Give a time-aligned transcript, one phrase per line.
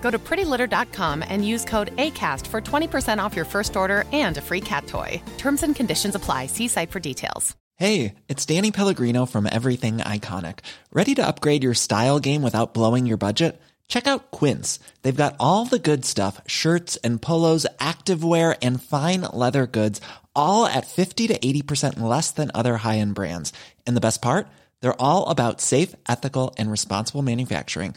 [0.00, 4.40] Go to prettylitter.com and use code ACAST for 20% off your first order and a
[4.40, 5.22] free cat toy.
[5.38, 6.46] Terms and conditions apply.
[6.46, 7.56] See site for details.
[7.76, 10.58] Hey, it's Danny Pellegrino from Everything Iconic.
[10.92, 13.58] Ready to upgrade your style game without blowing your budget?
[13.88, 14.78] Check out Quince.
[15.00, 20.02] They've got all the good stuff shirts and polos, activewear, and fine leather goods,
[20.36, 23.52] all at 50 to 80% less than other high end brands.
[23.86, 24.46] And the best part?
[24.82, 27.96] They're all about safe, ethical, and responsible manufacturing.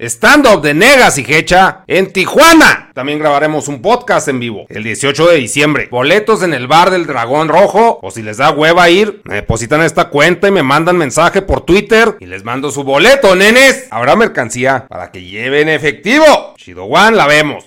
[0.00, 2.92] Stand-up de Negas y Hecha en Tijuana.
[2.94, 5.88] También grabaremos un podcast en vivo el 18 de diciembre.
[5.90, 7.98] Boletos en el bar del Dragón Rojo.
[8.00, 11.62] O si les da hueva ir, me depositan esta cuenta y me mandan mensaje por
[11.62, 13.88] Twitter y les mando su boleto, nenes.
[13.90, 16.54] Habrá mercancía para que lleven efectivo.
[16.56, 17.64] Chido One, la vemos.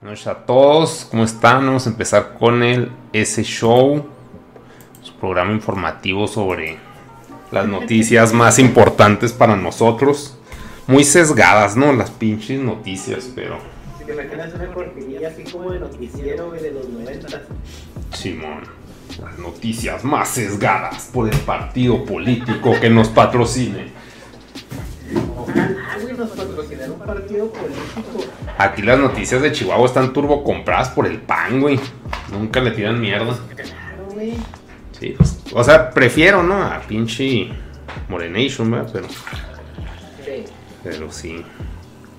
[0.00, 1.66] Buenas noches a todos, ¿cómo están?
[1.66, 4.06] Vamos a empezar con el S Show,
[5.02, 6.78] su programa informativo sobre
[7.50, 10.35] las noticias más importantes para nosotros
[10.86, 11.92] muy sesgadas, ¿no?
[11.92, 13.58] Las pinches noticias, pero.
[13.98, 17.42] Si te imaginas una cortinilla así como de noticiero, güey, de los 90.
[18.14, 18.60] Simón.
[19.22, 23.92] Las noticias más sesgadas por el partido político que nos patrocine.
[25.54, 28.24] Ah, güey, nos patrocinaron un partido político.
[28.58, 31.80] Aquí las noticias de Chihuahua están turbo compradas por el pan, güey.
[32.30, 33.36] Nunca le tiran mierda.
[33.54, 34.34] Claro, güey.
[34.98, 36.62] Sí, pues, o sea, prefiero, ¿no?
[36.62, 37.48] A pinche
[38.08, 38.90] Morenation, ¿verdad?
[38.92, 39.06] Pero.
[40.86, 41.44] Pero sí.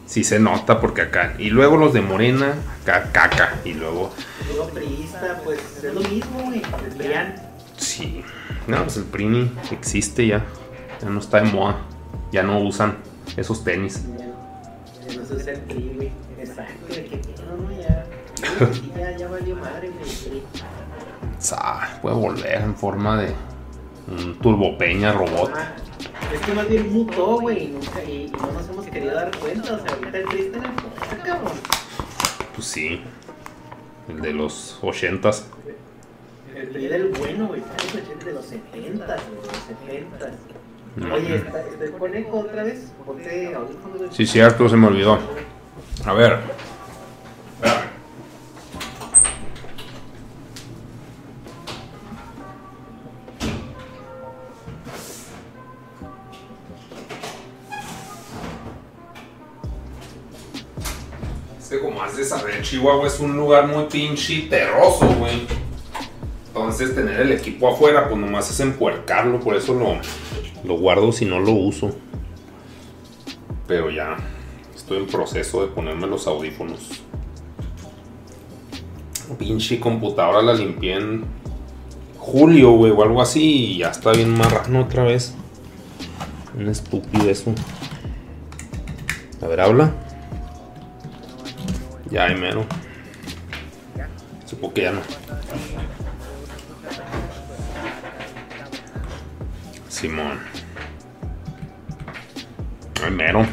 [0.06, 1.36] Sí se nota porque acá.
[1.40, 3.62] Y luego los de Morena, acá caca.
[3.64, 4.12] Y luego.
[4.50, 6.62] Luego priista, pues es lo mismo, güey.
[6.86, 7.36] El PRIAN.
[7.78, 8.24] Sí.
[8.68, 10.44] No, pues el PRINI existe ya.
[11.02, 11.78] Ya no está de moda.
[12.34, 12.98] Ya no usan
[13.38, 14.04] esos tenis.
[14.20, 14.26] Ya,
[15.08, 16.12] ya no se usa el PRI, güey.
[16.38, 18.06] Exacto, que no, no, ya.
[18.98, 20.02] Ya, ya valió madre, güey.
[20.02, 20.44] el PRI.
[21.40, 23.34] Sa, puede volver en forma de
[24.10, 25.54] un turbopeña robot.
[25.56, 25.76] Ah,
[26.34, 29.32] es que más bien mutó, güey, y nunca, y, y no nos hemos querido dar
[29.38, 29.76] cuenta.
[29.76, 31.54] O sea, ahorita el PRI está en el poder, cabrón.
[32.56, 33.02] Pues sí.
[34.10, 35.48] El de los ochentas.
[36.56, 37.62] El PRI del bueno, güey.
[37.62, 41.14] 80, de los 70, güey, los 70.
[41.14, 42.92] Oye, ¿está, está con eco otra vez?
[43.06, 44.16] Ponte audífonos.
[44.16, 45.20] Sí, cierto, se me olvidó.
[46.06, 46.40] A ver.
[47.56, 47.97] Espérame.
[62.08, 65.42] Has de saber, Chihuahua es un lugar muy pinche terroso, güey.
[66.48, 69.98] Entonces tener el equipo afuera, pues nomás es empuercarlo, por eso lo,
[70.64, 71.92] lo guardo si no lo uso.
[73.68, 74.16] Pero ya
[74.74, 77.04] estoy en proceso de ponerme los audífonos.
[79.38, 81.26] Pinche computadora la limpié en
[82.18, 85.34] julio, güey, o algo así, y ya está bien marrano otra vez.
[86.58, 87.54] Un estúpido eso.
[89.42, 90.07] A ver, habla.
[92.10, 92.66] Ya, ahí mero.
[94.46, 95.02] Supongo que ya no.
[99.90, 100.40] Simón.
[103.04, 103.46] Ay, mero.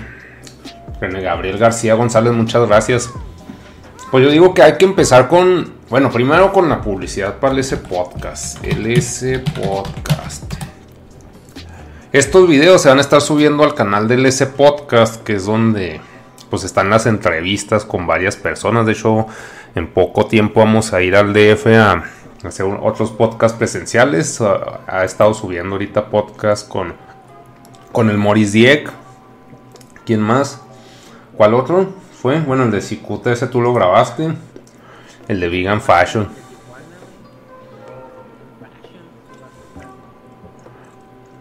[1.00, 3.10] Gabriel García González, muchas gracias.
[4.10, 5.74] Pues yo digo que hay que empezar con.
[5.90, 8.64] Bueno, primero con la publicidad para S Podcast.
[8.64, 10.54] El S Podcast.
[12.12, 16.00] Estos videos se van a estar subiendo al canal del S Podcast, que es donde
[16.54, 18.86] pues están las entrevistas con varias personas.
[18.86, 19.26] De hecho,
[19.74, 22.04] en poco tiempo vamos a ir al DF a
[22.44, 24.40] hacer otros podcasts presenciales.
[24.40, 26.94] Ha, estado subiendo ahorita podcast con,
[27.90, 28.92] con el Maurice Dieck.
[30.06, 30.62] ¿Quién más?
[31.36, 31.92] ¿Cuál otro?
[32.22, 34.32] Fue, bueno, el de Cicuta, ese tú lo grabaste.
[35.26, 36.28] El de Vegan Fashion.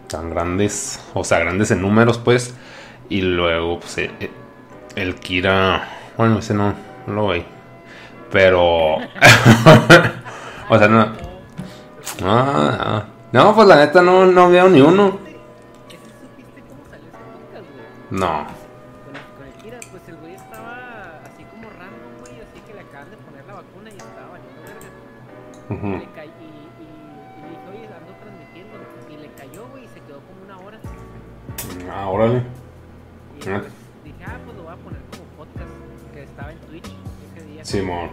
[0.08, 2.52] tan grandes, o sea, grandes en números, pues.
[3.08, 4.30] Y luego, pues, eh, eh,
[4.96, 6.74] el Kira, bueno, ese no,
[7.06, 7.44] no lo ve.
[8.30, 8.96] Pero,
[10.68, 11.00] o sea, no.
[12.22, 13.04] Ah, ah.
[13.32, 15.18] no, pues la neta no, no veo ni uno.
[18.10, 18.46] No.
[19.04, 22.80] Con, con el Kira, pues el güey estaba así como random, güey, así que le
[22.80, 23.94] acaban de poner la vacuna y
[25.74, 25.90] y, y,
[27.50, 28.78] dije, oye, ando transmitiendo.
[29.10, 30.78] Y le cayó, güey, y se quedó como una hora.
[31.90, 32.42] Ah, órale.
[33.40, 33.83] Y
[37.74, 38.10] Simón.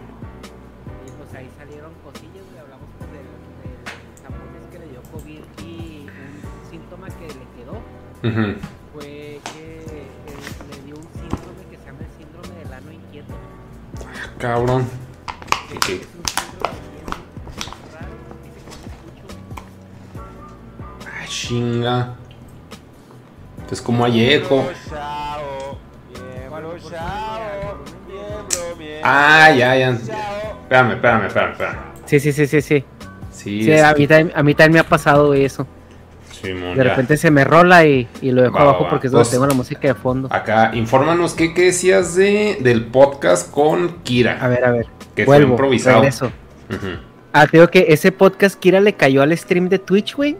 [1.06, 3.28] Y pues ahí salieron cosillas, güey, hablamos pues del,
[3.62, 3.78] del
[4.22, 7.76] japonés que le dio COVID y un síntoma que le quedó
[8.24, 8.58] Ujú.
[8.92, 10.06] fue que eh,
[10.70, 13.34] le dio un síndrome que se llama el síndrome del ano inquieto.
[14.38, 14.88] Cabrón.
[15.68, 15.88] Que Ok.
[15.90, 17.06] es un síndrome bien
[17.92, 19.26] raro, dice que no escucho.
[21.06, 22.16] Ah, chinga.
[23.70, 24.20] Es como hay
[29.02, 29.90] Ah, ya, ya.
[29.90, 31.76] Espérame, espérame, espérame, espérame.
[32.06, 32.84] Sí, sí, sí, sí, sí.
[33.32, 35.66] Sí, a mí, también, a mí también me ha pasado eso.
[36.30, 36.90] Simón, De ya.
[36.90, 38.90] repente se me rola y, y lo dejo Va, abajo va.
[38.90, 40.28] porque es donde tengo la música de fondo.
[40.30, 44.38] Acá, infórmanos qué, qué decías de, del podcast con Kira.
[44.40, 44.86] A ver, a ver.
[45.16, 46.02] Que fue improvisado.
[46.02, 46.30] Ujú.
[47.32, 50.36] Ah, te digo que ese podcast Kira le cayó al stream de Twitch, güey.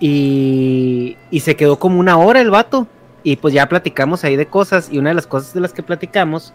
[0.00, 2.86] Y, y se quedó como una hora el vato.
[3.28, 4.88] Y pues ya platicamos ahí de cosas.
[4.90, 6.54] Y una de las cosas de las que platicamos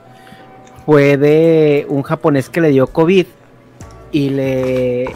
[0.88, 3.28] fue de un japonés que le dio COVID.
[4.12, 5.14] Y le,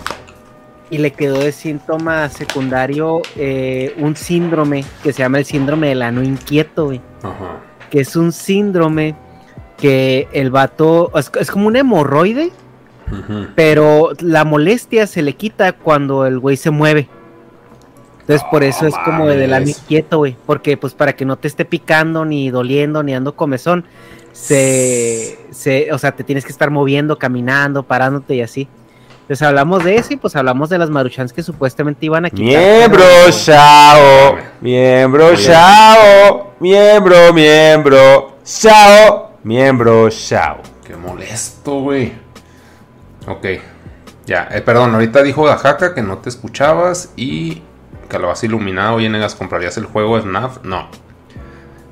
[0.92, 6.04] y le quedó de síntoma secundario eh, un síndrome que se llama el síndrome del
[6.04, 7.60] ano inquieto, güey Ajá.
[7.90, 9.16] que es un síndrome
[9.78, 12.52] que el vato es, es como un hemorroide,
[13.56, 17.10] pero la molestia se le quita cuando el güey se mueve.
[18.28, 19.80] Entonces por eso es como de mames.
[19.80, 23.86] inquieto, güey, porque pues para que no te esté picando ni doliendo ni dando comezón,
[24.34, 28.68] se, se, o sea, te tienes que estar moviendo, caminando, parándote y así.
[29.22, 32.62] Entonces hablamos de eso y pues hablamos de las maruchans que supuestamente iban a quitar.
[32.62, 34.38] Miembro, chao.
[34.60, 36.54] Miembro, chao.
[36.60, 38.38] Miembro, miembro.
[38.44, 39.32] Chao.
[39.44, 40.58] Miembro, chao.
[40.86, 42.12] Qué molesto, güey.
[43.26, 43.46] Ok.
[44.26, 47.62] Ya, eh, perdón, ahorita dijo Oaxaca que no te escuchabas y
[48.08, 50.64] Calabaza Iluminado, oye, negas, ¿comprarías el juego FNAF?
[50.64, 50.88] No.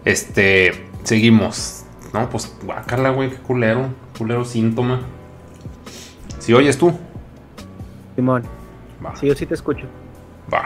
[0.05, 1.83] Este, seguimos.
[2.13, 3.89] No, pues, guácala, güey, qué culero.
[4.17, 5.01] Culero síntoma.
[6.39, 6.93] Si oyes tú,
[8.15, 8.43] Simón,
[9.03, 9.15] va.
[9.15, 9.87] sí, yo sí te escucho.
[10.53, 10.63] Va.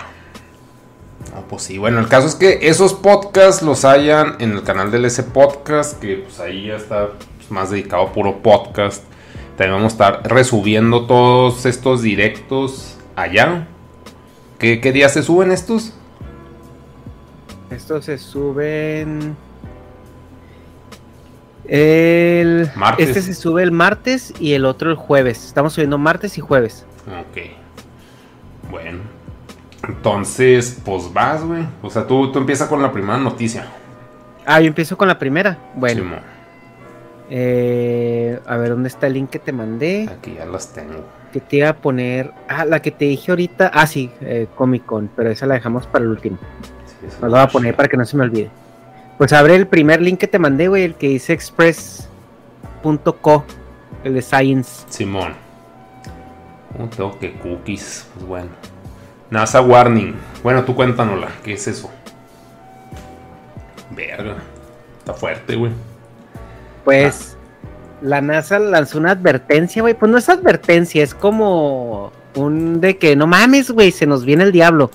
[1.33, 4.91] No, pues sí, bueno, el caso es que esos podcasts los hayan en el canal
[4.91, 9.03] del S Podcast, que pues ahí ya está pues, más dedicado a puro podcast.
[9.57, 13.67] También vamos a estar resubiendo todos estos directos allá.
[14.59, 15.93] ¿Qué, qué días se suben estos?
[17.69, 19.35] Estos se suben.
[21.65, 22.69] El.
[22.75, 23.07] Martes.
[23.07, 25.45] Este se sube el martes y el otro el jueves.
[25.45, 26.85] Estamos subiendo martes y jueves.
[27.07, 27.41] Ok.
[28.69, 28.99] Bueno.
[29.87, 31.63] Entonces, pues vas, güey.
[31.81, 33.67] O sea, tú, tú empiezas con la primera noticia.
[34.45, 35.57] Ah, yo empiezo con la primera.
[35.75, 36.03] Bueno,
[37.29, 40.09] eh, a ver, ¿dónde está el link que te mandé?
[40.11, 41.05] Aquí ya las tengo.
[41.31, 42.31] Que te iba a poner.
[42.47, 43.71] Ah, la que te dije ahorita.
[43.73, 46.37] Ah, sí, eh, Comic Con, pero esa la dejamos para el último.
[46.85, 48.49] Sí, Nos la voy a poner para que no se me olvide.
[49.17, 52.09] Pues abre el primer link que te mandé, güey, el que dice express.co,
[54.03, 54.85] el de Science.
[54.89, 55.33] Simón.
[56.79, 58.07] Oh, tengo que cookies.
[58.13, 58.49] Pues bueno.
[59.29, 60.15] NASA Warning.
[60.41, 61.29] Bueno, tú cuéntanosla.
[61.43, 61.91] ¿Qué es eso?
[63.91, 64.37] Verga.
[64.99, 65.71] Está fuerte, güey.
[66.85, 67.37] Pues
[68.01, 69.93] la NASA lanzó una advertencia, güey.
[69.93, 74.43] Pues no es advertencia, es como un de que no mames, güey, se nos viene
[74.43, 74.91] el diablo.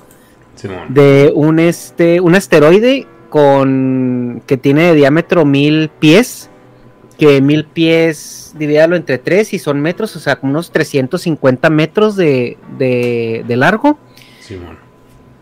[0.89, 6.49] De un este, un asteroide con que tiene de diámetro mil pies.
[7.19, 12.57] Que mil pies, divídalo entre tres y son metros, o sea, unos 350 metros de,
[12.79, 13.99] de, de largo.
[14.41, 14.79] Simón.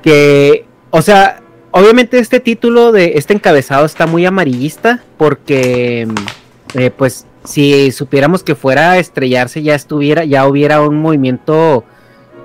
[0.03, 1.43] que, o sea,
[1.73, 6.07] obviamente este título de este encabezado está muy amarillista porque,
[6.75, 11.85] eh, pues, si supiéramos que fuera a estrellarse ya estuviera, ya hubiera un movimiento,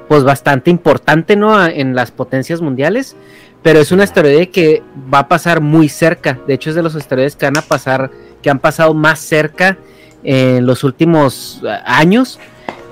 [0.08, 1.66] pues, bastante importante, ¿no?
[1.66, 3.16] En las potencias mundiales,
[3.64, 6.40] pero es un asteroide que va a pasar muy cerca.
[6.48, 9.78] De hecho, es de los asteroides que van a pasar, que han pasado más cerca
[10.24, 12.40] en los últimos ah, años.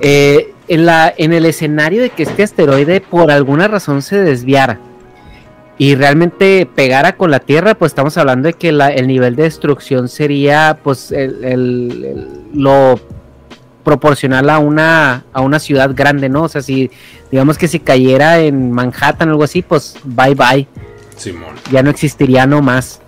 [0.01, 4.79] Eh, en, la, en el escenario de que este asteroide por alguna razón se desviara
[5.77, 9.43] y realmente pegara con la Tierra, pues estamos hablando de que la- el nivel de
[9.43, 12.99] destrucción sería pues el, el- el- lo
[13.83, 16.43] proporcional a una, a una ciudad grande, ¿no?
[16.43, 16.89] O sea, si
[17.31, 20.67] digamos que si cayera en Manhattan o algo así, pues bye bye.
[21.17, 21.55] Simón.
[21.71, 22.99] ya no existiría no más.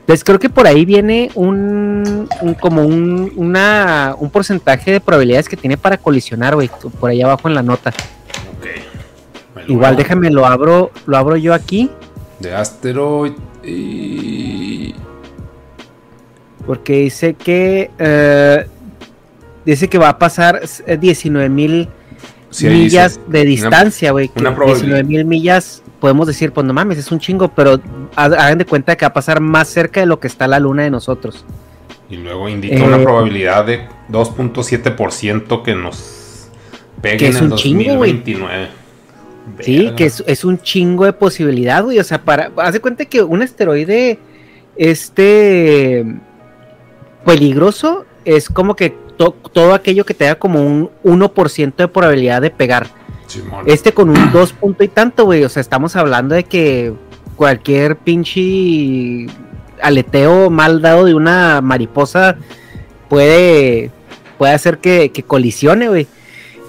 [0.00, 5.48] Entonces creo que por ahí viene un, un- como un, una, un porcentaje de probabilidades
[5.48, 7.90] que tiene para colisionar, güey, por ahí abajo en la nota.
[8.58, 9.68] Ok.
[9.68, 11.90] Igual déjame lo abro, lo abro yo aquí,
[12.40, 13.32] De asteroid
[13.64, 14.94] y.
[16.66, 18.66] porque dice que eh,
[19.64, 20.60] dice que va a pasar
[21.00, 21.88] 19 mil
[22.50, 23.30] Sí, ahí millas dice.
[23.30, 24.28] de distancia, güey.
[24.28, 24.96] que una probabilidad.
[24.98, 27.80] 19 mil millas, podemos decir, pues no mames, es un chingo, pero
[28.14, 30.58] ha- hagan de cuenta que va a pasar más cerca de lo que está la
[30.60, 31.44] luna de nosotros.
[32.08, 36.48] Y luego indica Eh, una probabilidad de 2.7% que nos
[37.02, 38.12] peguen Que es en un chingo, güey.
[38.12, 38.68] 2029.
[39.60, 39.96] Sí, Verga.
[39.96, 41.98] que es, es un chingo de posibilidad, güey.
[41.98, 42.50] O sea, para.
[42.56, 44.18] Haz de cuenta que un asteroide.
[44.76, 46.04] Este.
[47.24, 48.04] Peligroso.
[48.24, 52.50] Es como que to- todo aquello que te da como un 1% de probabilidad de
[52.50, 52.88] pegar.
[53.26, 53.64] Simón.
[53.66, 55.44] Este con un 2 punto y tanto, güey.
[55.44, 56.92] O sea, estamos hablando de que
[57.36, 59.26] cualquier pinche
[59.82, 62.36] aleteo mal dado de una mariposa
[63.08, 63.90] puede,
[64.38, 66.06] puede hacer que, que colisione, güey.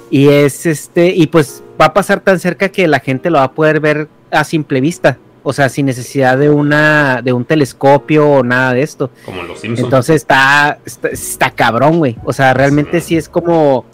[0.09, 3.45] Y es este, y pues va a pasar tan cerca que la gente lo va
[3.45, 5.17] a poder ver a simple vista.
[5.43, 9.11] O sea, sin necesidad de una, de un telescopio o nada de esto.
[9.25, 9.85] Como los Simpsons.
[9.85, 12.17] Entonces está, está, está cabrón, güey.
[12.25, 13.85] O sea, realmente sí es como,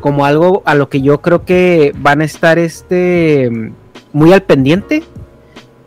[0.00, 3.72] como algo a lo que yo creo que van a estar este
[4.12, 5.04] muy al pendiente.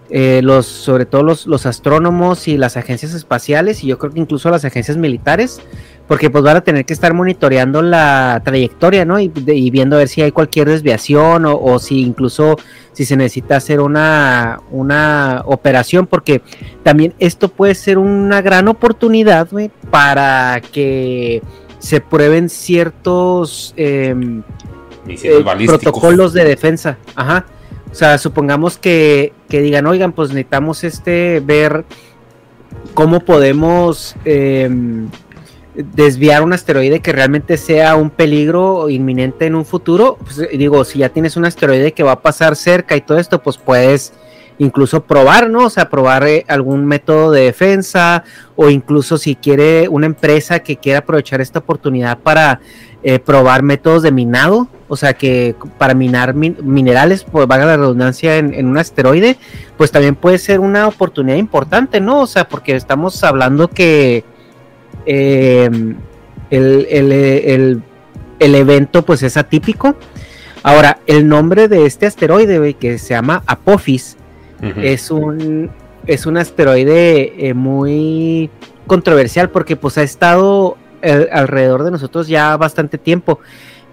[0.09, 4.19] eh, los, sobre todo los, los astrónomos y las agencias espaciales, y yo creo que
[4.19, 5.62] incluso las agencias militares,
[6.09, 9.19] porque pues van a tener que estar monitoreando la trayectoria, ¿no?
[9.19, 12.57] Y, de- y viendo a ver si hay cualquier desviación o, o si incluso
[12.91, 16.41] si se necesita hacer una, una operación, porque
[16.83, 21.41] también esto puede ser una gran oportunidad, güey, para que
[21.77, 24.41] se prueben ciertos em,
[25.07, 26.97] eh, protocolos de defensa.
[27.15, 27.45] Ajá.
[27.91, 31.85] O sea, supongamos que, que digan, oigan, pues necesitamos este ver
[32.93, 35.07] cómo podemos em,
[35.95, 40.17] desviar un asteroide que realmente sea un peligro inminente en un futuro.
[40.21, 43.17] Pues, eh, digo, si ya tienes un asteroide que va a pasar cerca y todo
[43.17, 44.12] esto, pues puedes
[44.57, 45.65] incluso probar, ¿no?
[45.65, 48.25] O sea, probar eh, algún método de defensa
[48.57, 52.59] o incluso si quiere una empresa que quiera aprovechar esta oportunidad para
[53.01, 57.77] eh, probar métodos de minado, o sea que para minar min- minerales, pues valga la
[57.77, 59.38] redundancia en un asteroide,
[59.77, 62.19] pues también puede ser una oportunidad importante, ¿no?
[62.19, 64.25] O sea, porque estamos hablando que
[65.05, 65.69] eh,
[66.49, 67.83] el, el- el-
[68.39, 69.95] el evento pues es atípico.
[70.63, 74.17] Ahora, el nombre de este asteroide, que se llama Apophis,
[74.83, 75.71] es un
[76.07, 78.49] es un asteroide eh, muy
[78.87, 83.39] controversial porque pues ha estado eh, alrededor de nosotros ya bastante tiempo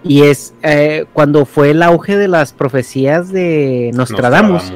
[0.03, 4.73] y es eh, cuando fue el auge de las profecías de Nostradamus.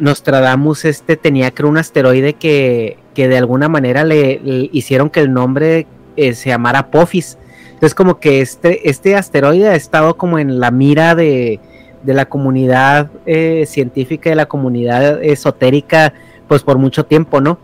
[0.00, 5.20] Nostradamus este tenía creo un asteroide que, que de alguna manera le, le hicieron que
[5.20, 5.86] el nombre
[6.18, 7.38] eh, se llamara Apophis.
[7.68, 11.58] Entonces como que este, este asteroide ha estado como en la mira de,
[12.02, 16.12] de la comunidad eh, científica y de la comunidad esotérica
[16.46, 17.58] pues por mucho tiempo, ¿no?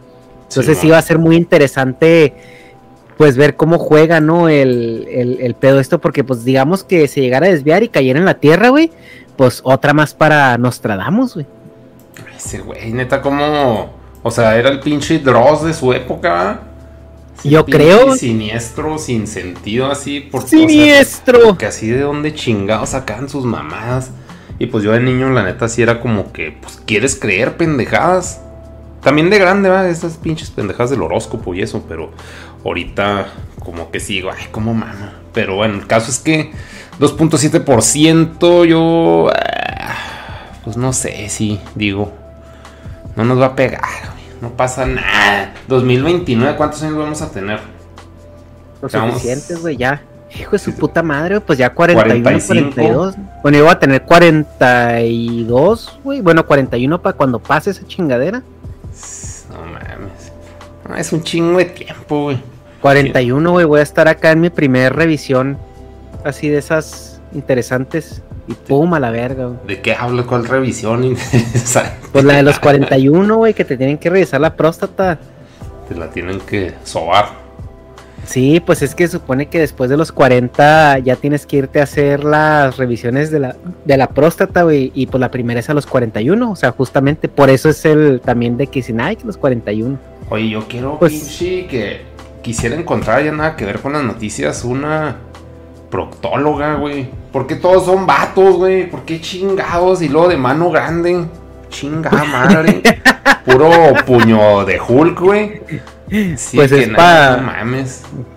[0.48, 2.32] Entonces sí va a ser muy interesante
[3.18, 4.48] pues ver cómo juega, ¿no?
[4.48, 8.18] El, el, el pedo esto, porque pues digamos que se llegara a desviar y cayera
[8.18, 8.90] en la Tierra, güey,
[9.36, 11.46] pues otra más para Nostradamus, güey.
[12.34, 14.01] Ese güey, neta, como.
[14.22, 16.60] O sea, era el pinche Dross de su época.
[17.44, 18.14] Yo creo.
[18.14, 20.20] Siniestro, sin sentido, así.
[20.20, 21.58] Por, ¡Siniestro!
[21.58, 24.10] que así de donde chingados sacaban sus mamadas.
[24.58, 28.40] Y pues yo de niño, la neta, sí era como que, pues, ¿quieres creer pendejadas?
[29.02, 32.12] También de grande, va, esas pinches pendejadas del horóscopo y eso, pero
[32.64, 33.26] ahorita
[33.58, 35.14] como que sigo, ay, como mama.
[35.32, 36.52] Pero bueno, el caso es que
[37.00, 42.12] 2.7% yo, ah, pues no sé, sí, digo,
[43.16, 45.54] no nos va a pegar, güey, no pasa nada.
[45.68, 47.60] 2029, ¿cuántos años vamos a tener?
[48.80, 49.14] Lo Vamos.
[49.14, 50.02] suficientes, güey, ya.
[50.34, 52.74] Hijo de su puta madre, güey, pues ya 41, 45.
[52.74, 53.16] 42.
[53.42, 56.20] Bueno, yo voy a tener 42, güey.
[56.20, 58.42] Bueno, 41 para cuando pase esa chingadera.
[59.50, 60.32] No mames.
[60.88, 62.38] No, es un chingo de tiempo, güey.
[62.80, 65.58] 41, güey, voy a estar acá en mi primer revisión.
[66.24, 68.22] Así de esas interesantes.
[68.48, 69.58] Y pum, a la verga, güey.
[69.66, 70.26] ¿De qué hablo?
[70.26, 71.16] ¿Cuál revisión?
[72.12, 75.18] Pues la de los 41, güey, que te tienen que revisar la próstata.
[75.88, 77.40] Te la tienen que sobar.
[78.26, 81.84] Sí, pues es que supone que después de los 40 ya tienes que irte a
[81.84, 85.74] hacer las revisiones de la, de la próstata, güey, y pues la primera es a
[85.74, 89.24] los 41, o sea, justamente por eso es el también de que dicen, ay, que
[89.24, 89.98] los 41.
[90.30, 92.02] Oye, yo quiero, Pues- pinche, que
[92.42, 95.16] quisiera encontrar ya nada que ver con las noticias una
[95.92, 97.06] proctóloga, güey.
[97.30, 98.88] ¿Por qué todos son vatos, güey?
[98.90, 100.00] ¿Por qué chingados?
[100.00, 101.26] Y luego de mano grande.
[101.68, 102.82] chingada madre.
[103.44, 103.70] Puro
[104.06, 105.60] puño de Hulk, güey.
[106.36, 107.64] Sí, Pues es nada, pa-.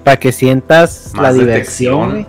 [0.04, 2.12] Para que sientas Más la diversión.
[2.12, 2.26] güey.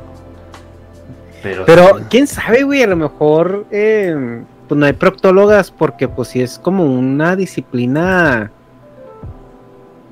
[1.42, 2.04] Pero, Pero sí.
[2.08, 6.58] quién sabe, güey, a lo mejor eh, pues no hay proctólogas porque pues sí es
[6.58, 8.50] como una disciplina,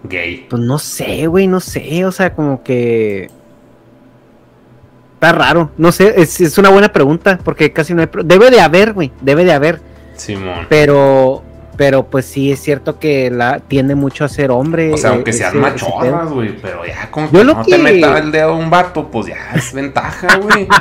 [0.04, 0.46] gay.
[0.50, 3.30] pues no sé, güey, no sé, o sea, como que
[5.26, 8.60] está raro, no sé, es, es una buena pregunta porque casi no hay, debe de
[8.60, 9.80] haber, güey, debe de haber,
[10.16, 10.66] Simón.
[10.68, 11.42] pero
[11.76, 14.92] pero pues sí es cierto que la tiende mucho a ser hombre.
[14.94, 17.72] O sea, eh, aunque sean ese- ese machorras, güey, pero ya como que no que-
[17.72, 20.68] te meta el dedo a un vato, pues ya es ventaja, güey.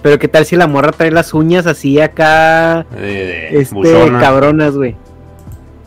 [0.00, 4.96] Pero qué tal si la morra trae las uñas así acá, este, buchona, cabronas, güey.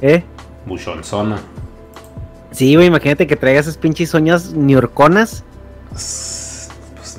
[0.04, 0.24] ¿Eh?
[0.68, 1.40] buchonzona.
[2.52, 5.44] Sí, güey, imagínate que traiga esas pinches uñas niurconas.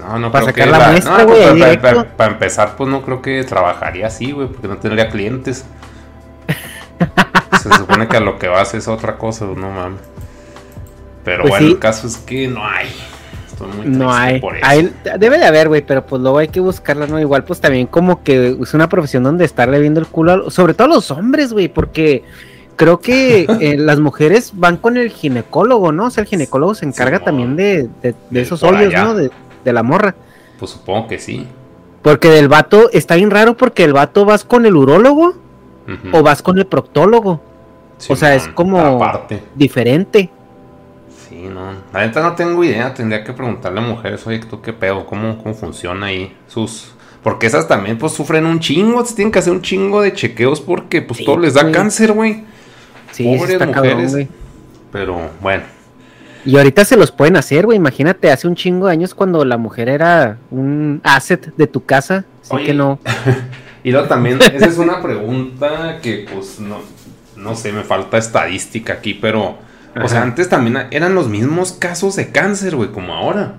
[0.03, 1.83] Pues no, no Para creo sacar que la muestra, no, pues, güey, ahí para, directo.
[2.05, 5.65] para- para empezar, pues no creo que trabajaría así, güey, porque no tendría clientes.
[7.63, 10.01] Se supone que a lo que vas es otra cosa, no mames.
[11.25, 11.73] Pero Pues bueno, sí.
[11.75, 12.89] el caso es que no hay.
[13.47, 14.41] Estoy muy No hay.
[14.41, 14.67] por eso.
[14.67, 17.21] hay- Debe de haber, güey, pero pues luego hay que buscarla, ¿no?
[17.21, 20.75] Igual, pues también como que es una profesión donde estarle viendo el culo, a- sobre
[20.75, 22.25] todo a los hombres, güey, porque
[22.75, 26.07] creo que eh, las mujeres van con el ginecólogo, ¿no?
[26.07, 29.05] O sea, el ginecólogo se encarga también de, de- esos hoyos, allá.
[29.05, 29.15] ¿no?
[29.15, 29.31] De,
[29.65, 30.15] de la morra.
[30.59, 31.47] Pues supongo que sí.
[32.03, 35.35] Porque del vato está bien raro porque el vato vas con el urólogo
[36.13, 37.41] o vas con el proctólogo.
[38.09, 39.43] o sea, es como- Aparte.
[39.55, 40.31] Diferente.
[41.29, 41.73] Sí, no.
[41.93, 42.93] La neta no tengo idea.
[42.95, 45.07] Tendría que preguntarle a mujeres, oye, ¿tú qué pedo?
[45.07, 46.37] ¿Cómo, cómo funciona ahí?
[46.49, 46.93] Sus.
[47.23, 49.05] Porque esas también, pues, sufren un chingo.
[49.05, 52.13] Se tienen que hacer un chingo de chequeos porque, pues, Sí, todo les da cáncer,
[52.13, 52.45] güey.
[53.13, 54.17] Sí, Pobres está mujeres.
[54.91, 55.63] Pero, bueno.
[56.45, 57.77] Y ahorita se los pueden hacer, güey.
[57.77, 62.25] Imagínate, hace un chingo de años cuando la mujer era un asset de tu casa.
[62.43, 62.67] Así Oye.
[62.67, 62.99] que no.
[63.85, 66.79] Y luego también, esa es una pregunta que, pues, no,
[67.37, 69.59] no sé, me falta estadística aquí, pero.
[70.01, 73.57] O sea, antes también eran los mismos casos de cáncer, güey, como ahora.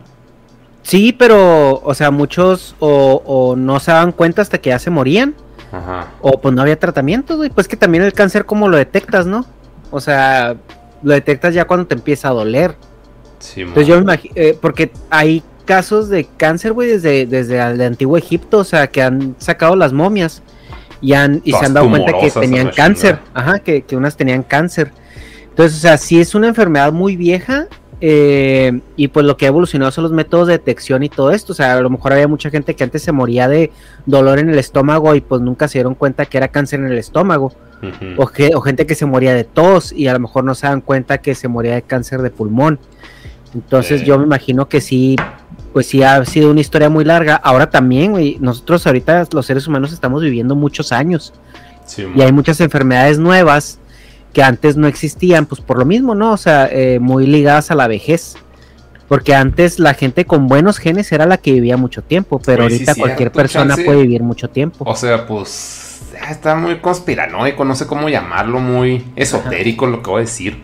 [0.82, 4.90] Sí, pero, o sea, muchos o, o no se daban cuenta hasta que ya se
[4.90, 5.36] morían.
[5.72, 6.08] Ajá.
[6.22, 7.50] O pues no había tratamiento, güey.
[7.50, 9.46] Pues que también el cáncer, como lo detectas, no?
[9.92, 10.56] O sea,
[11.04, 12.76] lo detectas ya cuando te empieza a doler.
[13.40, 18.18] Sí, Entonces yo me imagino, porque hay casos de cáncer, güey, desde, desde el antiguo
[18.18, 20.42] Egipto, o sea, que han sacado las momias
[21.02, 24.44] y, han, y se han dado cuenta que tenían cáncer, ajá, que, que unas tenían
[24.44, 24.92] cáncer.
[25.50, 27.68] Entonces, o sea, sí es una enfermedad muy vieja
[28.06, 31.54] eh, y pues lo que ha evolucionado son los métodos de detección y todo esto,
[31.54, 33.72] o sea, a lo mejor había mucha gente que antes se moría de
[34.06, 36.98] dolor en el estómago y pues nunca se dieron cuenta que era cáncer en el
[36.98, 37.54] estómago.
[38.18, 40.68] O, ge- o gente que se moría de tos y a lo mejor no se
[40.68, 42.78] dan cuenta que se moría de cáncer de pulmón.
[43.54, 45.16] Entonces yo me imagino que sí,
[45.72, 47.36] pues sí ha sido una historia muy larga.
[47.36, 51.34] Ahora también, nosotros ahorita los seres humanos estamos viviendo muchos años
[51.86, 53.80] Sí, y hay muchas enfermedades nuevas
[54.34, 56.32] que antes no existían, pues por lo mismo, ¿no?
[56.34, 58.36] O sea, eh, muy ligadas a la vejez.
[59.08, 62.74] Porque antes la gente con buenos genes era la que vivía mucho tiempo, pero sí,
[62.74, 63.86] ahorita cualquier cierto, persona chance.
[63.86, 64.86] puede vivir mucho tiempo.
[64.88, 70.10] O sea, pues ya está muy conspiranoico, no sé cómo llamarlo, muy esotérico lo que
[70.10, 70.64] voy a decir.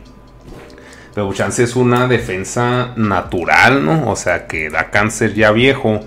[1.14, 4.10] Pero chance es una defensa natural, ¿no?
[4.10, 6.00] O sea, que da cáncer ya viejo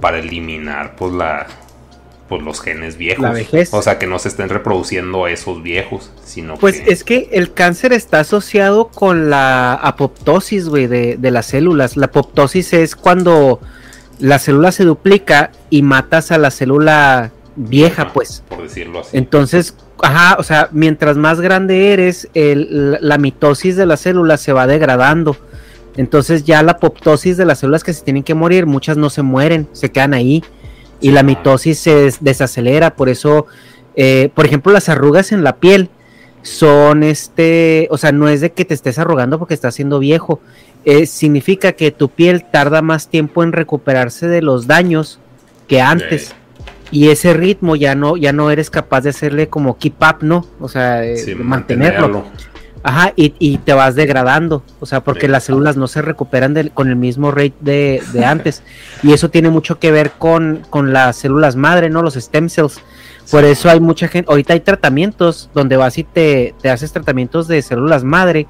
[0.00, 1.46] para eliminar pues la
[2.28, 3.22] pues los genes viejos.
[3.22, 3.72] La vejez.
[3.74, 7.52] O sea, que no se estén reproduciendo esos viejos, sino Pues que es que el
[7.52, 11.96] cáncer está asociado con la apoptosis, güey, de, de las células.
[11.96, 13.60] La apoptosis es cuando
[14.18, 18.42] la célula se duplica y matas a la célula vieja, Ajá, pues.
[18.48, 19.16] por decirlo así.
[19.16, 24.40] Entonces, ajá, o sea, mientras más grande eres, el- la, la mitosis de las células
[24.40, 25.36] se va degradando.
[25.96, 29.22] Entonces ya la apoptosis de las células que se tienen que morir, muchas no se
[29.22, 30.42] mueren, se quedan ahí.
[31.00, 33.46] Y la mitosis se des- desacelera, por eso,
[33.96, 35.88] eh, por ejemplo, las arrugas en la piel
[36.42, 40.40] son este, o sea, no es de que te estés arrugando porque estás siendo viejo,
[40.84, 45.18] eh, significa que tu piel tarda más tiempo en recuperarse de los daños
[45.68, 46.34] que antes.
[46.90, 50.46] Y ese ritmo ya no, ya no eres capaz de hacerle como keep up, ¿no?
[50.60, 52.26] O sea, eh, Sí, mantenerlo.
[52.86, 55.28] Ajá, y, y te vas degradando, o sea, porque Sí.
[55.28, 58.62] las células no se recuperan con el mismo rate de, de antes.
[59.02, 62.02] y eso tiene mucho que ver con, con las células madre, ¿no?
[62.02, 62.78] Los stem cells.
[63.30, 63.50] Por Sí.
[63.52, 67.62] eso hay mucha gente, ahorita hay tratamientos donde vas y te, te haces tratamientos de
[67.62, 68.46] células madre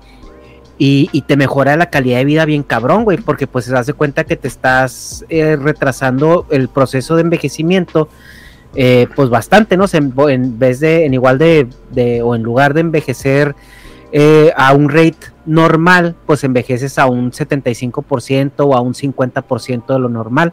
[0.79, 3.87] y, y te mejora la calidad de vida bien cabrón, güey, porque pues se das
[3.87, 8.09] de cuenta que te estás eh, retrasando el proceso de envejecimiento,
[8.75, 9.85] eh, pues bastante, ¿no?
[9.92, 13.55] En, en vez de, en igual de, de, o en lugar de envejecer
[14.16, 19.98] eh, a un rate normal, pues envejeces a un 75% o a un 50% de
[19.98, 20.53] lo normal.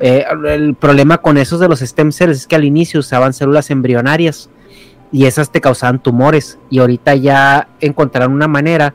[0.00, 3.70] Eh, el problema con esos de los stem cells es que al inicio usaban células
[3.70, 4.48] embrionarias
[5.12, 8.94] y esas te causaban tumores y ahorita ya encontraron una manera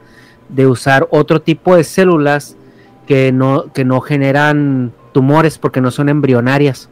[0.49, 2.57] de usar otro tipo de células
[3.05, 6.89] que no, que no generan tumores porque no son embrionarias.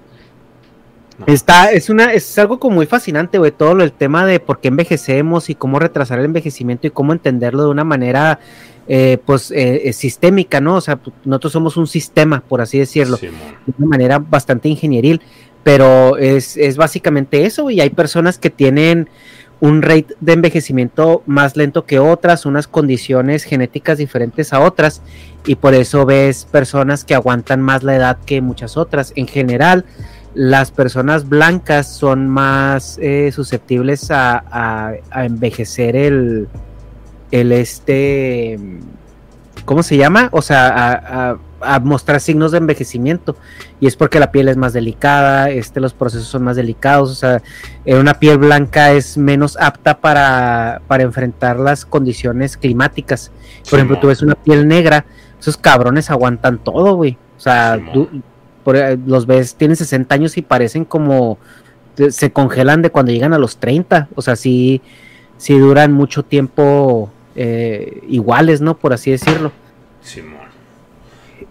[1.28, 4.60] Está, es una, es algo como muy fascinante, güey, todo lo, el tema de por
[4.60, 8.40] qué envejecemos y cómo retrasar el envejecimiento y cómo entenderlo de una manera,
[8.88, 10.76] eh, pues, eh, eh, sistémica, ¿no?
[10.76, 15.22] O sea, nosotros somos un sistema, por así decirlo, Sí, de una manera bastante ingenieril,
[15.64, 19.10] pero es, es básicamente eso, y hay personas que tienen
[19.62, 25.02] un rate de envejecimiento más lento que otras, unas condiciones genéticas diferentes a otras,
[25.46, 29.12] y por eso ves personas que aguantan más la edad que muchas otras.
[29.16, 29.86] En general,
[30.34, 36.48] las personas blancas son más eh, susceptibles a, a- a envejecer el,
[37.32, 38.60] el este,
[39.66, 40.30] ¿cómo se llama?
[40.32, 43.36] O sea, a, mostrar signos de envejecimiento.
[43.82, 47.12] Y es porque la piel es más delicada, este, los procesos son más delicados.
[47.12, 47.42] O sea,
[47.84, 53.32] eh, una piel blanca es menos apta para, para enfrentar las condiciones climáticas.
[53.70, 55.06] Por ejemplo, tú ves una piel negra,
[55.38, 57.18] esos cabrones aguantan todo, güey.
[57.38, 57.78] O sea.
[58.70, 61.40] Por- eh, los ves, tienen 60 años y parecen como
[61.96, 64.08] te- se congelan de cuando llegan a los 30.
[64.14, 64.80] O sea, sí,
[65.38, 68.78] sí duran mucho tiempo eh, iguales, ¿no?
[68.78, 69.52] Por así decirlo.
[70.04, 70.38] Simón.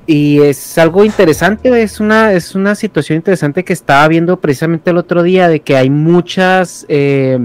[0.07, 4.99] Y es algo interesante, es una, es una situación interesante que estaba viendo precisamente el
[4.99, 7.37] otro día, de que hay muchas eh,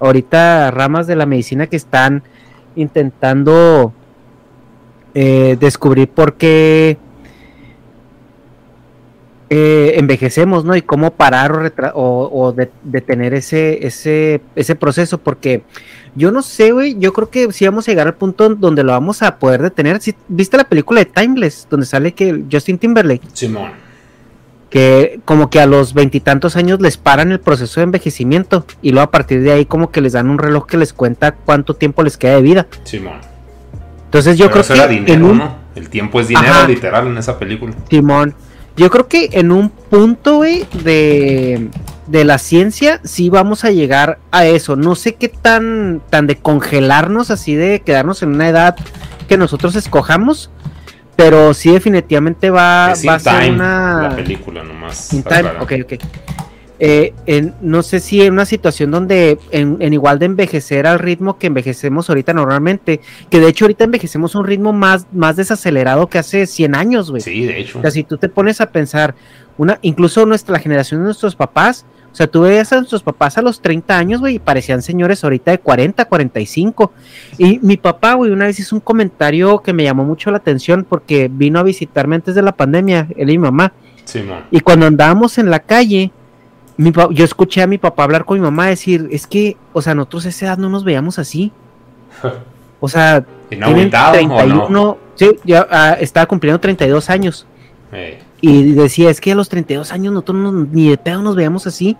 [0.00, 2.22] ahorita ramas de la medicina que están
[2.76, 3.94] intentando
[5.14, 6.98] eh, descubrir por qué
[9.50, 10.74] eh, envejecemos, ¿no?
[10.74, 15.62] Y cómo parar o, retra- o, o de- detener ese, ese, ese proceso, porque
[16.14, 18.92] yo no sé, güey, yo creo que sí vamos a llegar al punto donde lo
[18.92, 20.00] vamos a poder detener.
[20.00, 23.22] ¿Sí- ¿Viste la película de Timeless, donde sale que Justin Timberlake?
[23.32, 23.70] Simón.
[24.70, 29.04] que como que a los veintitantos años les paran el proceso de envejecimiento y luego
[29.04, 32.02] a partir de ahí como que les dan un reloj que les cuenta cuánto tiempo
[32.02, 32.66] les queda de vida.
[32.82, 33.20] Simón.
[34.06, 35.56] Entonces yo Pero creo eso era que dinero, en un ¿no?
[35.76, 36.66] El tiempo es dinero, Ajá.
[36.68, 37.72] literal, en esa película.
[37.88, 38.34] Simón,
[38.76, 41.70] yo creo que en un punto güey, de
[42.06, 44.76] de la ciencia sí vamos a llegar a eso.
[44.76, 48.76] No sé qué tan tan de congelarnos así de quedarnos en una edad
[49.28, 50.50] que nosotros escojamos,
[51.16, 55.12] pero sí definitivamente va, a ser Time, una la película nomás.
[55.12, 55.92] In time, ok, ok.
[56.86, 60.98] Eh, en- no sé si en una situación donde en, en igual de envejecer al
[60.98, 66.08] ritmo que envejecemos ahorita normalmente, que de hecho ahorita envejecemos un ritmo más, más desacelerado
[66.08, 67.22] que hace 100 años, güey.
[67.22, 67.78] Sí, de hecho.
[67.78, 69.14] O sea, si tú te pones a pensar,
[69.56, 73.38] una, incluso nuestra, la generación de nuestros papás, o sea, tú veías a nuestros papás
[73.38, 76.92] a los 30 años, güey, y parecían señores ahorita de 40, 45.
[77.38, 80.84] Y mi papá, güey, una vez hizo un comentario que me llamó mucho la atención
[80.86, 83.72] porque vino a visitarme antes de la pandemia, él y mi mamá.
[84.04, 84.40] Simón.
[84.50, 86.12] Y cuando andábamos en la calle,
[86.76, 89.80] mi pa- yo escuché a mi papá hablar con mi mamá decir, es que, o
[89.82, 91.52] sea, nosotros a esa edad no nos veíamos así.
[92.80, 94.98] O sea, ¿Y no tienen agüitado o 31, no?
[95.14, 97.46] sí, ya ah, estaba cumpliendo 32 años.
[98.42, 101.66] Y decía, es que a los 32 años nosotros no- ni de pedo nos veíamos
[101.66, 101.96] así.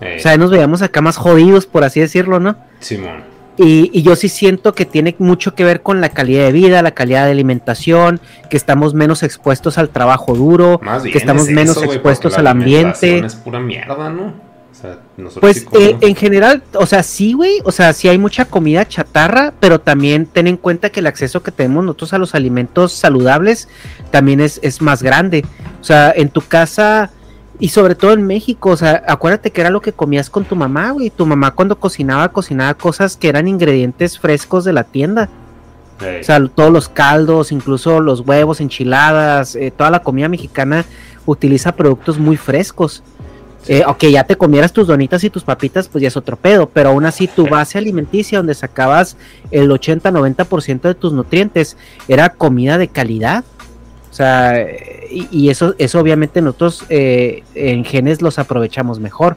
[0.00, 2.54] O sea, nos veíamos acá más jodidos, por así decirlo, ¿no?
[2.78, 3.24] Simón.
[3.58, 6.80] Y, y yo sí siento que tiene mucho que ver con la calidad de vida,
[6.82, 11.48] la calidad de alimentación, que estamos menos expuestos al trabajo duro, Más bien que estamos
[11.48, 13.18] es menos expuestos la al ambiente.
[13.18, 14.48] Es pura mierda, ¿no?
[14.70, 15.00] O sea,
[15.40, 18.86] Pues sí eh, en general, o sea, sí, güey, o sea, sí hay mucha comida
[18.86, 22.92] chatarra, pero también ten en cuenta que el acceso que tenemos nosotros a los alimentos
[22.92, 23.68] saludables
[24.12, 25.44] también es, es más grande.
[25.80, 27.10] O sea, en tu casa
[27.60, 30.54] y sobre todo en México, o sea, acuérdate que era lo que comías con tu
[30.54, 31.10] mamá, güey.
[31.10, 35.28] Tu mamá cuando cocinaba, cocinaba cosas que eran ingredientes frescos de la tienda.
[35.98, 40.84] O sea, todos los caldos, incluso los huevos, enchiladas, eh, toda la comida mexicana
[41.26, 43.02] utiliza productos muy frescos.
[43.66, 46.68] Eh, ok, ya te comieras tus donitas y tus papitas, pues ya es otro pedo,
[46.68, 49.16] pero aún así tu base alimenticia donde sacabas
[49.50, 53.44] el 80-90% de tus nutrientes era comida de calidad.
[54.18, 54.66] Sea,
[55.10, 59.36] y, eso, eso obviamente nosotros eh, en genes los aprovechamos mejor.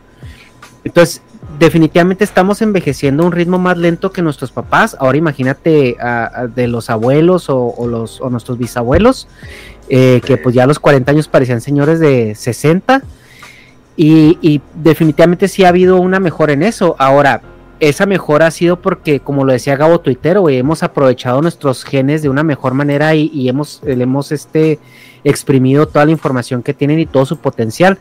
[0.84, 1.22] Entonces,
[1.60, 4.98] definitivamente estamos envejeciendo a un ritmo más lento que nuestros papás.
[5.00, 5.98] Ahora imagínate
[6.56, 9.28] de los abuelos o, o los, o nuestros bisabuelos,
[9.88, 13.04] eh, que pues ya a los 40 años parecían señores de 60.
[13.96, 16.96] Y, y definitivamente sí ha habido una mejora en eso.
[16.98, 17.44] Ahora,
[17.82, 22.30] esa mejora ha sido porque, como lo decía Gabo Tuitero, hemos aprovechado nuestros genes de
[22.30, 24.80] una mejor manera y, hemos, le hemos este,
[25.24, 27.98] exprimido toda la información que tienen y todo su potencial.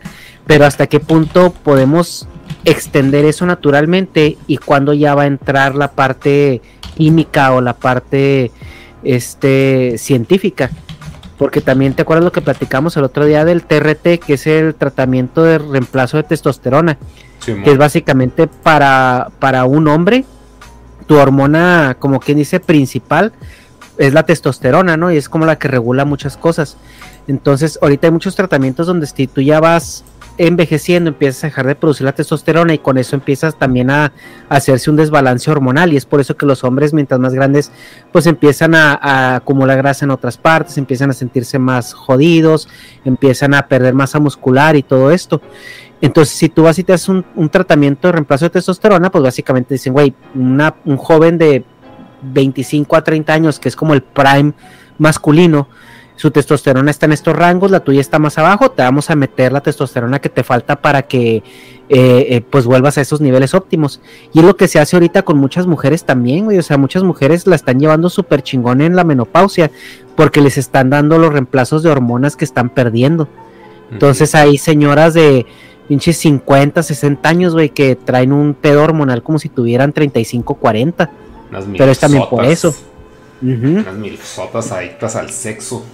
[0.46, 2.28] Pero hasta qué punto podemos
[2.66, 6.60] extender eso naturalmente y cuando ya va a entrar la parte
[6.94, 8.50] química o la parte
[9.02, 10.70] este, científica.
[11.38, 14.74] Porque también te acuerdas lo que platicamos el otro día del TRT, que es el
[14.74, 16.98] tratamiento de reemplazo de testosterona.
[17.44, 20.24] Que es básicamente para, para un hombre,
[21.06, 23.32] tu hormona, como quien dice, principal,
[23.98, 25.10] es la testosterona, ¿no?
[25.10, 26.76] Y es como la que regula muchas cosas.
[27.28, 30.04] Entonces, ahorita hay muchos tratamientos donde si tú ya vas
[30.38, 34.06] envejeciendo, empiezas a dejar de producir la testosterona y con eso empiezas también a,
[34.48, 37.70] a hacerse un desbalance hormonal y es por eso que los hombres mientras más grandes
[38.10, 42.68] pues empiezan a, a acumular grasa en otras partes, empiezan a sentirse más jodidos,
[43.04, 45.42] empiezan a perder masa muscular y todo esto.
[46.00, 49.22] Entonces, si tú vas y te haces un, un tratamiento de reemplazo de testosterona, pues
[49.24, 51.64] básicamente dicen, güey, una- un joven de
[52.22, 54.52] 25 a 30 años, que es como el prime
[54.98, 55.68] masculino,
[56.16, 59.52] su testosterona está en estos rangos, la tuya está más abajo, te vamos a meter
[59.52, 61.42] la testosterona que te falta para que eh,
[61.88, 64.02] eh, pues vuelvas a esos niveles óptimos.
[64.34, 67.02] Y es lo que se hace ahorita con muchas mujeres también, güey, o sea, muchas
[67.04, 69.70] mujeres la están llevando súper chingón en la menopausia,
[70.14, 73.26] porque les están dando los reemplazos de hormonas que están perdiendo.
[73.90, 75.46] Entonces hay señoras de
[75.90, 81.10] pinches 50, 60 años, güey, que traen un pedo hormonal como si tuvieran 35, 40.
[81.50, 82.68] Unas pero es también por eso.
[83.42, 83.66] Ujú.
[83.80, 85.84] Unas milzotas adictas al sexo.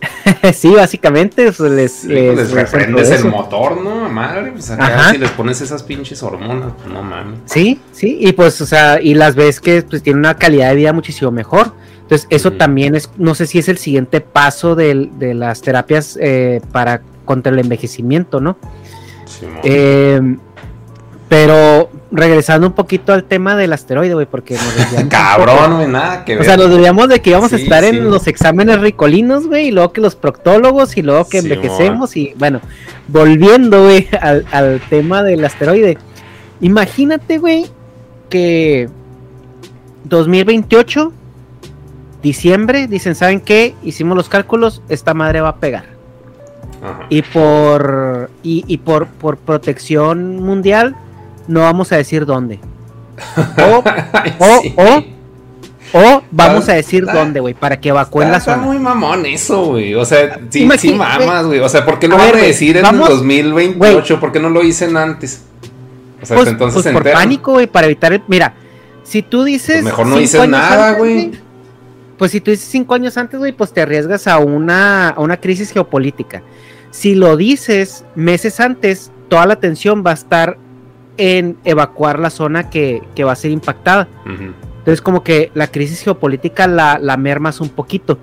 [0.52, 4.08] sí, básicamente pues, les, Sí, pues les hacen reprendes el motor, ¿no?
[4.08, 5.12] Madre, pues acá Ajá.
[5.12, 7.38] si les pones esas pinches hormonas, pues no mames.
[7.44, 10.74] Sí, sí, y pues, o sea, y las ves que pues tienen una calidad de
[10.74, 11.72] vida muchísimo mejor.
[12.02, 16.18] Entonces, eso también es, no sé si es el siguiente paso del- de, las terapias
[16.20, 18.56] eh, para contra el envejecimiento, ¿no?
[19.64, 20.20] Eh,
[21.28, 26.24] pero regresando un poquito al tema del asteroide, güey, porque nos desviamos Cabrón, güey, nada
[26.24, 26.42] que ver.
[26.42, 27.90] O sea, nos debíamos de que íbamos a estar sí.
[27.90, 32.16] en los exámenes ricolinos, güey, y luego que los proctólogos, y luego que Sí, envejecemos,
[32.16, 32.60] y bueno,
[33.08, 35.98] volviendo, güey, al, al tema del asteroide.
[36.60, 37.66] Imagínate, güey,
[38.30, 38.88] que
[40.04, 41.12] 2028,
[42.22, 43.74] diciembre, dicen, ¿saben qué?
[43.82, 45.95] Hicimos los cálculos, esta madre va a pegar.
[46.82, 47.06] Ajá.
[47.08, 50.94] Y por, y, y por, por protección mundial,
[51.48, 52.58] no vamos a decir dónde.
[53.58, 53.78] O,
[54.38, 54.74] o, sí.
[54.76, 55.04] o,
[55.98, 58.66] o vamos a decir está- dónde, güey, para que evacúen la Está, está zona.
[58.72, 59.94] muy mamón eso, güey.
[59.94, 61.60] O sea, sí, sí mamas, güey.
[61.60, 64.20] O sea, ¿por qué lo van a decir en vamos- 2028?
[64.20, 65.42] ¿Por qué no lo dicen antes?
[66.22, 68.22] O sea, Pues, entonces pues por pánico, güey, para evitar el...
[68.26, 68.54] Mira,
[69.04, 69.76] si tú dices...
[69.76, 71.32] Pues mejor no dices nada, güey.
[72.18, 75.38] Pues si tú dices cinco años antes, güey, pues te arriesgas a una, a una
[75.38, 76.42] crisis geopolítica.
[76.90, 80.58] Si lo dices meses antes, toda la atención va a estar
[81.18, 84.08] en evacuar la zona que, que va a ser impactada.
[84.78, 88.18] Entonces como que la crisis geopolítica la, la mermas un poquito.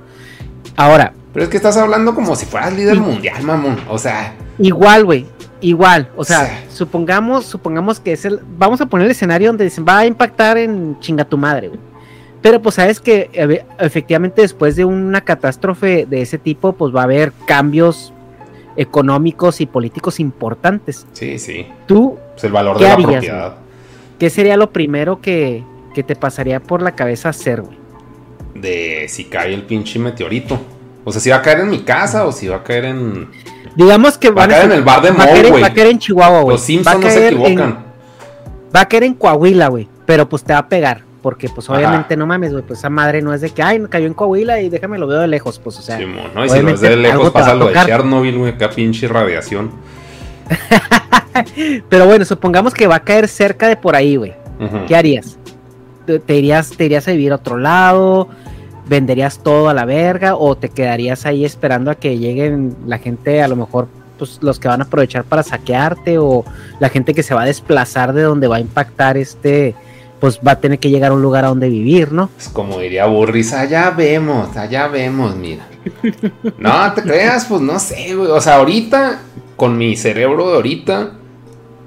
[0.75, 3.77] Ahora, Pero es que estás hablando como si fueras líder mundial, mamón.
[3.89, 5.25] O sea, igual, güey,
[5.61, 6.09] igual.
[6.15, 8.39] O sea, supongamos, supongamos que es el...
[8.57, 11.79] Vamos a poner el escenario donde dicen, va a impactar en chinga tu madre, güey.
[12.43, 16.99] Pero pues sabes que eh, efectivamente después de una catástrofe de ese tipo, pues va
[17.01, 18.13] a haber cambios
[18.75, 21.05] económicos y políticos importantes.
[21.13, 21.65] sí, sí.
[21.87, 23.55] ¿Tú Pues el valor ¿Qué de la harías, propiedad.
[24.19, 27.77] qué sería lo primero que, que te pasaría por la cabeza hacer, güey?
[28.55, 30.59] De si cae el pinche meteorito.
[31.05, 33.29] O sea, si va a caer en mi casa o si va a caer en.
[33.75, 35.61] Digamos que Va a caer en el bar de va a caer Moe, en- güey.
[35.63, 36.55] Va a caer en Chihuahua, güey.
[36.55, 37.79] Los Simpsons no se en- equivocan.
[38.75, 39.87] va a caer en Coahuila, güey.
[40.05, 41.01] Pero pues te va a pegar.
[41.23, 41.79] Porque pues Ajá.
[41.79, 42.63] obviamente no mames, güey.
[42.63, 45.21] Pues esa madre no es de que, ay, cayó en Coahuila y déjame lo veo
[45.21, 45.57] de lejos.
[45.57, 46.45] Pues o sea, Simón, ¿no?
[46.45, 47.73] Y si lo ves de lejos pasa a lo de.
[47.73, 48.51] Chernobyl, güey.
[48.51, 49.71] Acá pinche radiación.
[51.89, 54.33] pero bueno, supongamos que va a caer cerca de por ahí, güey.
[54.87, 55.37] ¿Qué harías?
[56.05, 58.27] ¿Te, te irías, ¿Te irías a vivir a otro lado?
[58.85, 60.35] ¿Venderías todo a la verga?
[60.35, 63.87] ¿O te quedarías ahí esperando a que lleguen la gente, a lo mejor,
[64.19, 66.17] pues los que van a aprovechar para saquearte?
[66.17, 66.43] ¿O
[66.79, 69.73] la gente que se va a desplazar de donde va a impactar este,
[70.23, 72.29] pues va a tener que llegar a un lugar a donde vivir, ¿no?
[72.29, 75.67] Pues como diría Burris, allá vemos, allá vemos, mira.
[76.59, 78.31] No te creas, pues no sé, güey.
[78.31, 79.19] O sea, ahorita,
[79.57, 81.11] con mi cerebro de ahorita,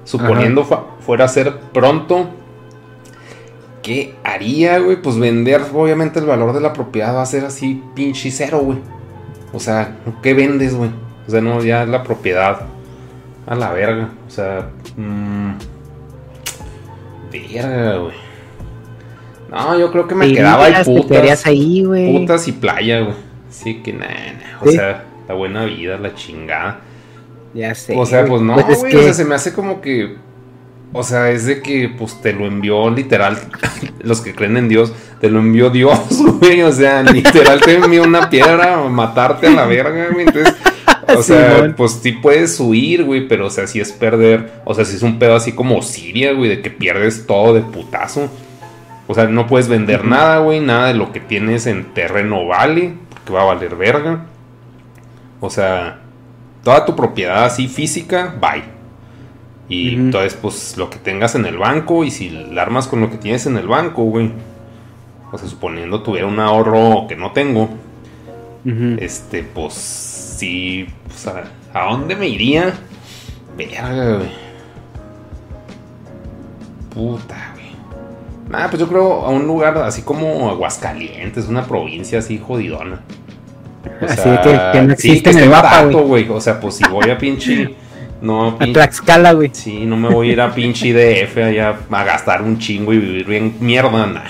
[0.03, 2.29] suponiendo fu- fuera a ser pronto,
[3.81, 5.01] ¿qué haría, güey?
[5.01, 8.77] Pues vender, obviamente, el valor de la propiedad va a ser así, pinche cero, güey.
[9.51, 10.91] O sea, ¿qué vendes, güey?
[11.27, 12.67] O sea, no, ya la propiedad
[13.47, 14.09] a la verga.
[14.27, 15.53] O sea, mmm,
[17.31, 18.26] verga, güey.
[19.49, 21.05] No, yo creo que me quedaba ahí putas.
[21.07, 22.11] quedarías ahí, güey.
[22.17, 23.15] Putas y playa, güey.
[23.49, 24.13] Sí que nada,
[24.61, 24.73] o Sí.
[24.73, 26.81] sea, la buena vida, la chingada.
[27.53, 27.95] Ya sé.
[27.97, 28.91] o sea, pues no, Pues güey.
[28.91, 30.15] que- O sea, se me hace como que.
[30.93, 33.37] O sea, es de que pues te lo envió literal.
[34.01, 35.99] los que creen en Dios, te lo envió Dios,
[36.39, 36.61] güey.
[36.61, 40.25] O sea, literal te envió una piedra a matarte a la verga, güey.
[40.27, 40.53] Entonces.
[41.17, 44.83] O sea, pues sí puedes huir, güey, pero o sea, si es perder, o sea,
[44.83, 48.29] si es un pedo así como Siria, güey, de que pierdes todo de putazo.
[49.07, 52.93] O sea, no puedes vender nada, güey, nada de lo que tienes en terreno vale,
[53.09, 54.25] porque va a valer verga.
[55.39, 56.01] O sea,
[56.63, 58.63] toda tu propiedad así física, bye.
[59.69, 63.09] Y entonces, pues lo que tengas en el banco y si la armas con lo
[63.09, 64.31] que tienes en el banco, güey.
[65.31, 67.69] O sea, suponiendo tuviera un ahorro que no tengo,
[68.97, 71.43] este, pues sí, pues, a,
[71.73, 72.73] ¿a dónde me iría?
[73.57, 74.29] Verga, güey.
[76.93, 77.53] Puta,
[78.49, 83.01] Nada, pues yo creo a un lugar así como Aguascalientes, una provincia así jodidona.
[84.01, 86.27] O Así que- que no sí, existe en el mapa, güey.
[86.29, 87.73] O sea, pues si voy a pinche.
[88.21, 88.73] No, A pinche.
[88.73, 89.49] Tlaxcala, güey.
[89.53, 92.97] Sí, no me voy a ir a pinche DF allá a gastar un chingo y
[92.99, 94.21] vivir bien mierda, nah.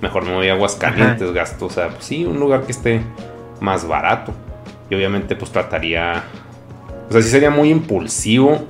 [0.00, 3.00] Mejor me voy a Aguascalientes, gasto, o sea, pues sí, un lugar que esté
[3.60, 4.32] más barato.
[4.90, 6.22] Y obviamente pues trataría,
[7.08, 8.64] o sea, sí sería muy impulsivo,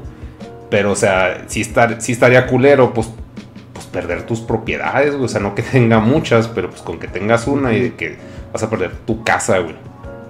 [0.71, 3.09] pero o sea, sí, estar, sí estaría culero, pues
[3.95, 5.25] perder tus propiedades, güey.
[5.25, 8.17] o sea, no que tenga muchas, pero pues con que tengas una y de que
[8.53, 9.77] vas a perder tu casa, güey.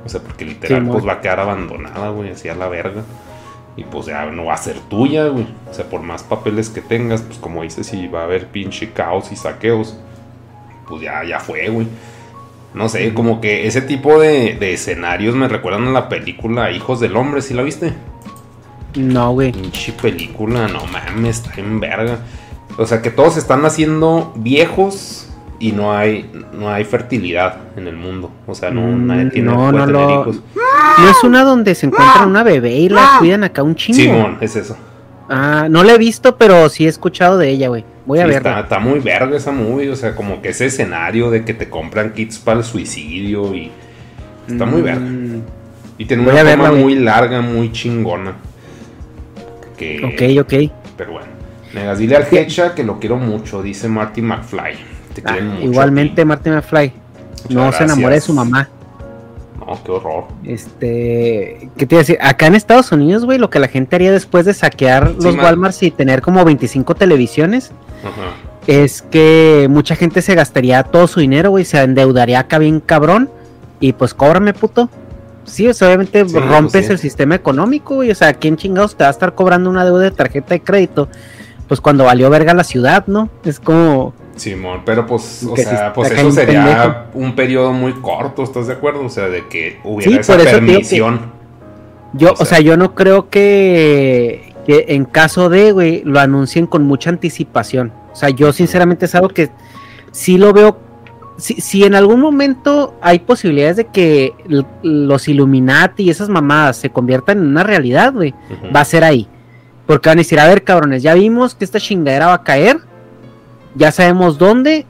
[0.05, 3.03] O sea, porque literal Sí, pues va a quedar abandonada, güey, así a la verga.
[3.77, 5.47] Y pues ya no va a ser tuya, güey.
[5.69, 8.93] O sea, por más papeles que tengas, pues como dices, si va a haber pinche
[8.93, 9.99] caos y saqueos,
[10.87, 11.89] pues ya, ya fue, güey.
[12.75, 17.01] No sé, como que ese tipo de, de escenarios me recuerdan a la película Hijos
[17.01, 17.95] del Hombre, ¿sí la viste?
[18.97, 19.53] No, güey.
[19.53, 22.19] Pinche película, no mames, está en verga.
[22.79, 25.29] O sea, que todos están haciendo viejos
[25.61, 28.31] y no hay, no hay fertilidad en el mundo.
[28.47, 30.41] O sea, no, Mm, nadie tiene no, no tener lo- hijos.
[30.99, 33.99] ¿No es una donde se encuentran una bebé y la cuidan acá un chingo?
[33.99, 34.77] Simón, es eso.
[35.29, 37.85] Ah, no la he visto, pero sí he escuchado de ella, güey.
[38.07, 38.51] Voy a Sí, verla.
[38.51, 41.71] Está, está muy verga esa movie, o sea, como que ese escenario de que te
[41.71, 43.71] compran kits para el suicidio y
[44.47, 45.01] está muy verga.
[45.01, 45.43] Mm,
[45.97, 46.83] Y tiene voy una a toma verla, güey.
[46.83, 48.35] muy larga, muy chingona.
[49.79, 50.73] Que, Ok, ok.
[50.97, 51.34] Pero bueno.
[51.75, 54.75] Negas, dile al Hecha que lo quiero mucho, dice Marty McFly.
[55.15, 55.63] Te Ah, quieren mucho.
[55.67, 56.25] igualmente.
[56.25, 56.93] Martin McFly.
[57.51, 58.69] No se enamore de su mamá.
[59.59, 60.25] No, qué horror.
[60.45, 62.19] Este, ¿qué te iba a decir?
[62.21, 65.37] Acá en Estados Unidos, güey, lo que la gente haría después de saquear Sí, los
[65.37, 65.45] man.
[65.47, 67.71] Walmarts y tener como 25 televisiones,
[68.03, 68.33] Ajá.
[68.67, 73.31] es que mucha gente se gastaría todo su dinero, güey, se endeudaría acá bien cabrón
[73.81, 74.91] y pues cóbrame, puto.
[75.45, 76.93] Sí, o sea, obviamente Sí, rompes pues sí.
[76.93, 80.03] el sistema económico, güey, o sea, ¿quién chingados te va a estar cobrando una deuda
[80.05, 81.09] de tarjeta de crédito?
[81.69, 83.31] Pues cuando valió verga la ciudad, ¿no?
[83.45, 86.95] Es como, Simón, pero pues, o sea, pues eso sería pendejo.
[87.15, 89.05] un periodo muy corto, ¿estás de acuerdo?
[89.05, 91.33] O sea, de que hubiera Sí, esa permisión.
[92.13, 96.21] Yo, O o sea- sea, yo no creo que, que en caso de, güey, lo
[96.21, 97.93] anuncien con mucha anticipación.
[98.13, 99.51] O sea, yo sinceramente es algo que
[100.13, 100.79] sí lo veo.
[101.37, 104.33] Si, si en algún momento hay posibilidades de que
[104.83, 108.33] los Illuminati y esas mamadas se conviertan en una realidad, güey,
[108.75, 109.27] va a ser ahí.
[109.87, 112.79] Porque van a decir, a ver, cabrones, ya vimos que esta chingadera va a caer.
[113.75, 114.87] Ya sabemos dónde.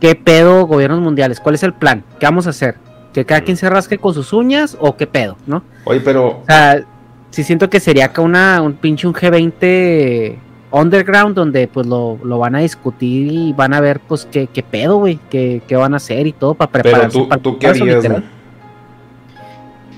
[0.00, 1.40] ¿Qué pedo, gobiernos mundiales?
[1.40, 2.04] ¿Cuál es el plan?
[2.18, 2.76] ¿Qué vamos a hacer?
[3.12, 5.62] ¿Que cada quien se rasque con sus uñas o qué pedo, no?
[5.84, 6.84] Oye, pero O sea,
[7.30, 10.38] sí siento que sería acá una, un pinche un G20
[10.72, 14.62] underground donde pues lo, lo van a discutir y van a ver pues qué, qué
[14.62, 17.58] pedo, güey, qué, qué van a hacer y todo para Pero prepararse tú, para tú
[17.58, 18.04] qué harías?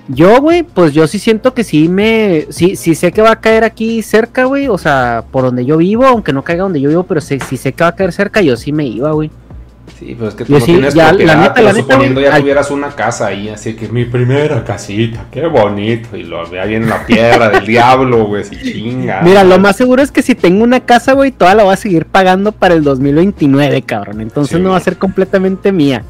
[0.09, 3.41] Yo, güey, pues yo sí siento que sí me, sí, sí sé que va a
[3.41, 6.91] caer aquí cerca, güey, o sea, por donde yo vivo, aunque no caiga donde yo
[6.91, 9.31] vivo, pero sí, sí sé que va a caer cerca, yo sí me iba, güey.
[9.99, 12.21] Sí, pero es que tú Yo no sí, tienes ya, la neta, pero la suponiendo
[12.21, 16.47] ya al- tuvieras una casa ahí, así que mi primera casita, qué bonito, y lo
[16.51, 19.23] vea bien la piedra del diablo, güey, si chinga.
[19.23, 21.77] Mira, lo más seguro es que si tengo una casa, güey, toda la voy a
[21.77, 24.21] seguir pagando para el 2029, cabrón.
[24.21, 26.03] Entonces Sí, no va a ser completamente mía.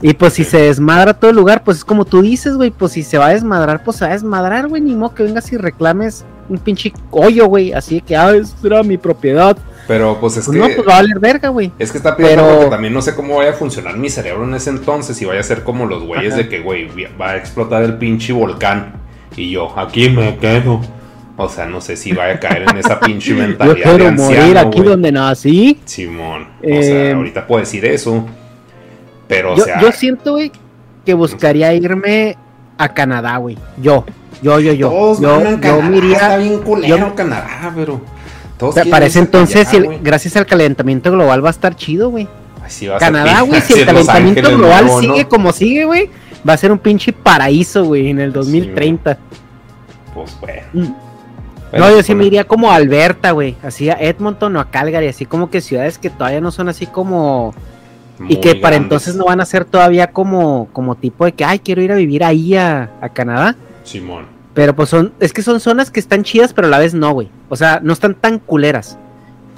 [0.00, 2.92] Y pues si se desmadra todo el lugar, pues es como tú dices, güey, pues
[2.92, 5.52] si se va a desmadrar, pues se va a desmadrar, güey, ni modo que vengas
[5.52, 9.56] y reclames un pinche hoyo, güey, así de que, ah, esa era mi propiedad.
[9.88, 10.68] Pero pues es Pues que...
[10.68, 11.72] no, pues va a valer verga, güey.
[11.78, 14.44] Es que está pidiendo Pero- porque también no sé cómo vaya a funcionar mi cerebro
[14.44, 16.42] en ese entonces y vaya a ser como los güeyes Ajá.
[16.42, 16.88] de que, güey,
[17.20, 18.92] va a explotar el pinche volcán
[19.36, 20.80] y yo, aquí me quedo.
[21.36, 24.08] O sea, no sé si vaya a caer en esa pinche Yo mentalidad de quiero
[24.08, 25.80] anciano, morir aquí donde nací.
[25.84, 26.42] Simón.
[26.42, 28.26] O Eh, sea, ahorita puedo decir eso.
[29.28, 30.50] Pero, o yo, sea, yo siento, güey,
[31.04, 32.36] que buscaría irme
[32.78, 33.56] a Canadá, güey.
[33.80, 34.04] Yo,
[34.42, 34.88] yo, yo, yo.
[34.88, 38.00] todos yo, van a yo Canadá, me iría- está bien culero yo- Canadá, pero
[38.56, 41.50] todos Para ese irse para entonces, allá, si el- gracias al calentamiento global va a
[41.50, 42.26] estar chido, güey.
[42.68, 45.14] Sí va a ser Canadá, güey, si el calentamiento Ángeles global nuevo, ¿no?
[45.14, 46.10] sigue como sigue, güey,
[46.46, 49.16] va a ser un pinche paraíso, güey, en el 2030.
[50.14, 50.60] Pues, güey.
[50.74, 50.92] Mm.
[51.70, 52.26] Bueno, no, yo pues, sí me bueno.
[52.26, 55.98] iría como a Alberta, güey, así a Edmonton o a Calgary, así como que ciudades
[55.98, 57.54] que todavía no son así como...
[58.28, 61.58] y que para entonces no van a ser todavía como, como tipo de que, ay,
[61.58, 63.56] quiero ir a vivir ahí a, a Canadá.
[63.84, 64.26] Simón.
[64.54, 67.12] Pero pues son, es que son zonas que están chidas, pero a la vez no,
[67.12, 67.30] güey.
[67.48, 68.98] O sea, no están tan culeras.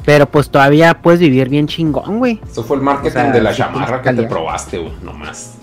[0.05, 2.41] Pero pues todavía puedes vivir bien chingón, güey.
[2.51, 5.60] Eso fue el marketing O sea, de la chamarra que te probaste, güey, nomás.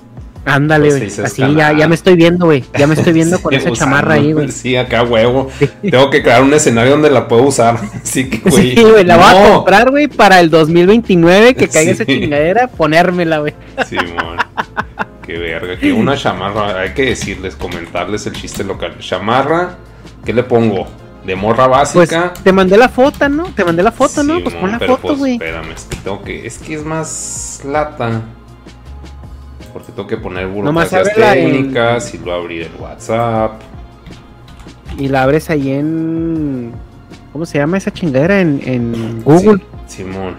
[0.47, 1.07] Ándale, güey.
[1.23, 2.63] Así ya, ya me estoy viendo, güey.
[2.77, 4.49] Ya me estoy viendo con esa usando, chamarra ahí, güey.
[4.51, 5.49] Sí, acá huevo.
[5.81, 7.77] Tengo que crear un escenario donde la puedo usar.
[8.03, 8.75] Así que, güey.
[8.75, 9.53] Sí, güey, la voy a no.
[9.55, 12.01] comprar, güey, para el 2029 que caiga Sí.
[12.01, 13.53] esa chingadera, ponérmela, güey.
[13.85, 14.37] Simón.
[15.25, 15.77] Qué verga.
[15.77, 16.79] Que una chamarra.
[16.79, 18.97] Hay que decirles, comentarles el chiste local.
[18.99, 19.75] Chamarra,
[20.25, 20.87] ¿qué le pongo?
[21.25, 22.33] De morra Pues básica.
[22.41, 23.47] te mandé la foto, ¿no?
[23.53, 24.35] Te mandé la foto, ¿no?
[24.41, 25.33] Pues Simón, pon la foto, pues, güey.
[25.33, 26.47] Espérame, es que tengo que.
[26.47, 28.21] Es que es más lata.
[29.77, 33.61] Porque tengo que poner burocracias ábrela en- técnicas y luego abrir el WhatsApp.
[34.97, 36.71] Y la abres ahí en.
[37.31, 38.41] ¿Cómo se llama esa chingadera?
[38.41, 39.61] En, en Google.
[39.85, 40.33] Sí, Simón.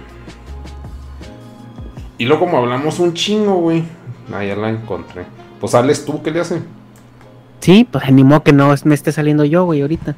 [2.18, 3.84] Y luego como hablamos un chingo, güey.
[4.28, 5.24] Ya la encontré.
[5.60, 6.60] Pues sales tú, ¿qué le hace?
[7.60, 10.16] Sí, pues ni modo que no me esté saliendo yo, güey, ahorita.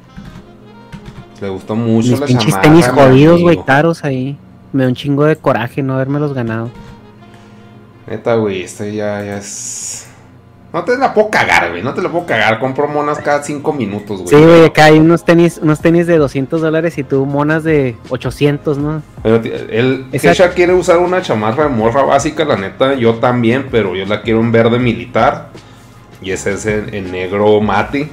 [1.41, 4.35] Le gustó mucho Mis la pinches chamarra, tenis jodidos, güey, caros ahí.
[4.73, 6.71] Me da un chingo de coraje no haberme ganado.
[8.07, 10.07] Neta, güey, este ya, ya es.
[10.73, 11.83] No te la puedo cagar, güey.
[11.83, 12.57] No te la puedo cagar.
[12.59, 14.29] Compro monas cada cinco minutos, güey.
[14.29, 17.97] Sí, güey, acá hay unos tenis, unos tenis de 200 dólares y tú monas de
[18.09, 19.03] 800, ¿no?
[19.21, 23.95] Pero él, Kesha quiere usar una chamarra de morra básica, la neta, yo también, pero
[23.95, 25.49] yo la quiero en verde militar.
[26.21, 28.09] Y ese es en, en negro mate.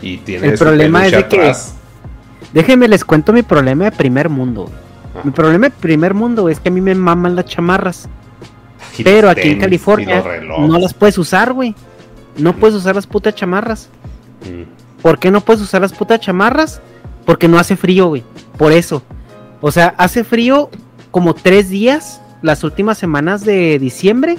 [0.00, 1.52] Y tiene El problema es de que-.
[2.52, 4.70] Déjenme les cuento mi problema de primer mundo.
[5.14, 5.20] Ah.
[5.24, 8.08] Mi problema de primer mundo es que a mí me maman las chamarras.
[8.96, 11.74] Y Pero aquí en tenis, California no las puedes usar, güey.
[12.36, 13.88] No puedes usar las putas chamarras.
[14.42, 15.02] Mm.
[15.02, 16.80] ¿Por qué no puedes usar las putas chamarras?
[17.24, 18.24] Porque no hace frío, güey.
[18.56, 19.02] Por eso.
[19.60, 20.70] O sea, hace frío
[21.10, 24.36] como tres días las últimas semanas de diciembre.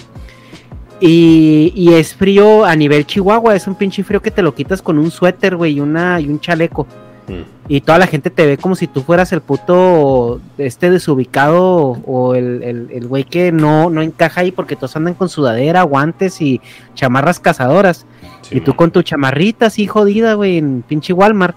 [1.01, 3.55] Y, y es frío a nivel Chihuahua.
[3.55, 6.27] Es un pinche frío que te lo quitas con un suéter, güey, y, una, y
[6.27, 6.87] un chaleco.
[7.29, 7.43] Mm.
[7.67, 12.35] Y toda la gente te ve como si tú fueras el puto este desubicado o
[12.35, 16.41] el, el, el güey que no, no encaja ahí porque todos andan con sudadera, guantes
[16.41, 16.59] y
[16.95, 18.05] chamarras cazadoras.
[18.41, 21.55] Sí, y tú con tu chamarrita así jodida, güey, en pinche Walmart.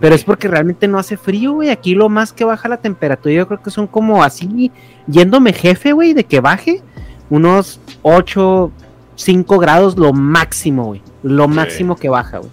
[0.00, 1.70] Pero es porque realmente no hace frío, güey.
[1.70, 4.72] Aquí lo más que baja la temperatura, yo creo que son como así,
[5.06, 6.82] yéndome jefe, güey, de que baje
[7.30, 8.72] unos 8,
[9.14, 11.02] 5 grados lo máximo, güey.
[11.22, 12.50] Lo máximo que baja, güey.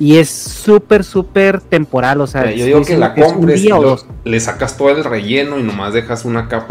[0.00, 4.76] Y es súper, súper temporal, o sea, yo digo que la compres lo- le sacas
[4.76, 6.70] todo el relleno y nomás dejas una capa.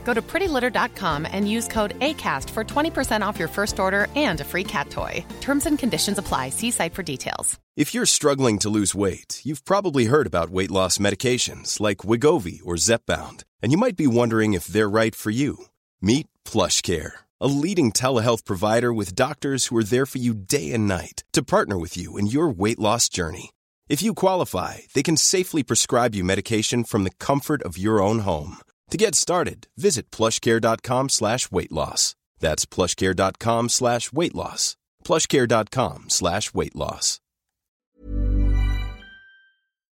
[0.03, 4.43] Go to prettylitter.com and use code ACAST for 20% off your first order and a
[4.43, 5.23] free cat toy.
[5.39, 6.49] Terms and conditions apply.
[6.49, 7.57] See site for details.
[7.77, 12.59] If you're struggling to lose weight, you've probably heard about weight loss medications like Wigovi
[12.65, 15.65] or Zepbound, and you might be wondering if they're right for you.
[16.01, 20.73] Meet Plush Care, a leading telehealth provider with doctors who are there for you day
[20.73, 23.51] and night to partner with you in your weight loss journey.
[23.87, 28.19] If you qualify, they can safely prescribe you medication from the comfort of your own
[28.19, 28.57] home.
[28.91, 32.15] To get started, visit plushcare.com slash weight loss.
[32.41, 34.75] That's plushcare.com slash weight loss.
[35.05, 37.19] plushcare.com slash weight loss.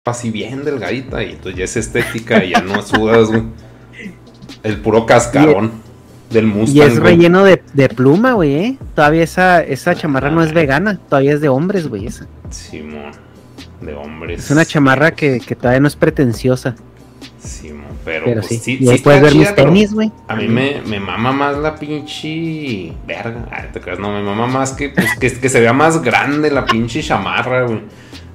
[0.03, 3.43] así bien delgadita y entonces ya es estética y ya no sudas, güey.
[4.63, 5.71] El puro cascarón
[6.29, 6.75] del Mustang.
[6.75, 7.15] Y es güey.
[7.15, 8.77] relleno de, de pluma, güey, ¿eh?
[8.95, 12.27] Todavía esa, esa chamarra no es vegana, todavía es de hombres, güey, esa.
[12.49, 13.11] Simón,
[13.79, 14.43] de hombres.
[14.43, 16.75] Es una chamarra que, que todavía no es pretenciosa.
[17.39, 18.57] Simón, pero, Pero pues, sí.
[18.57, 20.11] sí, y sí puedes ver chida, mis pero tenis, güey.
[20.27, 23.45] A mí me, me mama más la pinche verga.
[23.51, 26.49] Ay, te creas, no, me mama más que, pues, que, que se vea más grande
[26.51, 27.81] la pinche chamarra, güey.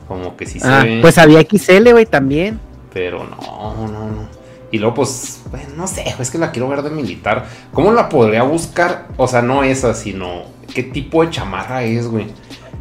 [0.09, 0.99] Como que sí se Ah, ve.
[1.03, 2.61] pues había XL, güey, también.
[2.93, 4.29] Pero no, no, no.
[4.71, 7.47] Y luego, pues, bueno, no sé, es que la quiero ver de militar.
[7.73, 9.09] ¿Cómo la podría buscar?
[9.17, 10.43] O sea, no esa, sino
[10.75, 12.27] qué tipo de chamarra es, güey.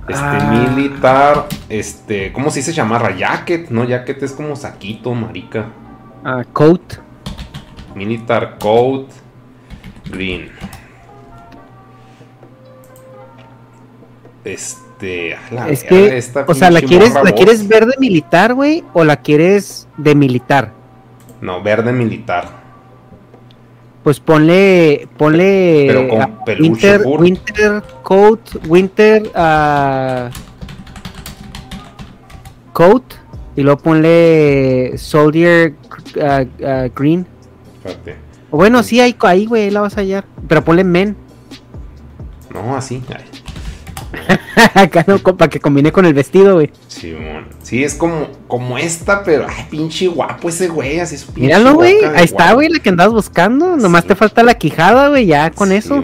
[0.07, 0.63] Este, Ah.
[0.75, 3.15] militar, este, ¿cómo se dice chamarra?
[3.17, 3.85] Jacket, ¿no?
[3.85, 5.65] Jacket es como saquito, marica.
[6.27, 6.81] Ah, coat.
[7.93, 9.05] Militar coat,
[10.09, 10.49] green.
[14.43, 18.83] Este, la es que, esta o sea, ¿la quieres, ¿la quieres verde militar, güey?
[18.93, 20.73] ¿O la quieres de militar?
[21.41, 22.49] No, verde militar.
[24.03, 30.31] Pues ponle, ponle Pero con peluche winter, winter coat, winter ah,
[32.73, 33.03] coat
[33.55, 35.73] y luego ponle soldier
[36.21, 37.25] ah, ah, green.
[37.77, 38.15] Espérate.
[38.51, 40.25] O bueno, sí, ahí, ahí, güey, ahí la vas a hallar.
[40.47, 41.15] Pero ponle men.
[42.53, 43.01] No, así.
[44.73, 46.71] Acá no, para que combine con el vestido, güey.
[46.87, 47.47] Simón.
[47.61, 51.73] Sí, es como, como esta, pero ay, pinche guapo ese güey, así su pinche Míralo,
[51.73, 51.95] güey.
[52.15, 53.75] Ahí está, güey, la que andabas buscando.
[53.75, 54.09] Nomás Sí.
[54.09, 56.03] te falta la quijada, güey, ya con eso.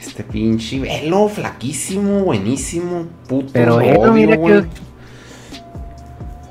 [0.00, 3.50] Este pinche velo, flaquísimo, buenísimo, puto.
[3.52, 4.62] Pero odio, mira güey.
[4.62, 4.68] que.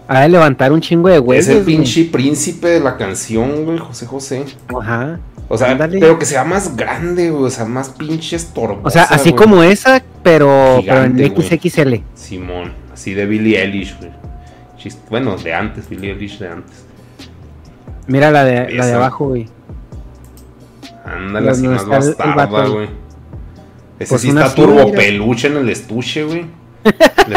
[0.07, 1.47] Ha de levantar un chingo de güeyes.
[1.47, 1.77] Es el güey.
[1.77, 4.45] pinche príncipe de la canción, güey, José José.
[4.79, 5.19] Ajá.
[5.49, 5.99] O sea, Ándale.
[5.99, 8.87] pero que sea más grande, güey, o sea, más pinche estorbosa.
[8.87, 9.43] O sea, así güey.
[9.43, 11.59] como esa, pero, pero en Gigante, güey.
[11.59, 11.93] XXL.
[12.15, 14.11] Simón, así de Billie Eilish, güey.
[15.09, 16.83] Bueno, de antes, Billie Eilish de antes.
[18.07, 18.95] Mira la de, la de Esa.
[18.97, 19.47] abajo, güey.
[21.05, 22.89] Ándale, así más bastarda, güey.
[23.99, 24.97] Ese Pues sí está turbo mira.
[24.97, 26.45] peluche en el estuche, güey.
[27.27, 27.33] El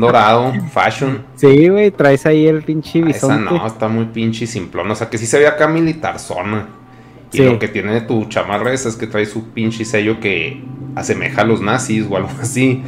[0.00, 1.24] dorado, fashion.
[1.36, 3.44] Sí, güey, traes ahí el pinche Ah, Esa bisonte.
[3.54, 4.90] no, está muy pinche simplón.
[4.90, 6.68] O sea, que sí se ve acá militar zona.
[7.32, 7.44] Y Sí.
[7.44, 10.62] lo que tiene tu chamarra esa es que trae su pinche sello que
[10.94, 12.82] asemeja a los nazis o algo así.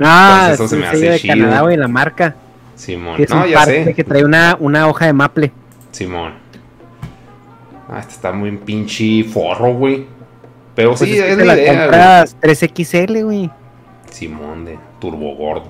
[0.00, 1.34] Ah, Entonces eso se sí, me sello hace de chido.
[1.46, 2.34] Canadá, güey, la marca.
[2.74, 3.16] Simón.
[3.16, 3.92] Que es no, un ya sé.
[3.94, 5.52] que trae una, una hoja de maple.
[5.92, 6.32] Simón.
[7.88, 10.06] Ah, este está muy pinche forro, güey.
[10.74, 11.82] Pero Pues sí, es que es te la idea, güey.
[11.84, 13.50] compras 3XL, güey.
[14.10, 15.68] Simón de Turbo Gordo.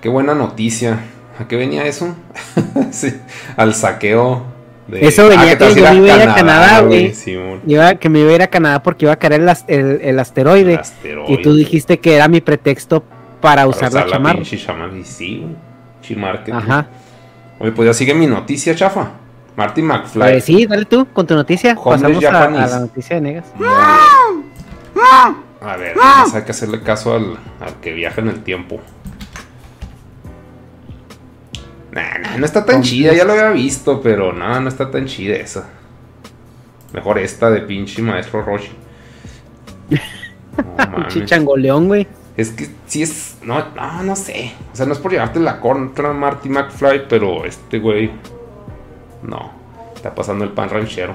[0.00, 1.00] Qué buena noticia.
[1.38, 2.14] ¿A qué venía eso?
[2.90, 3.14] sí,
[3.56, 4.44] al saqueo.
[4.88, 5.06] De...
[5.06, 7.12] Eso venía Ah, que yo me iba a ir a Canadá, güey.
[8.00, 10.72] Que me iba a ir a Canadá porque iba a caer el, el, el asteroide.
[10.74, 11.32] El asteroide.
[11.32, 13.02] Y tú dijiste que era mi pretexto
[13.40, 14.42] para Para usar la chamarra.
[14.42, 14.98] chamarra.
[14.98, 15.56] Y sí, güey.
[16.52, 16.86] Ajá.
[17.58, 19.12] Oye, pues ya sigue mi noticia, chafa.
[19.56, 20.36] Marty McFly.
[20.36, 21.74] Eh, sí, dale tú con tu noticia.
[21.78, 23.44] Homeless Pasamos a, a la noticia de Negas.
[25.62, 25.94] A ver,
[26.34, 28.80] hay que hacerle caso al, al que viaja en el tiempo.
[31.92, 35.06] Nah, nah, no está tan chida, ya lo había visto, pero no, no está tan
[35.06, 35.68] chida esa.
[36.92, 38.70] Mejor esta de pinche maestro Roshi.
[39.90, 41.30] No Pinche mames.
[41.30, 42.06] changoleón, güey.
[42.36, 43.38] Es que sí es.
[43.42, 44.52] No, no, no sé.
[44.72, 48.10] O sea, no es por llevarte la contra Marty McFly, pero este güey.
[49.22, 49.52] No.
[49.94, 51.14] Está pasando el pan ranchero.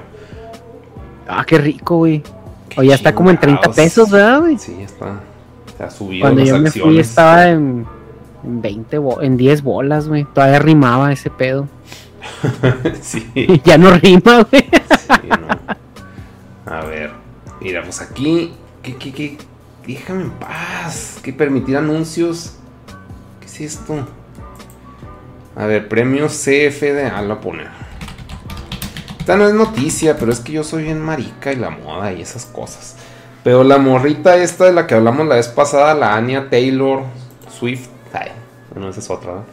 [1.26, 2.22] Ah, qué rico, güey.
[2.68, 3.76] Qué O ya está como en 30 chingados.
[3.76, 4.58] pesos, ¿verdad, güey?
[4.58, 5.20] Sí, ya está.
[5.76, 6.92] Se ha subido Cuando las yo me acciones.
[6.92, 7.86] fui estaba en
[8.46, 10.24] 20, bo- en 10 bolas, güey.
[10.24, 11.68] Todavía rimaba ese pedo.
[13.02, 13.30] sí.
[13.64, 14.62] ya no rima, güey.
[15.22, 16.72] Sí, no.
[16.72, 17.10] A ver,
[17.60, 19.38] mira, pues aquí, ¿qué, qué, qué?
[19.86, 21.18] Déjame en paz.
[21.22, 22.54] ¿Qué permitir anuncios?
[23.40, 24.06] ¿Qué es esto?
[25.54, 27.06] A ver, premio CFD.
[27.14, 27.68] Ah, lo poner.
[29.20, 32.20] Esta no es noticia, pero es que yo soy bien marica y la moda y
[32.22, 32.96] esas cosas.
[33.42, 37.04] Pero la morrita esta de la que hablamos la vez pasada, la Anya Taylor
[37.58, 37.88] Swift.
[38.76, 39.30] Bueno, esa es otra.
[39.32, 39.46] ¿verdad?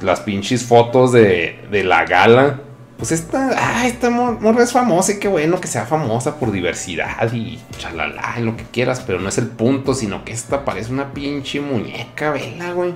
[0.00, 2.60] Las pinches fotos de, de la gala.
[2.96, 6.50] Pues esta, ah, esta mor- morra es famosa y qué bueno que sea famosa por
[6.52, 10.92] diversidad y chalala, lo que quieras, pero no es el punto, sino que esta parece
[10.92, 12.94] una pinche muñeca, vela, güey.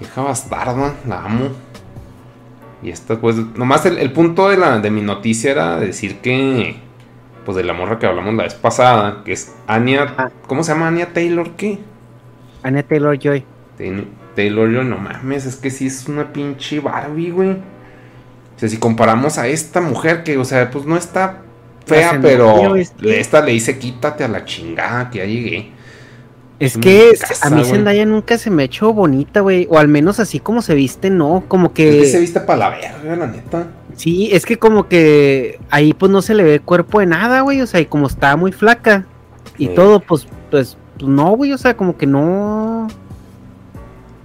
[0.00, 1.48] Hija bastarda, la amo.
[2.82, 6.76] Y esta, pues, nomás el, el punto de, la, de mi noticia era decir que,
[7.44, 10.30] pues, de la morra que hablamos la vez pasada, que es Anya, Ah.
[10.46, 11.52] ¿cómo se llama Anya Taylor?
[11.56, 11.78] ¿Qué?
[12.64, 13.44] Anya Taylor Joy.
[14.34, 17.50] Taylor, yo no mames, es que sí es una pinche Barbie, güey.
[17.50, 21.42] O sea, si comparamos a esta mujer que, o sea, pues no está
[21.86, 25.70] fea, pero esta le dice quítate a la chingada que ya llegué.
[26.60, 27.64] Es que casa, a mí.
[27.64, 29.66] Zendaya nunca se me ha hecho bonita, güey.
[29.70, 31.44] O al menos así como se viste, no.
[31.48, 32.06] Como Es que que.
[32.06, 33.66] se viste para la verga, la neta.
[33.96, 37.60] Sí, es que como que ahí pues no se le ve cuerpo de nada, güey.
[37.60, 39.04] O sea, y como está muy flaca
[39.58, 39.72] y Sí.
[39.74, 41.52] todo, pues, pues, pues no, güey.
[41.52, 42.88] O sea, como que no.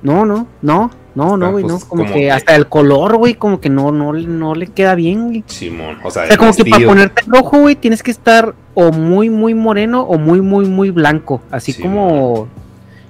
[0.02, 1.80] No, no, no, no, no, Ah, güey, pues, no.
[1.90, 4.96] Como, como que, que- hasta el color, güey, como que no, no, no le queda
[4.96, 5.44] bien, güey.
[5.48, 8.92] Simón, o sea, O sea, como que para ponerte rojo, güey, tienes que estar o
[8.94, 11.42] muy, muy moreno o muy, muy, muy blanco.
[11.52, 12.48] Así Sí, como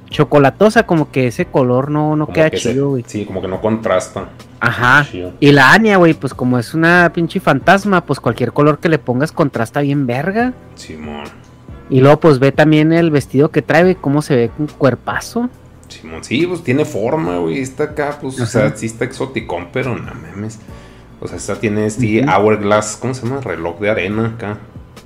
[0.10, 3.04] chocolatosa, como que ese color no, no Como queda que chido, güey.
[3.06, 4.30] Sí, como que no contrasta.
[4.60, 5.06] Ajá.
[5.10, 5.34] Chido.
[5.40, 8.98] Y la Anya, güey, pues como es una pinche fantasma, pues cualquier color que le
[8.98, 10.54] pongas contrasta bien verga.
[10.74, 11.26] Simón,
[11.90, 15.50] Y luego pues ve también el vestido que trae, güey, cómo se ve con cuerpazo.
[15.88, 16.24] Simón.
[16.24, 17.60] Sí, pues tiene forma, güey.
[17.60, 20.60] Está acá, pues, o sea, sí está exoticón, pero no mames.
[21.20, 23.42] O sea, esta tiene este hourglass, ¿cómo se llama?
[23.42, 24.58] Reloj de arena acá.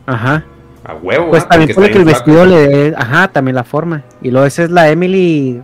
[0.06, 0.46] Ajá.
[0.84, 4.04] A huevo, Pues también está que el vestido le dé, ajá, también la forma.
[4.22, 5.64] Y luego esa es la Emily.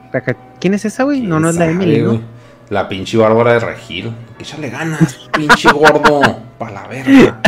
[0.61, 1.21] ¿Quién es esa, güey?
[1.21, 2.21] No, no es la ¿Quién Emily.
[2.69, 4.13] La pinche Bárbara de Regil.
[4.39, 6.21] Échale ganas, pinche gordo.
[6.57, 7.41] Pa' la verga.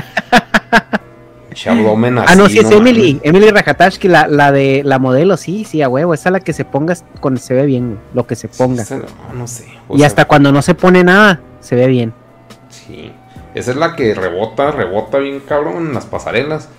[1.52, 1.68] Así.
[1.70, 2.72] Ah, no, sí es.
[2.72, 3.20] Emily.
[3.24, 6.14] Emily Rajatashki, la, la de la modelo, sí, sí, a huevo.
[6.14, 8.84] Esa es la que se ponga cuando se ve bien, lo que se ponga.
[8.84, 9.66] Esa- no, no sé.
[9.88, 12.14] o y sea, hasta cuando no se pone nada, se ve bien.
[12.70, 13.12] Sí.
[13.54, 16.70] Esa es la que rebota, rebota bien cabrón en las pasarelas.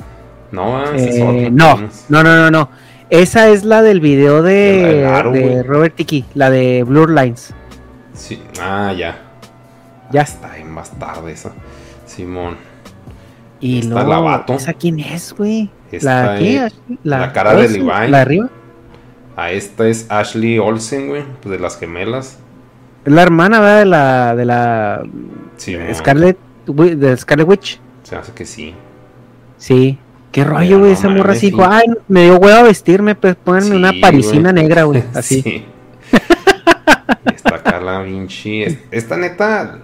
[0.52, 1.50] No, ah, es Eh, otra.
[1.50, 2.68] no, no, no, no, no.
[3.10, 5.62] Esa es la del video De de.
[5.64, 7.52] Robert Tiki, la de Blur Lines.
[8.14, 8.42] Sí.
[8.60, 9.18] Ah, ya.
[10.10, 10.22] Ya.
[10.22, 11.52] Está bien más tarde esa.
[12.06, 12.56] Simón.
[13.62, 14.52] Y Está luego, la vato.
[14.54, 15.70] ¿esa quién es, güey?
[16.02, 16.36] ¿La
[17.04, 17.86] la cara de Levi.
[17.86, 18.50] ¿La arriba?
[19.36, 21.22] A esta es Ashley Olsen, güey.
[21.40, 22.38] Pues de las gemelas.
[23.06, 23.78] Es la hermana, ¿verdad?
[23.78, 25.02] De la, de la
[25.56, 25.94] Simón.
[25.94, 26.36] Scarlet,
[26.66, 27.80] de Scarlet Witch.
[28.02, 28.74] Se hace que sí.
[29.56, 29.98] Sí.
[30.32, 30.90] Qué rollo, güey.
[30.92, 31.46] no esa morra así sí.
[31.46, 35.04] dijo, ay, me dio huevo a vestirme, pues pónganme una Sí, parisina negra, güey.
[35.14, 35.40] Así.
[35.42, 35.64] Sí.
[37.34, 38.62] Esta Carla Vinci.
[38.64, 39.78] es- Esta neta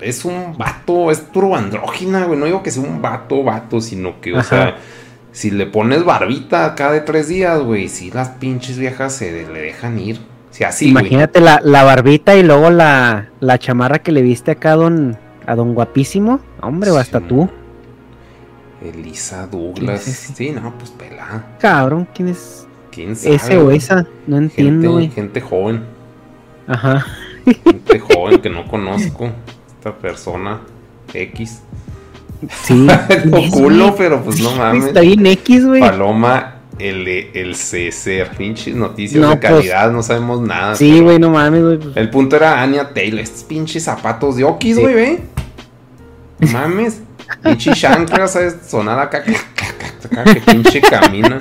[0.00, 2.38] es un vato, es turbo andrógina, güey.
[2.38, 4.48] No digo que sea un vato, vato, sino que, o Ajá.
[4.48, 4.76] sea,
[5.32, 9.60] si le pones barbita cada de tres días, güey, si las pinches viejas se le
[9.60, 10.20] dejan ir.
[10.50, 11.02] Si así, güey.
[11.04, 15.18] Imagínate la, la barbita y luego la, la chamarra que le viste acá a don,
[15.46, 16.38] a don guapísimo.
[16.60, 17.48] Hombre, o hasta tú.
[18.82, 20.02] Elisa Douglas.
[20.02, 21.56] Sí, no, pues pelada.
[21.58, 23.34] Cabrón, ¿quién es ¿Quién sabe?
[23.34, 24.06] ese o esa?
[24.26, 25.10] No entiendo, Gente, güey.
[25.10, 25.84] gente joven.
[26.66, 27.04] Ajá.
[27.44, 29.30] Gente joven que no conozco.
[29.84, 30.60] Esta persona
[31.12, 31.60] X.
[32.62, 32.86] Sí.
[33.06, 34.86] ¿quién No culo, pero pues no mames.
[34.86, 35.80] Está bien X, güey.
[35.82, 38.24] Paloma el, el CC.
[38.34, 40.74] Pinches noticias No, de pues, calidad, no sabemos nada.
[40.74, 41.76] Sí, güey, no mames, güey.
[41.76, 43.20] pues, El punto era Anya Taylor.
[43.20, 45.20] Estos pinches zapatos de Okis, güey, ve.
[46.38, 47.02] No mames.
[47.42, 48.56] Pinche chancla, ¿sabes?
[48.66, 49.22] Sonar acá.
[49.22, 51.40] Que pinche camina.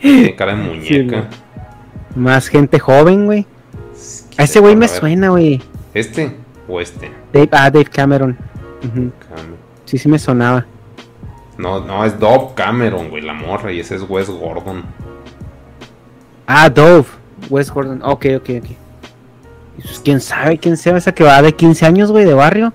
[0.00, 1.28] Tiene cara de muñeca.
[2.16, 3.46] Más gente joven, güey.
[4.38, 5.60] A ese güey me suena, güey.
[5.92, 6.40] ¿Este
[6.72, 7.10] o este?
[7.32, 8.36] Dave, ah, Dave Cameron.
[8.84, 9.00] Ujú.
[9.00, 10.64] Cam- Sí, sí me sonaba.
[11.58, 13.70] No, no, es Dove Cameron, güey, la morra.
[13.72, 14.82] Y ese es Wes Gordon.
[16.46, 17.04] Ah, Dove.
[17.50, 18.00] Wes Gordon.
[18.02, 18.66] Ok, ok, ok.
[19.82, 22.72] Pues, quién sabe, quién sea esa que va de 15 años, güey, de barrio.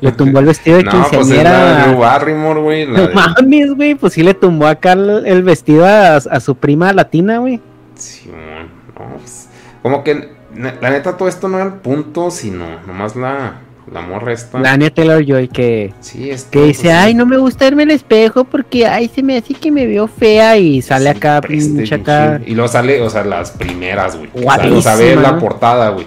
[0.00, 1.92] Le tumbó el vestido de No, pues de quinceañera.
[1.98, 2.86] Barrymore, güey.
[2.86, 3.14] No de...
[3.14, 7.38] mames, güey, pues sí le tumbó acá el, el vestido a, a su prima latina,
[7.38, 7.60] güey.
[7.94, 9.48] Simón, no, pues,
[9.82, 13.58] como que la neta todo esto no era el punto, sino nomás la,
[13.92, 14.58] la morra esta.
[14.58, 17.90] La Anya Taylor Joy que, Sí, es que dice, ay, no me gusta verme al
[17.90, 22.40] espejo porque, ay, se me hace que me veo fea y sale acá, pinche acá.
[22.46, 24.28] Y luego sale, o sea, las primeras, güey.
[24.32, 26.06] O sea, Guapísima, o sea, ve la portada, güey.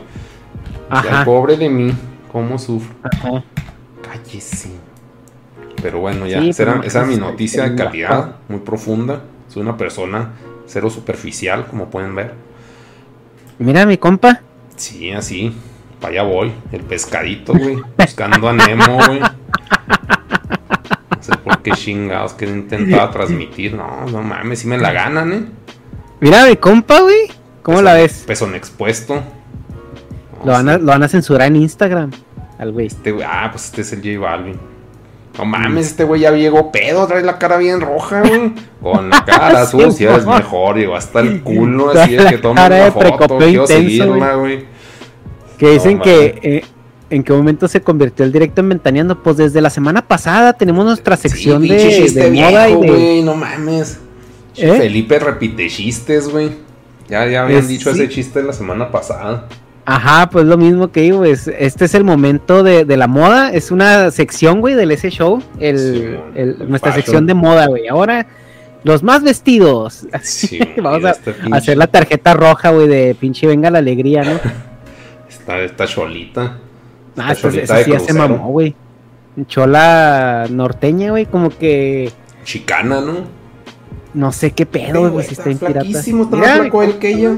[0.90, 1.24] Ajá.
[1.24, 1.94] pobre de mí,
[2.32, 2.96] cómo sufro.
[3.04, 3.44] Ajá.
[4.02, 4.70] Cállese.
[5.82, 8.36] Pero bueno, ya, Sí, esa, era, pues, esa era mi es- noticia de es calidad,
[8.50, 9.22] muy profunda.
[9.48, 10.32] Soy una persona
[10.66, 12.34] cero superficial, como pueden ver.
[13.60, 14.42] Mira, mi compa.
[14.76, 15.54] Sí, así.
[16.00, 16.54] Para allá voy.
[16.72, 17.78] El pescadito, güey.
[17.98, 19.20] Buscando a Nemo, güey.
[19.20, 19.30] No
[21.22, 23.74] sé por qué chingados que intentaba transmitir.
[23.74, 25.46] No, no mames, si me la ganan, ¿eh?
[26.22, 27.30] Mira, mi compa, güey.
[27.62, 28.24] ¿Cómo la ves?
[28.26, 29.16] Pezón expuesto.
[29.16, 30.80] No, Lo van, a, sí.
[30.82, 32.12] lo van a censurar en Instagram.
[32.58, 32.88] Al güey.
[32.88, 34.60] Este ah, pues este es el J Balvin.
[35.40, 38.52] No mames, este güey ya llegó pedo, trae la cara bien roja, güey.
[38.82, 42.66] Con la cara Sí, sucia es mejor, llegó hasta el culo, así la que toma
[42.68, 44.66] una foto, quiero seguirla, güey.
[45.58, 46.66] Que dicen No, que eh,
[47.10, 49.22] en qué momento se convirtió el directo en Ventaneando.
[49.24, 52.94] Pues desde la semana pasada tenemos nuestra sección Sí, de, de moda viejo, y de.
[52.94, 54.00] güey, no mames.
[54.56, 54.74] ¿Eh?
[54.78, 56.52] Felipe repite chistes, güey.
[57.10, 58.02] Ya, ya habían Es- dicho sí.
[58.02, 59.48] ese chiste la semana pasada.
[59.90, 63.52] Ajá, pues lo mismo que digo, es, este es el momento de, de la moda,
[63.52, 65.96] es una sección, güey, del ese show, el, Sí,
[66.36, 67.06] el- el nuestra fashion.
[67.06, 67.88] sección de moda, güey.
[67.88, 68.28] Ahora,
[68.84, 70.06] los más vestidos.
[70.22, 74.24] Sí, Vamos a, este a hacer la tarjeta roja, güey, de pinche venga la alegría,
[74.24, 74.40] ¿no?
[75.64, 76.58] Esta cholita.
[77.18, 78.76] Ah, Esta esa, cholita esa sí ya se mamó, güey.
[79.48, 82.12] Chola norteña, güey, como que
[82.44, 83.40] Chicana, ¿no?
[84.14, 85.82] no sé qué pedo, güey, si está en pirata.
[85.82, 87.36] flaquísimo, está más flaco él que ella.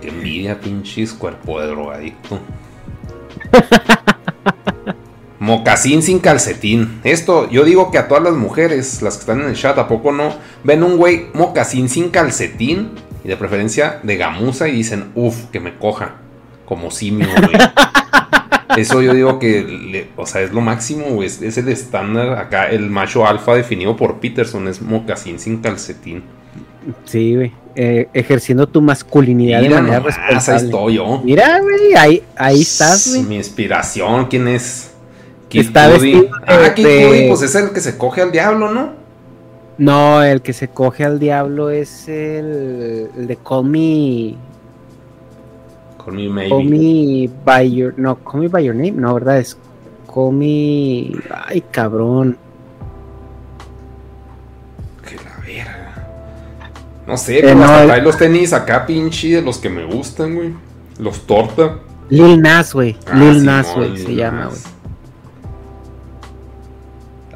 [0.00, 2.38] Qué envidia, pinches cuerpo de drogadicto.
[5.38, 7.00] Mocasín sin calcetín.
[7.02, 9.88] Esto, yo digo que a todas las mujeres, las que están en el chat, ¿a
[9.88, 10.34] poco no?
[10.64, 12.90] Ven un güey mocasín sin calcetín
[13.24, 16.16] y de preferencia de gamuza y dicen, uff, que me coja.
[16.66, 17.52] Como simio, güey.
[18.76, 21.26] Eso yo digo que, le- o sea, es lo máximo, güey.
[21.26, 22.66] Es, es el estándar acá.
[22.68, 26.22] El macho alfa definido por Peterson es mocasín sin calcetín.
[27.04, 30.64] Sí, güey, eh, ejerciendo tu masculinidad Mira de manera nomás, ahí responsable.
[30.64, 31.20] estoy yo.
[31.24, 33.22] Mira, güey, ahí, ahí estás, güey.
[33.22, 34.90] Mi inspiración, ¿quién es?
[35.48, 38.32] Kid Está vestido de- Ah, Kid de- Cudi, pues es el que se coge al
[38.32, 38.92] diablo, ¿no?
[39.78, 44.34] No, el que se coge al diablo es el, el de Call Me,
[46.06, 46.48] maybe.
[46.50, 49.56] Call Me by Your, no, Call Me by Your Name, no, verdad es
[50.12, 51.12] Call Me,
[51.46, 52.36] ay cabrón,
[57.10, 59.84] No sé, Eh, pero no, el- trae los tenis acá, pinche, de los que me
[59.84, 60.50] gustan, güey.
[61.00, 61.78] Los torta.
[62.08, 64.58] Lil Nas, güey, Ah, Lil Nas, güey, se llama, güey.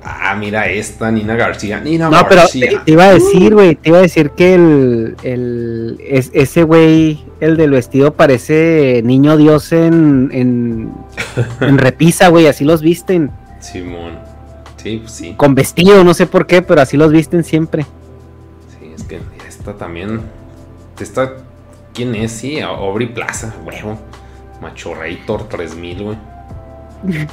[0.07, 1.81] Ah, mira esta, Nina García.
[1.81, 5.17] Nina No, pero te, te iba a decir, güey, te iba a decir que el,
[5.23, 10.93] el es- ese güey, el del vestido parece niño dios en, en,
[11.61, 14.19] en repisa, güey, así los visten, Simón.
[14.77, 15.35] Sí, pues sí.
[15.39, 17.87] con vestido, no sé por qué, pero así los visten siempre.
[19.65, 20.21] Esta también.
[21.01, 21.37] Esta.
[21.95, 22.33] ¿Quién es?
[22.33, 23.99] Sí, Aubrey Plaza, huevo.
[24.61, 26.19] Machorrator 3000, güey.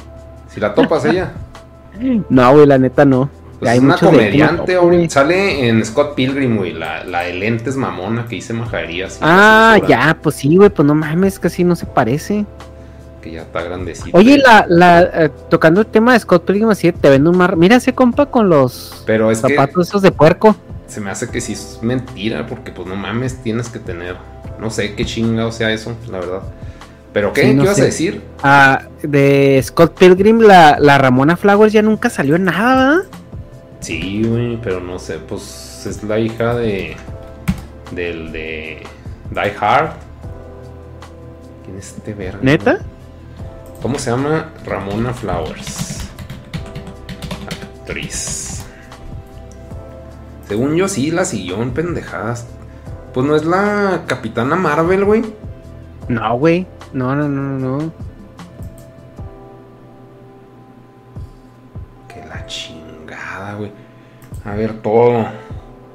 [0.48, 1.32] Si la topas ella.
[2.30, 3.28] No, güey, la neta no.
[3.58, 5.10] Pues es una comediante, no.
[5.10, 6.72] Sale en Scott Pilgrim, güey.
[6.72, 9.18] La, la de lentes mamona que hice majaderías.
[9.20, 12.46] Ah, ya, pues sí, güey, pues no mames, casi no se parece.
[13.22, 14.18] Que ya está grandecita.
[14.18, 17.56] Oye, la, la, eh, tocando el tema de Scott Pilgrim, así te vende un mar.
[17.56, 20.56] Mira ese compa con los Pero es que zapatos esos de puerco.
[20.88, 22.46] se me hace que sí es mentira.
[22.46, 24.16] Porque, pues no mames, tienes que tener.
[24.60, 26.42] No sé qué chingado sea eso, la verdad.
[27.12, 27.42] Pero, ¿qué?
[27.42, 28.22] Sí, no ¿Qué ibas a decir?
[28.42, 33.02] Ah, de Scott Pilgrim, la, la Ramona Flowers ya nunca salió en nada, ¿verdad?
[33.80, 36.96] Sí, güey, pero no sé, pues es la hija de.
[37.92, 38.82] del de.
[39.30, 39.90] Die Hard.
[41.64, 42.38] ¿Quién es este verga?
[42.42, 42.78] ¿Neta?
[43.82, 44.50] ¿Cómo se llama?
[44.64, 46.08] Ramona Flowers.
[47.80, 48.64] Actriz.
[50.46, 52.46] Según yo, sí, la siguió en pendejadas.
[53.12, 55.22] Pues no es la Capitana Marvel, güey.
[56.08, 56.66] No, güey.
[56.92, 57.92] No, no, no, no, no.
[62.08, 63.72] Que la chingada, güey.
[64.44, 65.26] A ver, todo.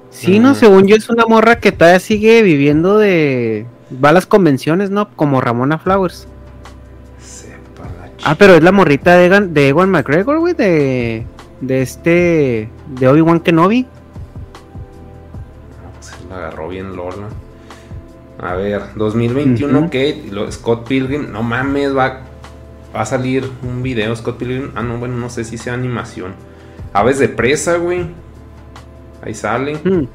[0.10, 0.56] Sí, no, Mm.
[0.56, 3.68] según yo es una morra que todavía sigue viviendo de...
[4.04, 5.10] Va a las convenciones, ¿no?
[5.16, 6.28] Como Ramona Flowers.
[8.30, 11.26] Ah, pero es la morrita de de Ewan McGregor, güey, de...
[11.62, 12.70] De este...
[12.88, 13.88] De Obi-Wan Kenobi.
[16.02, 17.30] Se la agarró bien Lola.
[18.40, 19.86] A ver, 2021 Ujú.
[19.86, 21.32] Kate y lo- Scott Pilgrim.
[21.32, 22.20] No mames, va,
[22.96, 24.72] va a salir un video Scott Pilgrim.
[24.76, 26.34] Ah, no, bueno, no sé si sea animación.
[26.94, 28.08] Aves de presa, güey.
[29.24, 29.80] Ahí sale.
[29.84, 30.06] Mm,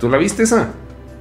[0.00, 0.70] ¿Tú la viste esa?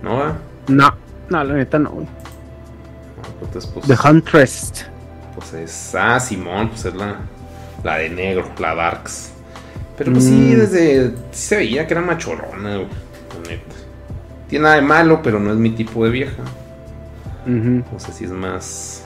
[0.01, 0.37] No, va.
[0.67, 0.89] No,
[1.29, 2.07] no, la neta no, güey.
[2.07, 4.85] Ah, pues, pues, The Huntress.
[5.35, 5.95] Pues es.
[5.95, 7.17] Ah, Simón, pues es la,
[7.83, 9.31] la de negro, la Darks.
[9.97, 10.57] Pero pues sí, Mm.
[10.59, 11.09] desde.
[11.31, 12.87] Sí se veía que era machorrona, güey.
[13.43, 13.75] La neta.
[14.49, 16.43] Tiene nada de malo, pero no es mi tipo de vieja.
[17.45, 17.83] Ujú.
[17.91, 19.03] No sé si es más.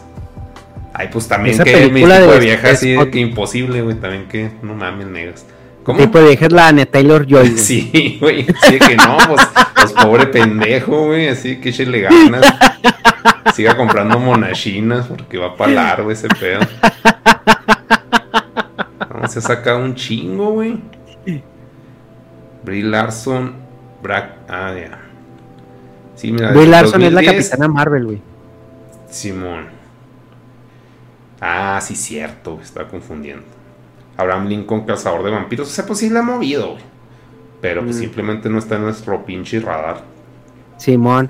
[0.93, 3.95] Ay, pues también Esa que mi tipo de, de vieja así de que imposible, güey.
[3.95, 5.45] También que no mames, negas.
[5.84, 5.99] ¿Cómo?
[5.99, 7.49] Tipo de vieja es la Anya Taylor Joy.
[7.57, 8.45] Sí, güey.
[8.63, 9.41] Sí, de que no, pues,
[9.75, 11.27] pues pobre pendejo, güey.
[11.30, 12.41] Así que échele ganas.
[13.53, 16.61] Siga comprando monachinas porque va para largo ese pedo.
[19.22, 20.80] No, se ha sacado un chingo, güey.
[22.63, 23.53] Brie Larson,
[24.01, 24.32] Brack.
[24.47, 24.99] Ah, ya.
[26.15, 26.51] Sí, mira.
[26.51, 28.22] Brie Larson es la 2010, capitana Marvel, güey.
[29.09, 29.67] Simón.
[31.41, 33.45] Ah, sí, cierto, está confundiendo.
[34.17, 35.67] Abraham Lincoln, cazador de vampiros.
[35.70, 36.84] O sea, pues sí la ha movido, güey.
[37.61, 37.99] Pero pues Mm.
[37.99, 40.01] simplemente no está en nuestro pinche radar.
[40.78, 41.30] Simón.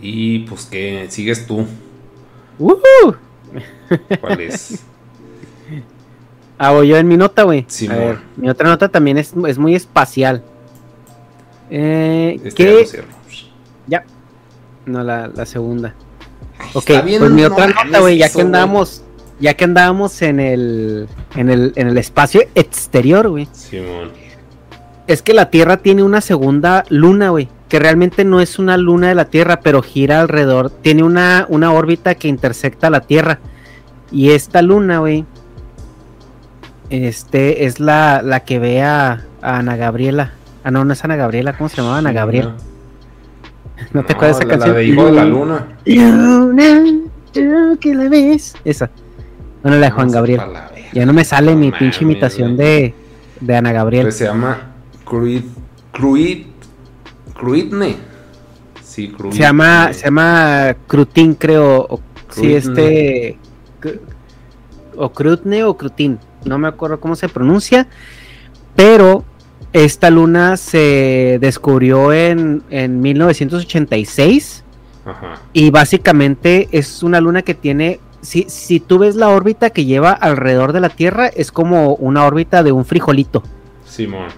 [0.00, 1.66] Y pues que sigues tú.
[2.58, 3.16] ¡Woohoo!
[4.20, 4.82] ¿Cuál es?
[6.56, 7.66] Ah, voy yo en mi nota, güey.
[7.90, 10.44] A ver, mi otra nota también es, es muy espacial.
[11.68, 13.02] Eh, Este ¿qué?
[13.88, 14.04] Ya.
[14.86, 15.94] No, la, la segunda.
[16.74, 19.02] Ok, está bien, pues mi otra nota, güey, ya que andábamos,
[19.40, 23.48] ya que andábamos en el, en el, en el espacio exterior, güey.
[23.52, 24.12] Simón.
[25.08, 27.48] Es que la Tierra tiene una segunda luna, güey.
[27.74, 30.70] Que realmente no es una luna de la Tierra, pero gira alrededor.
[30.70, 33.40] Tiene una, una órbita que intersecta la Tierra.
[34.12, 35.24] Y esta luna, güey.
[36.88, 40.34] Este es la, la que ve a, a Ana Gabriela.
[40.62, 41.54] Ah, no, no es Ana Gabriela.
[41.54, 42.54] ¿Cómo se llamaba Ana Gabriela?
[43.92, 44.72] ¿No te acuerdas de esa la, canción?
[44.72, 45.66] La de Hijo de la Luna.
[45.84, 46.84] Luna,
[47.32, 48.54] tú que la ves.
[48.64, 48.88] Esa.
[49.64, 50.40] Bueno, la de Juan Gabriel.
[50.92, 52.94] Ya no me sale No mi pinche imitación de,
[53.40, 54.04] de Ana Gabriel.
[54.04, 54.58] Pues se llama
[55.04, 55.42] Cruid.
[55.90, 56.53] Cruid.
[57.34, 57.96] Cruidne.
[58.82, 59.32] Sí, Cruid.
[59.32, 61.86] Se llama, se llama Crutin, creo.
[61.88, 63.38] O, sí, este.
[64.96, 66.18] O Crutne o Crutin.
[66.44, 67.88] No me acuerdo cómo se pronuncia.
[68.76, 69.24] Pero
[69.72, 74.64] esta luna se descubrió en, en 1986.
[75.04, 75.40] Ajá.
[75.52, 78.00] Y básicamente es una luna que tiene.
[78.20, 82.24] Si, si tú ves la órbita que lleva alrededor de la Tierra, es como una
[82.24, 83.42] órbita de un frijolito.
[83.84, 84.28] Simón.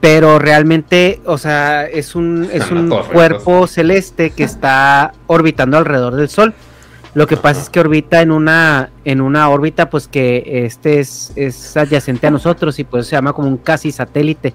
[0.00, 6.14] Pero realmente, o sea, es un, es un torre, cuerpo celeste que está orbitando alrededor
[6.14, 6.54] del Sol.
[7.14, 11.32] Lo que pasa es que orbita en una, en una órbita, pues que este es,
[11.36, 14.54] es adyacente a nosotros y pues se llama como un casi satélite.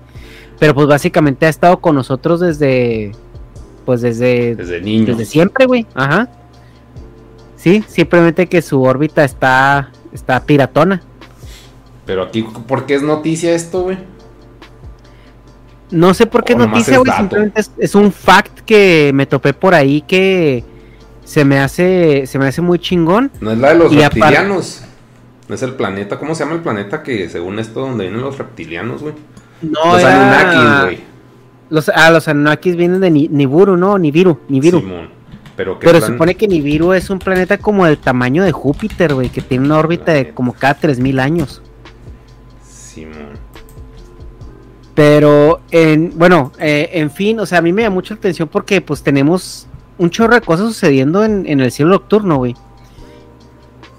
[0.60, 3.12] Pero pues básicamente ha estado con nosotros desde,
[3.86, 5.08] pues desde, Desde niño.
[5.08, 5.86] desde siempre, güey.
[5.94, 6.30] Ajá.
[7.58, 11.02] Sí, simplemente que su órbita está, está piratona.
[12.06, 13.98] Pero aquí, ¿por qué es noticia esto, güey?
[15.94, 17.12] No sé por qué noticia, güey.
[17.16, 20.64] Simplemente es, es un fact que me topé por ahí que
[21.24, 23.32] se me hace, se me hace muy chingón.
[23.40, 24.84] No es la de los Y reptilianos.
[25.48, 26.18] No es el planeta.
[26.20, 29.14] ¿Cómo se llama el planeta que según esto donde vienen los reptilianos, güey?
[29.62, 31.14] No, los era- Anunnakis, güey.
[31.70, 33.98] Los, ah, los Anunnakis vienen de Ni- Nibiru, ¿no?
[33.98, 34.80] Nibiru, Nibiru.
[34.80, 35.10] Simón.
[35.56, 39.30] Pero Pero plan- supone que Nibiru es un planeta como del tamaño de Júpiter, güey,
[39.30, 41.62] que tiene una órbita de como cada 3000 años.
[42.68, 43.33] Simón.
[44.96, 48.80] Pero, en, bueno, eh, en fin, o sea, a mí me da mucha atención porque
[48.82, 49.66] pues tenemos
[49.98, 52.56] un chorro de cosas sucediendo en, en el cielo nocturno, güey.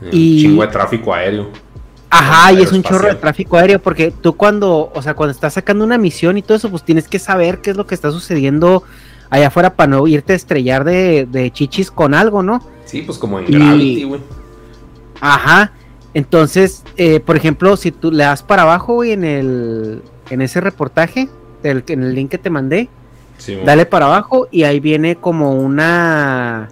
[0.00, 1.48] Un Y- chingo de tráfico aéreo.
[2.10, 5.54] Ajá, y es un chorro de tráfico aéreo porque tú cuando, o sea, cuando estás
[5.54, 8.12] sacando una misión y todo eso, pues tienes que saber qué es lo que está
[8.12, 8.84] sucediendo
[9.30, 12.62] allá afuera para no irte a estrellar de, de chichis con algo, ¿no?
[12.84, 14.20] Sí, pues como en Y- Gravity, güey.
[15.20, 15.72] Ajá.
[16.12, 20.60] Entonces, eh, por ejemplo, si tú le das para abajo, güey, en el, en ese
[20.60, 21.28] reportaje,
[21.62, 22.88] del, en el link que te mandé,
[23.64, 26.68] dale para abajo y ahí viene como una,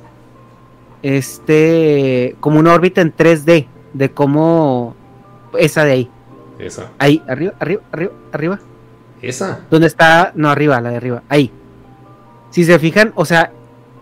[1.02, 4.94] este, como una órbita en 3D de cómo,
[5.58, 6.10] esa de ahí,
[6.58, 6.90] Esa.
[6.98, 8.60] ahí, arriba, arriba, arriba, arriba.
[9.20, 9.60] Esa.
[9.70, 10.32] ¿Dónde está?
[10.34, 11.22] No, arriba, la de arriba.
[11.28, 11.52] Ahí.
[12.50, 13.52] Si se fijan, o sea,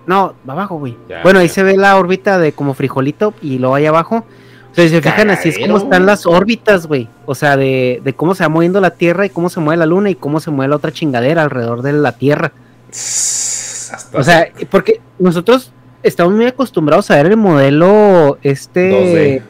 [0.07, 0.97] no, abajo, güey.
[1.09, 4.25] Ya, Bueno, ahí se ve la órbita de como frijolito y luego ahí abajo.
[4.73, 7.09] Sea, si se fijan, así es como están las órbitas, güey.
[7.27, 9.87] O sea, de, de cómo se va moviendo la Tierra y cómo se mueve la
[9.87, 12.53] Luna y cómo se mueve la otra chingadera alrededor de la Tierra.
[12.89, 19.43] Hasta O sea, porque nosotros estamos muy acostumbrados a ver el modelo este 2D.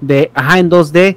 [0.00, 1.16] de, ajá, en 2D,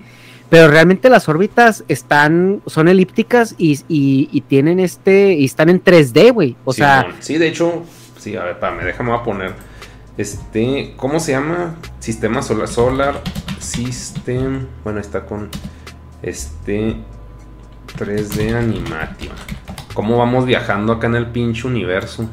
[0.50, 5.82] pero realmente las órbitas están, son elípticas y, y- y tienen este, y están en
[5.84, 6.56] 3D, güey.
[6.66, 7.16] O sea, Simón.
[7.22, 7.84] Sí, de hecho,
[8.18, 9.54] sí, a ver, espérame, déjame voy a poner.
[10.18, 11.76] Este, ¿cómo se llama?
[12.00, 13.22] Sistema solar, solar
[13.60, 14.68] System.
[14.84, 15.50] Bueno, está con
[16.22, 16.96] este
[17.98, 19.36] 3D Animation.
[19.94, 22.28] ¿Cómo vamos viajando acá en el pinche universo?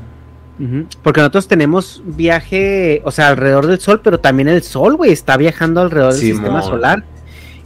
[1.02, 5.36] porque nosotros tenemos viaje, o sea, alrededor del Sol, pero también el Sol, güey, está
[5.36, 7.04] viajando alrededor del sistema solar.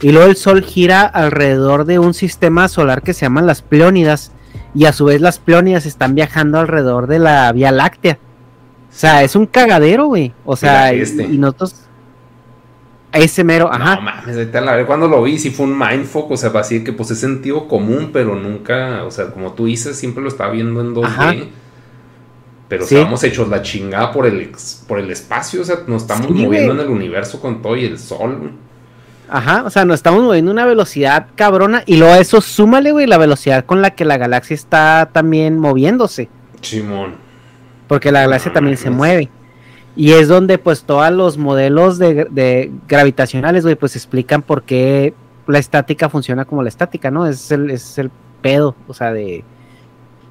[0.01, 4.31] Y luego el Sol gira alrededor de un sistema solar que se llaman las Pléonidas.
[4.73, 8.19] Y a su vez las Pléonidas están viajando alrededor de la Vía Láctea.
[8.97, 10.33] O sea, es un cagadero, güey.
[10.43, 11.75] O sea, y, y nosotros...
[13.13, 13.95] Ese mero, ajá.
[13.97, 16.31] No mames, la verdad, cuando lo vi, sí fue un mindfuck.
[16.31, 19.95] O sea, así que pues es sentido común, pero nunca, o sea, como tú dices,
[19.97, 21.05] siempre lo estaba viendo en 2D.
[21.05, 21.33] Ajá.
[22.67, 22.95] Pero Sí.
[22.95, 24.51] estábamos hechos la chingada por el,
[24.87, 25.61] por el espacio.
[25.61, 26.79] O sea, nos estamos Sí, moviendo güey.
[26.85, 28.35] en el universo con todo y el sol.
[28.39, 28.51] güey.
[29.29, 31.83] Ajá, o sea, nos estamos moviendo a una velocidad cabrona.
[31.85, 35.59] Y luego a eso súmale, güey, la velocidad con la que la galaxia está también
[35.59, 36.29] moviéndose.
[36.61, 37.26] Simón.
[37.87, 38.97] Porque la galaxia también se mames.
[38.97, 39.29] mueve.
[39.95, 45.13] Y es donde pues todos los modelos de, de gravitacionales, güey, pues explican por qué
[45.47, 47.25] la estática funciona como la estática, ¿no?
[47.25, 48.11] Es el, es el
[48.41, 49.43] pedo, o sea, de,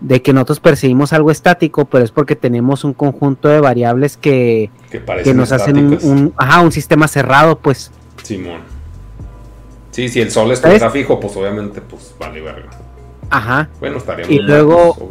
[0.01, 4.71] de que nosotros percibimos algo estático, pero es porque tenemos un conjunto de variables que,
[5.25, 7.91] Que nos hacen un, ajá, un sistema cerrado, pues.
[8.23, 8.61] Simón.
[9.91, 12.69] Sí, si el sol está, fijo, pues obviamente, pues vale verga.
[13.31, 13.69] Ajá.
[13.81, 15.09] Bueno, estaría Y muy luego- mal,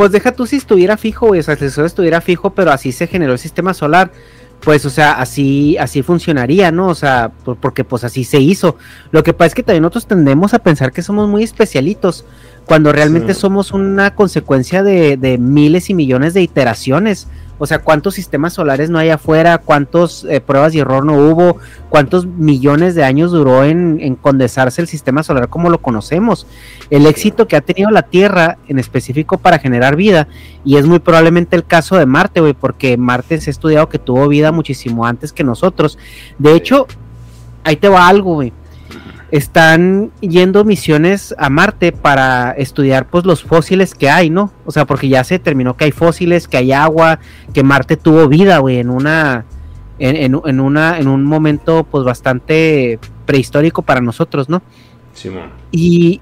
[0.00, 2.70] pues, deja tú si estuviera fijo, güey, o sea, si el sol estuviera fijo, pero
[2.72, 4.10] así se generó el sistema solar,
[4.62, 6.88] pues, o sea, así, así funcionaría, ¿no?
[6.88, 8.76] O sea, por- porque pues así se hizo.
[9.12, 12.24] Lo que pasa es que también nosotros tendemos a pensar que somos muy especialitos,
[12.64, 13.40] cuando realmente Sí.
[13.40, 17.26] somos una consecuencia de, de miles y millones de iteraciones.
[17.62, 21.58] O sea, cuántos sistemas solares no hay afuera, cuántas pruebas y error no hubo,
[21.90, 26.46] cuántos millones de años duró en, en condensarse el sistema solar como lo conocemos.
[26.88, 30.26] El éxito que ha tenido la Tierra en específico para generar vida,
[30.64, 33.98] y es muy probablemente el caso de Marte, güey, porque Marte se ha estudiado que
[33.98, 35.98] tuvo vida muchísimo antes que nosotros.
[36.38, 36.86] De hecho,
[37.62, 38.52] ahí te va algo, güey.
[39.30, 44.52] Están yendo misiones a Marte para estudiar pues los fósiles que hay, ¿no?
[44.66, 47.20] O sea, porque ya se determinó que hay fósiles, que hay agua,
[47.54, 49.44] que Marte tuvo vida, güey, en una
[50.00, 54.62] en, en- en una en un momento pues bastante prehistórico para nosotros, ¿no?
[55.14, 55.50] Simón.
[55.70, 56.20] Y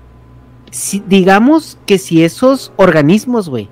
[0.70, 3.68] si, digamos que si esos organismos, güey,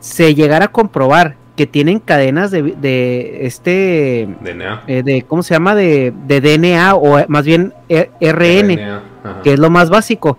[0.00, 4.82] se llegara a comprobar que tienen cadenas de, de este, DNA.
[4.86, 5.74] eh, de, ¿cómo se llama?
[5.74, 9.02] De, de DNA o eh, más bien eh, RN, RNA,
[9.42, 10.38] que es lo más básico.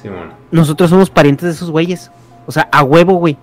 [0.00, 0.30] Simón.
[0.50, 2.10] Nosotros somos parientes de esos güeyes.
[2.46, 3.36] O sea, a huevo, güey.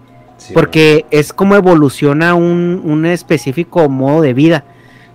[0.53, 4.63] Porque es como evoluciona un, un específico modo de vida.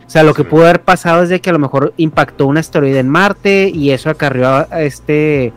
[0.07, 0.49] O sea, lo que Sí.
[0.51, 3.90] pudo haber pasado es de que a lo mejor impactó un asteroide en Marte y
[3.90, 5.53] eso acarrió a este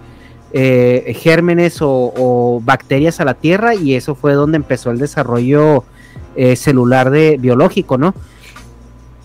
[0.53, 5.83] eh, gérmenes o, o bacterias a la Tierra y eso fue donde empezó el desarrollo
[6.37, 8.13] eh, celular de biológico, ¿no?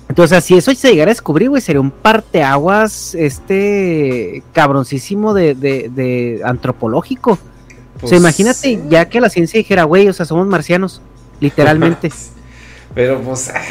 [0.08, 5.88] Entonces, si eso se llegara a descubrir, güey, sería un parteaguas, este, cabroncísimo de, de,
[5.88, 7.32] de antropológico.
[7.32, 7.38] o
[8.00, 11.00] Pues, sea, imagínate, ya que la ciencia dijera, güey, o sea, somos marcianos,
[11.40, 12.10] literalmente.
[12.94, 13.62] Pero pues, ah,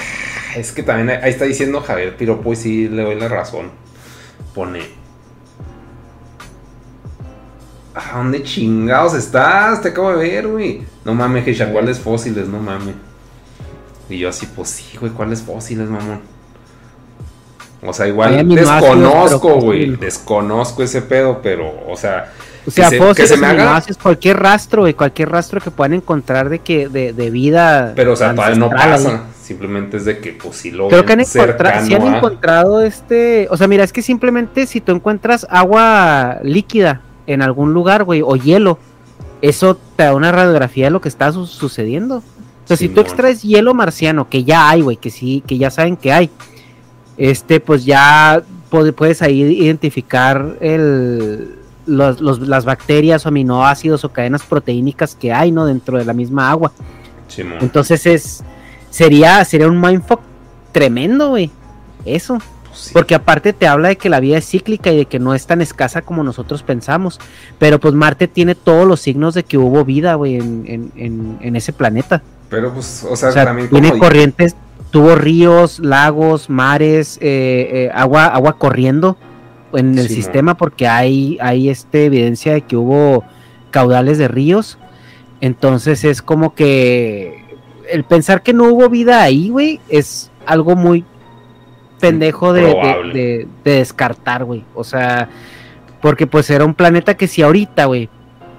[0.55, 3.69] es que también ahí está diciendo Javier Piropo y sí le doy la razón.
[4.55, 4.81] Pone.
[7.93, 9.81] ¿A dónde chingados estás?
[9.81, 10.81] Te acabo de ver, güey.
[11.05, 12.47] No mames, ¿cuáles fósiles?
[12.47, 12.95] No mames.
[14.11, 16.21] Y yo así, pues sí, güey, ¿cuáles fósiles, mamón?
[17.85, 19.95] O sea, igual desconozco, güey.
[19.95, 22.31] Desconozco ese pedo, pero, o sea.
[22.67, 23.81] O sea, se, que fósiles, se me haga.
[24.03, 27.93] cualquier rastro, güey, cualquier rastro que puedan encontrar de que de, de vida.
[27.95, 28.91] Pero, o sea, todavía no ahí.
[28.91, 29.23] pasa.
[29.41, 32.81] Simplemente es de que, pues sí lo Creo que han encontrado, sí han a- encontrado
[32.81, 38.03] este, o sea, mira, es que simplemente si tú encuentras agua líquida en algún lugar,
[38.03, 38.77] güey, o hielo,
[39.41, 42.21] eso te da una radiografía de lo que está su- sucediendo.
[42.77, 45.97] Sea, si tú extraes hielo marciano, que ya hay, güey, que sí, que ya saben
[45.97, 46.29] que hay,
[47.17, 48.41] este, pues ya
[48.71, 51.55] pu- puedes ahí identificar el,
[51.85, 55.65] los- los- las bacterias o aminoácidos o cadenas proteínicas que hay, ¿no?
[55.65, 56.71] Dentro de la misma agua.
[57.61, 58.43] Entonces es
[58.89, 60.19] sería sería un mindfuck
[60.71, 61.49] tremendo, güey.
[62.05, 62.89] Eso, Pues sí.
[62.93, 65.45] porque aparte te habla de que la vida es cíclica y de que no es
[65.45, 67.19] tan escasa como nosotros pensamos.
[67.59, 71.37] Pero pues Marte tiene todos los signos de que hubo vida, güey, en, en- en-
[71.41, 72.21] en ese planeta.
[72.51, 73.81] Pero, pues, o sea, O sea, también como.
[73.81, 74.55] tiene corrientes,
[74.91, 79.17] tuvo ríos, lagos, mares, eh, eh, agua, agua corriendo
[79.73, 83.23] en el sistema porque hay, hay este evidencia de que hubo
[83.71, 84.77] caudales de ríos.
[85.39, 87.41] Entonces es como que
[87.89, 91.03] el pensar que no hubo vida ahí, güey, es algo muy
[91.99, 93.13] pendejo de, de- Improbable.
[93.13, 94.63] de- de descartar, güey.
[94.75, 95.29] O sea,
[96.01, 98.09] porque pues era un planeta que si ahorita, güey,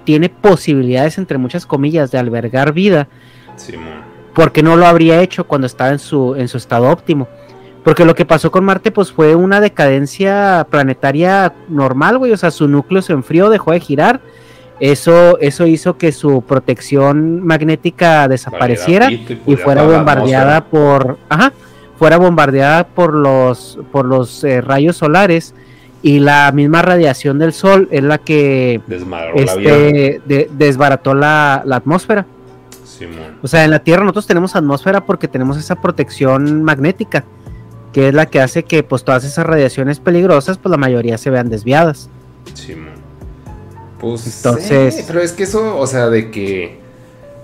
[0.04, 3.08] tiene posibilidades, entre muchas comillas, de albergar vida,
[3.56, 4.02] Simón.
[4.34, 7.28] porque no lo habría hecho cuando estaba en su, en su estado óptimo.
[7.84, 12.30] Porque lo que pasó con Marte, pues fue una decadencia planetaria normal, güey.
[12.32, 14.20] O sea, su núcleo se enfrió, dejó de girar.
[14.80, 19.08] Eso, eso hizo que su protección magnética desapareciera
[19.46, 21.52] y fuera la bombardeada por, ajá,
[21.98, 25.54] fuera bombardeada por los, por los eh, rayos solares
[26.02, 28.80] y la misma radiación del Sol es la que
[29.36, 32.26] la este, de- desbarató la, la atmósfera.
[32.84, 33.38] Simón.
[33.42, 37.24] O sea, en la Tierra nosotros tenemos atmósfera porque tenemos esa protección magnética,
[37.92, 41.30] que es la que hace que pues todas esas radiaciones peligrosas, pues la mayoría se
[41.30, 42.08] vean desviadas.
[42.54, 42.92] Simón.
[44.00, 44.26] Pues.
[44.44, 46.80] Entonces- sí, pero es que eso, o sea, de que.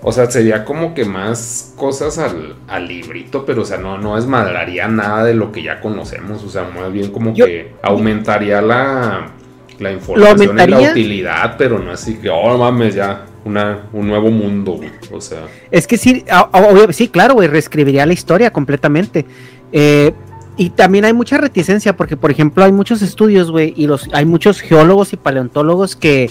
[0.00, 4.14] O sea, sería como que más cosas al, al librito, pero o sea, no, no
[4.14, 6.44] desmadraría nada de lo que ya conocemos.
[6.44, 9.32] O sea, más bien como Yo- que aumentaría la,
[9.80, 14.30] la información y la utilidad, pero no así que, oh mames, ya, una, un nuevo
[14.30, 14.90] mundo, güey.
[15.12, 19.24] O sea, Es que sí, a- a- obvio- sí, claro, güey, reescribiría la historia completamente.
[19.72, 20.12] Eh,
[20.56, 24.24] y también hay mucha reticencia, porque por ejemplo hay muchos estudios, güey, y los, hay
[24.24, 26.30] muchos geólogos y paleontólogos que,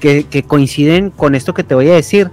[0.00, 2.30] que, que coinciden con esto que te voy a decir,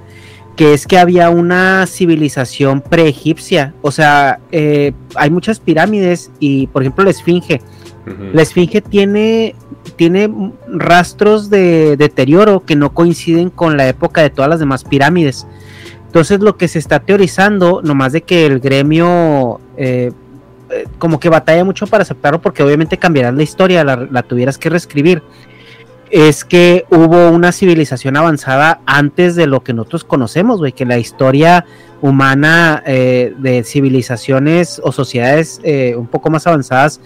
[0.55, 3.73] que es que había una civilización preegipcia.
[3.81, 7.61] O sea, eh, hay muchas pirámides y, por ejemplo, la Esfinge.
[8.33, 9.55] La Esfinge tiene,
[9.95, 10.29] tiene
[10.67, 15.47] rastros de deterioro que no coinciden con la época de todas las demás pirámides.
[16.05, 20.11] Entonces lo que se está teorizando, nomás de que el gremio eh,
[20.69, 24.69] eh, como que batalla mucho para aceptarlo porque obviamente cambiarás la historia, la, tuvieras que
[24.69, 25.23] reescribir,
[26.09, 30.97] es que hubo una civilización avanzada antes de lo que nosotros conocemos, güey, que la
[30.97, 31.65] historia
[32.01, 35.61] humana eh, de civilizaciones o sociedades
[35.95, 36.99] un poco más avanzadas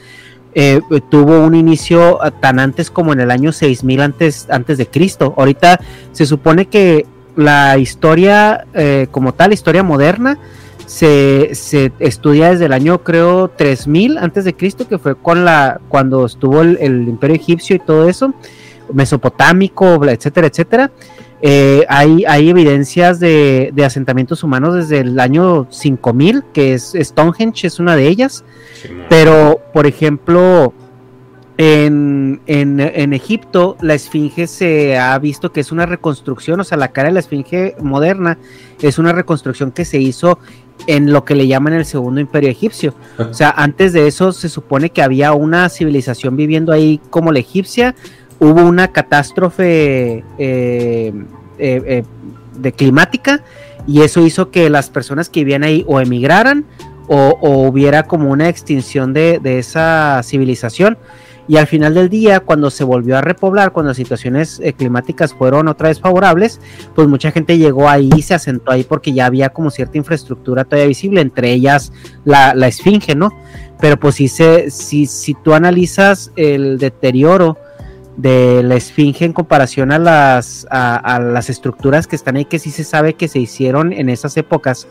[0.56, 0.80] eh,
[1.10, 5.34] tuvo un inicio ah, tan antes como en el año 6000 antes, antes de Cristo.
[5.38, 5.82] Ahorita
[6.14, 10.40] se supone que la historia eh, como tal, historia moderna,
[10.86, 15.82] se, se estudia desde el año creo 3000 antes de Cristo, que fue con la,
[15.90, 18.34] cuando estuvo el, el imperio egipcio y todo eso,
[18.94, 20.92] mesopotámico, etcétera, etcétera.
[21.42, 27.68] Eh, hay, hay evidencias de, de asentamientos humanos desde el año 5000, que es Stonehenge,
[27.68, 28.44] es una de ellas.
[29.10, 30.74] Pero, por ejemplo,
[31.58, 36.78] en, en, en Egipto, la esfinge se ha visto que es una reconstrucción, o sea,
[36.78, 38.38] la cara de la esfinge moderna
[38.82, 40.40] es una reconstrucción que se hizo
[40.88, 42.94] en lo que le llaman el segundo imperio egipcio.
[43.18, 47.40] O sea, antes de eso se supone que había una civilización viviendo ahí como la
[47.40, 47.96] egipcia,
[48.40, 51.14] hubo una catástrofe eh, eh,
[51.58, 52.04] eh,
[52.58, 53.42] de climática
[53.88, 56.66] y eso hizo que las personas que vivían ahí o emigraran
[57.08, 60.98] o, hubiera como una extinción de, esa civilización
[61.48, 65.68] y al final del día, cuando se volvió a repoblar, cuando las situaciones climáticas fueron
[65.68, 66.60] otra vez favorables,
[66.96, 70.64] pues mucha gente llegó ahí y se asentó ahí porque ya había como cierta infraestructura
[70.64, 73.30] todavía visible, entre ellas la, la esfinge, ¿no?
[73.80, 77.60] Pero pues si, se, si, si tú analizas el deterioro
[78.18, 82.72] de la esfinge en comparación a las, a, las estructuras que están ahí, que sí
[82.72, 84.88] se sabe que se hicieron en esas épocas,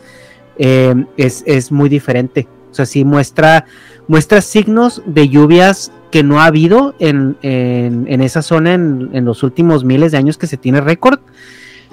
[0.57, 2.47] eh, es, es muy diferente.
[2.71, 3.65] O sea, sí muestra,
[4.07, 9.43] muestra signos de lluvias que no ha habido en, en, esa zona en, en, los
[9.43, 11.19] últimos miles de años que se tiene récord.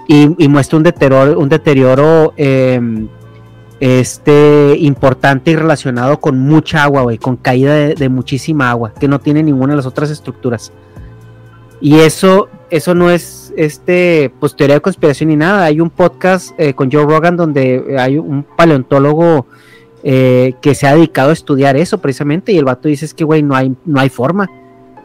[0.08, 2.80] Y, muestra un deterioro, un deterioro eh,
[3.82, 9.18] este, importante y relacionado con mucha agua, güey, con caída de, muchísima agua, que no
[9.18, 10.72] tiene ninguna de las otras estructuras.
[11.82, 15.64] Y eso, eso no es este, pues, teoría de conspiración ni nada.
[15.64, 19.46] Hay un podcast eh, con Joe Rogan donde hay un paleontólogo
[20.04, 23.24] eh, que se ha dedicado a estudiar eso precisamente y el vato dice es que,
[23.24, 24.48] güey, no hay, no hay forma.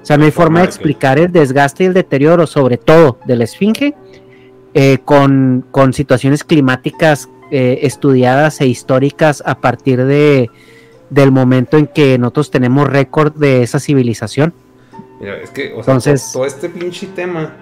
[0.01, 3.35] O sea, no hay forma de explicar el desgaste y el deterioro, sobre todo de
[3.35, 3.95] la esfinge,
[4.73, 10.49] eh, con, con, situaciones climáticas eh, estudiadas e históricas a partir de,
[11.09, 14.53] del momento en que nosotros tenemos récord de esa civilización.
[15.19, 17.53] Mira, es que, o sea, Entonces, todo, todo, este pinche tema,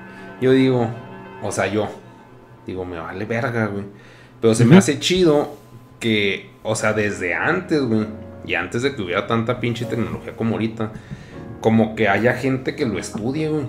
[0.42, 0.90] yo digo,
[1.42, 1.88] o sea, yo,
[2.66, 3.86] digo, me vale verga, güey.
[4.42, 4.70] Pero se uh -huh.
[4.70, 5.56] me hace chido
[6.00, 8.08] que, o sea, desde antes, güey,
[8.46, 10.92] y antes de que hubiera tanta pinche tecnología como ahorita,
[11.62, 13.68] como que haya gente que lo estudie, güey.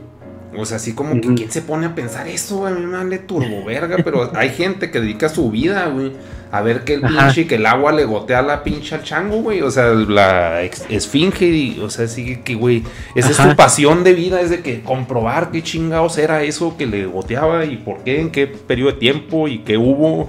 [0.57, 2.97] O sea, así como que quién se pone a pensar eso, güey, a mí me
[2.97, 6.13] vale turbo verga, pero hay gente que dedica su vida, güey,
[6.53, 7.27] a ver que el Ajá.
[7.27, 11.47] pinche, que el agua le gotea la pinche al chango, güey, o sea, la esfinge,
[11.47, 12.85] y, o sea, sí que, güey,
[13.15, 13.43] esa Ajá.
[13.45, 17.07] es su pasión de vida, es de que comprobar qué chingados era eso que le
[17.07, 20.29] goteaba y por qué, en qué periodo de tiempo y qué hubo.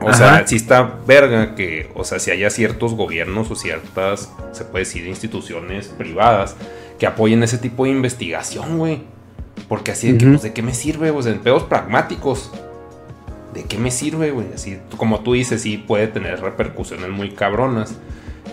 [0.00, 0.14] O Ajá.
[0.14, 4.84] sea, si está verga que, o sea, si haya ciertos gobiernos o ciertas, se puede
[4.84, 6.54] decir, instituciones privadas
[6.98, 9.02] que apoyen ese tipo de investigación, güey.
[9.68, 10.20] Porque así de uh -huh.
[10.20, 11.12] que, pues, ¿de qué me sirve?
[11.12, 12.52] Pues en pedos pragmáticos.
[13.58, 14.46] ¿De qué me sirve, güey?
[14.54, 17.98] Así, como tú dices, sí puede tener repercusiones muy cabronas.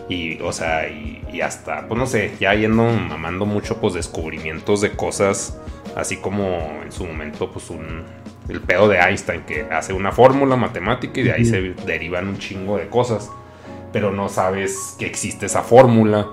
[0.10, 4.82] Y, o sea, y, y, hasta, pues no sé, ya yendo mamando mucho, pues descubrimientos
[4.82, 5.58] de cosas,
[5.96, 8.04] así como en su momento, pues un,
[8.50, 12.38] el pedo de Einstein, que hace una fórmula matemática y de ahí se derivan un
[12.38, 13.32] chingo de cosas.
[13.94, 16.28] Pero no sabes que existe esa fórmula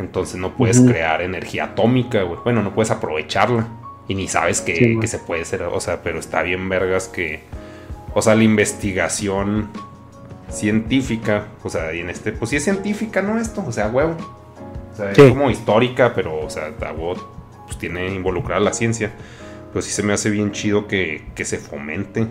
[0.00, 0.90] entonces no puedes uh -huh.
[0.90, 2.40] crear energía atómica, güey.
[2.42, 3.68] Bueno, no puedes aprovecharla.
[4.08, 5.62] Y ni sabes que, sí, que, se puede hacer.
[5.62, 7.44] O sea, pero está bien vergas que...
[8.14, 9.68] O sea, la investigación
[10.48, 12.32] científica, o sea, y en este...
[12.32, 13.38] Pues sí es científica, ¿no?
[13.38, 14.16] Esto, o sea, huevo.
[14.92, 15.22] O sea, sí.
[15.22, 17.14] es como histórica, pero, o sea, huevo,
[17.66, 19.12] pues tiene involucrada la ciencia.
[19.72, 22.26] Pero sí se me hace bien chido que, que se fomente.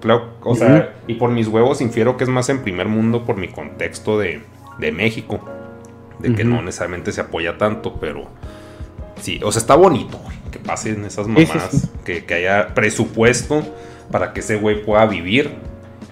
[0.00, 0.58] Claro, o uh -huh.
[0.58, 4.18] sea, y por mis huevos infiero que es más en primer mundo por mi contexto
[4.18, 4.42] de,
[4.78, 5.40] de México
[6.20, 6.50] de que uh -huh.
[6.50, 8.26] no necesariamente se apoya tanto, pero
[9.20, 10.18] sí, o sea, está bonito,
[10.50, 11.88] que pasen esas sí, sí.
[12.04, 13.62] Que, que, haya presupuesto
[14.10, 15.50] para que ese güey pueda vivir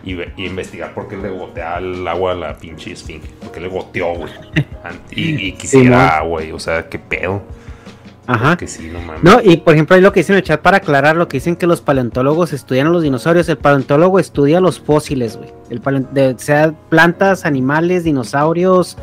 [0.05, 3.69] y, y, investigar por qué le gotea el agua a la pinche esfinge, porque le
[3.69, 4.33] goteó, güey,
[5.11, 7.43] y, y, quisiera, güey, o sea, qué pedo.
[8.27, 8.59] Ajá.
[8.67, 11.17] Sí, no, no, y por ejemplo, hay lo que dicen en el chat para aclarar
[11.17, 13.49] lo que dicen que los paleontólogos estudian a los dinosaurios.
[13.49, 15.49] El paleontólogo estudia los fósiles, güey.
[15.71, 15.81] El
[16.13, 18.99] de, sea plantas, animales, dinosaurios,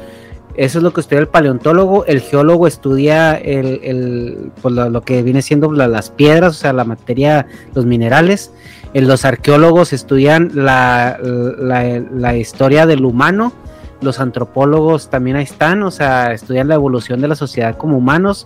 [0.58, 2.06] eso es lo que estudia el paleontólogo.
[2.06, 6.60] El geólogo estudia el, el pues lo, lo, que viene siendo la, las piedras, o
[6.60, 8.52] sea, la materia, los minerales.
[8.96, 13.52] El, los arqueólogos estudian la, la, la, historia del humano.
[14.00, 18.46] Los antropólogos también ahí están, o sea, estudian la evolución de la sociedad como humanos.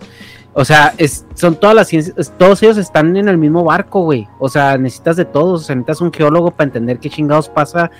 [0.52, 4.26] O sea, es, son todas las ciencias, todos ellos están en el mismo barco, güey.
[4.40, 5.60] O sea, necesitas de todos.
[5.60, 7.92] O sea, necesitas un geólogo para entender qué chingados pasa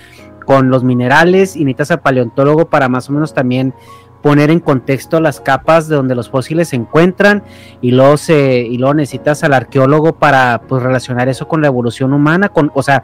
[0.44, 3.74] con los minerales y necesitas al paleontólogo para más o menos también
[4.22, 7.42] poner en contexto las capas de donde los fósiles se encuentran
[7.80, 12.12] y luego se y luego necesitas al arqueólogo para pues relacionar eso con la evolución
[12.12, 13.02] humana con o sea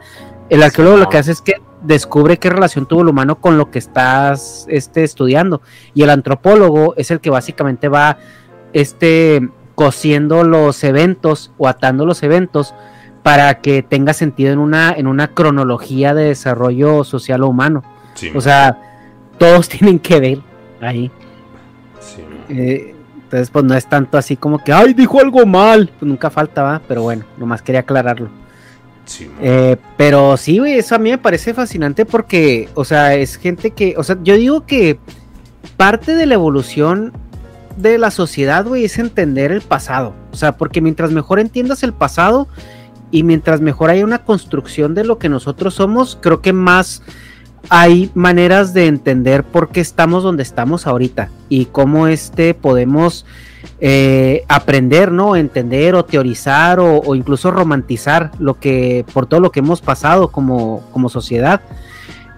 [0.49, 1.05] el arqueólogo sí, no.
[1.05, 4.65] lo que hace es que descubre qué relación tuvo el humano con lo que estás
[4.69, 5.61] este, estudiando
[5.93, 8.17] y el antropólogo es el que básicamente va
[8.73, 12.73] este cosiendo los eventos o atando los eventos
[13.23, 17.83] para que tenga sentido en una en una cronología de desarrollo social o humano
[18.13, 18.81] sí, o sea
[19.37, 21.11] todos tienen que ver ahí.
[21.99, 22.23] Sí.
[22.49, 25.91] Eh, entonces, pues no es tanto así como que, ay, dijo algo mal.
[25.99, 26.81] Pues nunca falta, ¿va?
[26.87, 28.29] Pero bueno, nomás quería aclararlo.
[29.05, 33.37] Sí, eh, pero sí, güey, eso a mí me parece fascinante porque, o sea, es
[33.37, 34.99] gente que, o sea, yo digo que
[35.77, 37.13] parte de la evolución
[37.77, 40.13] de la sociedad, güey, es entender el pasado.
[40.31, 42.47] O sea, porque mientras mejor entiendas el pasado
[43.11, 47.01] y mientras mejor haya una construcción de lo que nosotros somos, creo que más
[47.69, 53.25] hay maneras de entender por qué estamos donde estamos ahorita y cómo este podemos
[53.79, 55.35] eh, aprender, ¿no?
[55.35, 60.29] Entender o teorizar o, o, incluso romantizar lo que, por todo lo que hemos pasado
[60.29, 61.61] como, como sociedad.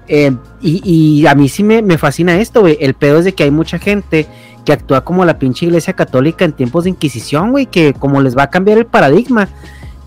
[0.08, 2.78] Eh, y, y, a mí sí me, me fascina esto, güey.
[2.82, 4.26] El pedo es de que hay mucha gente
[4.66, 8.36] que actúa como la pinche iglesia católica en tiempos de Inquisición, güey, que como les
[8.36, 9.48] va a cambiar el paradigma,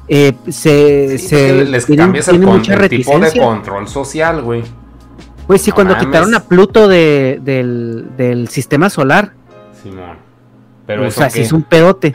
[0.09, 4.43] eh, se, Sí, se porque les tienen- cambias el, con- el tipo de control social,
[4.43, 4.62] güey.
[5.47, 6.06] Pues sí, No cuando mames.
[6.06, 9.32] quitaron a Pluto de- del, del sistema solar,
[9.82, 10.16] Simón.
[10.86, 12.14] Pero o eso sea, sí es un pedote.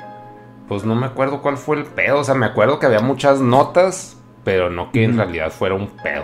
[0.68, 2.20] Pues no me acuerdo cuál fue el pedo.
[2.20, 5.88] O sea, me acuerdo que había muchas notas, pero no que en realidad fuera un
[5.88, 6.24] pedo.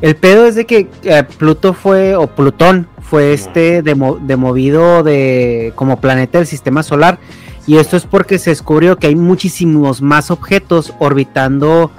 [0.00, 5.72] El pedo es de que eh, Pluto fue, o Plutón, fue este demo- demovido de
[5.76, 7.18] como planeta del sistema solar.
[7.66, 11.90] Y esto es porque se descubrió que hay muchísimos más objetos orbitando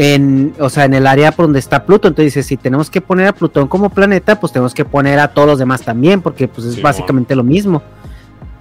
[0.00, 2.06] en, o sea, en el área por donde está Pluto.
[2.06, 5.26] Entonces dice, si tenemos que poner a Plutón como planeta, pues tenemos que poner a
[5.34, 7.82] todos los demás también, porque pues es Sí, básicamente lo mismo.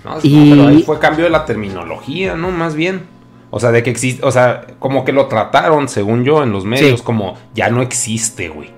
[0.03, 2.49] No, Y- no, pero ahí fue cambio de la terminología, ¿no?
[2.49, 3.03] Más bien.
[3.51, 6.65] O sea, de que existe, o sea, como que lo trataron, según yo, en los
[6.65, 7.05] medios, Sí.
[7.05, 8.71] como ya no existe, güey.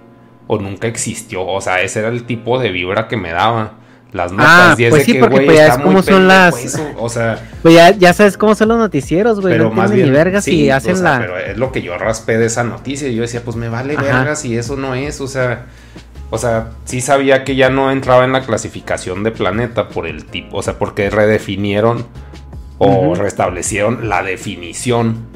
[0.47, 1.45] O nunca existió.
[1.47, 3.73] O sea, ese era el tipo de vibra que me daba.
[4.11, 4.47] Las notas.
[4.49, 6.57] Ah, y es pues de sí, que, porque güey, pues ya es como son las-
[6.65, 9.53] eso, O sea, Pues ya, ya sabes cómo son los noticieros, güey.
[9.53, 10.07] pero no más bien.
[10.07, 11.19] ni vergas sí, y o hacen sea, la.
[11.19, 13.07] Pero es lo que yo raspé de esa noticia.
[13.07, 14.01] Y yo decía, pues me vale Ajá.
[14.03, 15.21] vergas y eso no es.
[15.21, 15.67] O sea,
[16.31, 20.25] o sea, sí sabía que ya no entraba en la clasificación de planeta por el
[20.25, 20.57] tipo.
[20.57, 22.07] O sea, porque redefinieron
[22.79, 25.27] o restablecieron la definición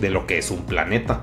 [0.00, 1.20] de lo que es un planeta.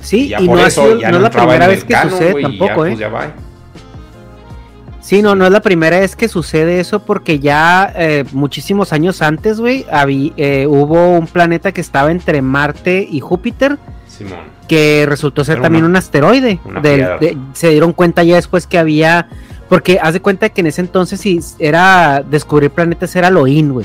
[0.00, 1.66] Sí, y ya y por no, ha eso sido- ya no no es la primera
[1.68, 2.88] vez que canon, sucede güey, y ya, tampoco, ¿eh?
[2.90, 3.32] pues, ya va.
[5.04, 9.20] Sí, no, no es la primera vez que sucede eso porque ya eh, muchísimos años
[9.20, 9.84] antes, güey,
[10.38, 13.76] eh, hubo un planeta que estaba entre Marte y Júpiter
[14.08, 14.38] Simón.
[14.66, 16.58] que resultó ser también una- un asteroide.
[16.80, 19.28] Del- de- se dieron cuenta ya después que había,
[19.68, 23.72] porque haz de cuenta que en ese entonces sí era descubrir planetas era lo in,
[23.74, 23.84] güey.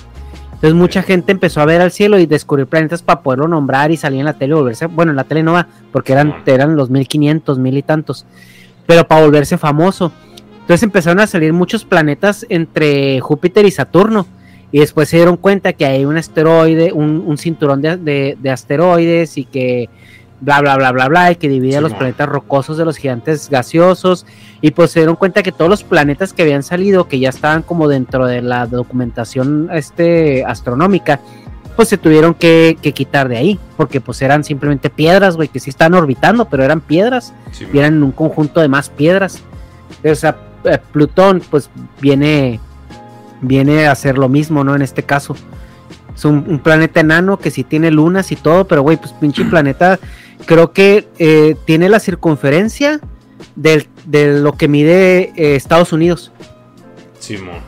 [0.54, 3.98] Entonces mucha gente empezó a ver al cielo y descubrir planetas para poderlo nombrar y
[3.98, 6.78] salir en la tele y volverse, bueno, en la tele no va, porque eran, eran
[6.78, 8.26] los 1500, mil y tantos,
[8.86, 10.14] pero para volverse famoso.
[10.70, 14.28] Entonces empezaron a salir muchos planetas entre Júpiter y Saturno.
[14.72, 18.50] Y después se dieron cuenta que hay un asteroide, un, un cinturón de, de- de
[18.52, 19.90] asteroides y que
[20.42, 23.50] bla, bla, bla, bla, bla, y que divide a los planetas rocosos de los gigantes
[23.50, 24.28] gaseosos.
[24.62, 27.64] Y pues se dieron cuenta que todos los planetas que habían salido, que ya estaban
[27.64, 31.20] como dentro de la documentación este, astronómica,
[31.76, 35.60] pues se tuvieron que, que quitar de ahí, porque pues eran simplemente piedras, güey, que
[35.60, 37.34] sí están orbitando, pero eran piedras
[37.74, 39.42] y eran un conjunto de más piedras.
[40.06, 41.70] O sea, eh, Plutón, pues
[42.02, 42.60] viene,
[43.42, 44.76] viene a hacer lo mismo, ¿no?
[44.76, 45.36] En este caso.
[46.16, 49.46] Es un, un planeta enano que sí tiene lunas y todo, pero güey, pues pinche
[49.50, 50.00] planeta,
[50.46, 53.00] creo que eh, tiene la circunferencia
[53.56, 56.32] del- de lo que mide eh, Estados Unidos.
[57.20, 57.60] Simón.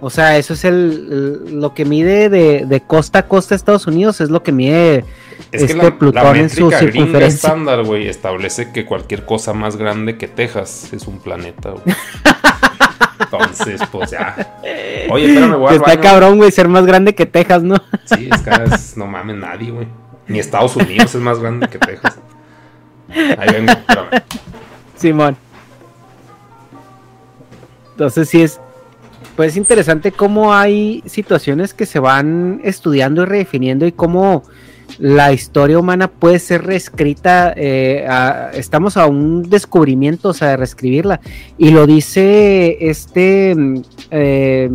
[0.00, 3.86] O sea, eso es el, el- lo que mide de, de costa a costa Estados
[3.86, 5.04] Unidos, es lo que mide
[5.52, 9.24] Es que este la, la Plutón en su métrica gringa estándar, güey, establece que cualquier
[9.24, 11.82] cosa más grande que Texas es un planeta, güey.
[13.20, 14.58] Entonces, pues ya.
[15.10, 16.00] Oye, espérame, voy Está baño.
[16.00, 17.76] cabrón, güey, ser más grande que Texas, ¿no?
[18.04, 19.86] Sí, es que es- no mames nadie, güey.
[20.28, 22.18] Ni Estados Unidos es más grande que Texas.
[23.10, 24.22] Ahí vengo, espérame.
[24.96, 25.36] Simón.
[27.92, 28.60] Entonces sí es,
[29.36, 34.44] pues es interesante cómo hay situaciones que se van estudiando y redefiniendo y cómo
[34.98, 37.52] la historia humana puede ser reescrita.
[37.56, 38.06] eh,
[38.54, 41.20] estamos a un descubrimiento, o sea, de reescribirla.
[41.56, 44.70] Y lo dice este mm, eh,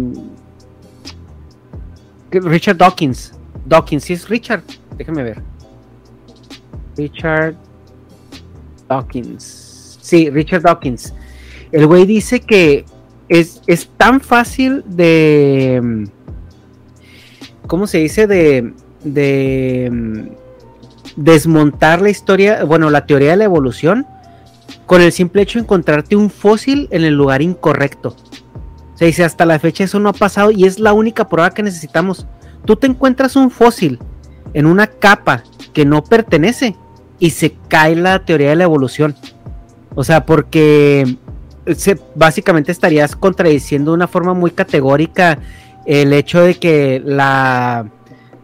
[2.31, 3.33] Richard Dawkins.
[3.65, 4.63] Dawkins, sí es Richard.
[4.97, 5.41] Déjame ver.
[6.97, 7.55] Richard
[8.87, 9.97] Dawkins.
[10.01, 11.13] Sí, Richard Dawkins.
[11.71, 12.85] El güey dice que
[13.29, 15.81] es, es tan fácil de.
[15.83, 16.03] mm,
[17.67, 18.27] ¿Cómo se dice?
[18.27, 18.73] De.
[19.03, 20.27] De mm,
[21.15, 24.05] desmontar la historia, bueno, la teoría de la evolución,
[24.85, 28.15] con el simple hecho de encontrarte un fósil en el lugar incorrecto.
[28.95, 31.63] Se dice, hasta la fecha eso no ha pasado y es la única prueba que
[31.63, 32.27] necesitamos.
[32.65, 33.99] Tú te encuentras un fósil
[34.53, 35.43] en una capa
[35.73, 36.75] que no pertenece
[37.19, 39.15] y se cae la teoría de la evolución.
[39.95, 41.17] O sea, porque
[41.75, 45.39] se, básicamente estarías contradiciendo de una forma muy categórica
[45.85, 47.89] el hecho de que la,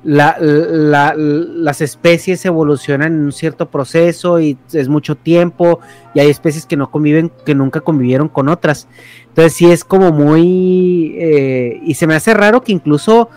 [0.03, 5.80] la- la- las especies evolucionan en un cierto proceso y es mucho tiempo
[6.13, 8.88] y hay especies que no conviven, que nunca convivieron con otras.
[9.27, 11.15] Entonces sí es como muy...
[11.17, 13.30] eh, y se me hace raro que incluso,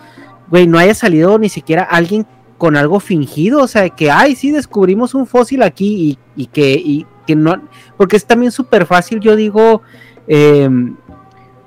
[0.49, 2.25] güey, no haya salido ni siquiera alguien
[2.57, 7.05] con algo fingido, o sea, que, ay, sí, descubrimos un fósil aquí y, que, y
[7.27, 7.61] que no,
[7.97, 9.81] porque es también súper fácil, yo digo,
[10.27, 10.69] eh,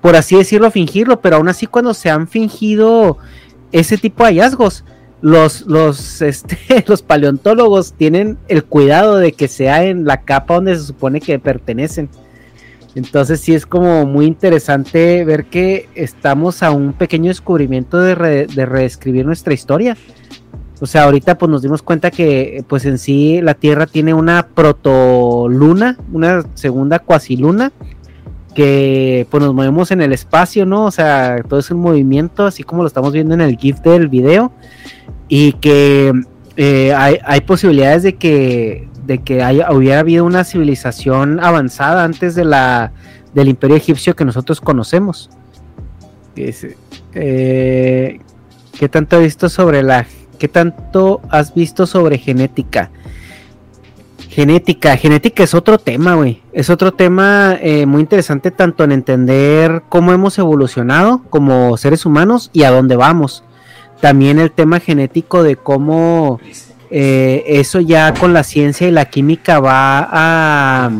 [0.00, 3.18] por así decirlo, fingirlo, pero aún así cuando se han fingido
[3.72, 4.84] ese tipo de hallazgos,
[5.22, 10.76] los, los, este, los paleontólogos tienen el cuidado de que sea en la capa donde
[10.76, 12.08] se supone que pertenecen.
[12.94, 18.46] Entonces sí es como muy interesante ver que estamos a un pequeño descubrimiento de, re-
[18.46, 19.96] de reescribir nuestra historia.
[20.80, 24.46] O sea, ahorita pues nos dimos cuenta que pues en sí la Tierra tiene una
[24.48, 27.72] protoluna, una segunda cuasiluna,
[28.56, 30.86] que pues nos movemos en el espacio, ¿no?
[30.86, 34.08] O sea, todo es un movimiento, así como lo estamos viendo en el GIF del
[34.08, 34.50] video,
[35.28, 36.10] y que
[36.56, 42.34] eh, hay, hay posibilidades de que, de que haya, hubiera habido una civilización avanzada antes
[42.34, 42.92] de la,
[43.34, 45.28] del imperio egipcio que nosotros conocemos.
[46.34, 48.18] Eh,
[48.78, 50.06] ¿Qué tanto has visto sobre la
[50.38, 52.90] qué tanto has visto sobre genética?
[54.36, 56.42] Genética, genética es otro tema, güey.
[56.52, 62.50] Es otro tema eh, muy interesante tanto en entender cómo hemos evolucionado como seres humanos
[62.52, 63.44] y a dónde vamos.
[64.02, 66.38] También el tema genético de cómo
[66.90, 70.90] eh, eso ya con la ciencia y la química va a,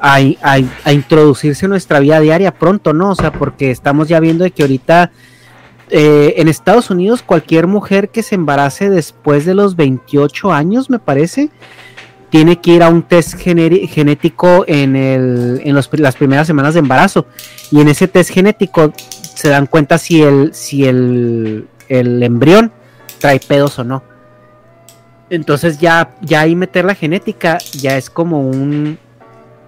[0.00, 3.10] a, a- introducirse en nuestra vida diaria pronto, ¿no?
[3.10, 5.10] O sea, porque estamos ya viendo de que ahorita
[5.90, 11.00] eh, en Estados Unidos cualquier mujer que se embarace después de los 28 años, me
[11.00, 11.50] parece,
[12.30, 16.74] tiene que ir a un test gené- genético en, el, en los- las primeras semanas
[16.74, 17.26] de embarazo.
[17.70, 22.72] Y en ese test genético se dan cuenta si el, si el, el embrión
[23.18, 24.02] trae pedos o no.
[25.28, 28.98] Entonces ya, ya ahí meter la genética ya es como un,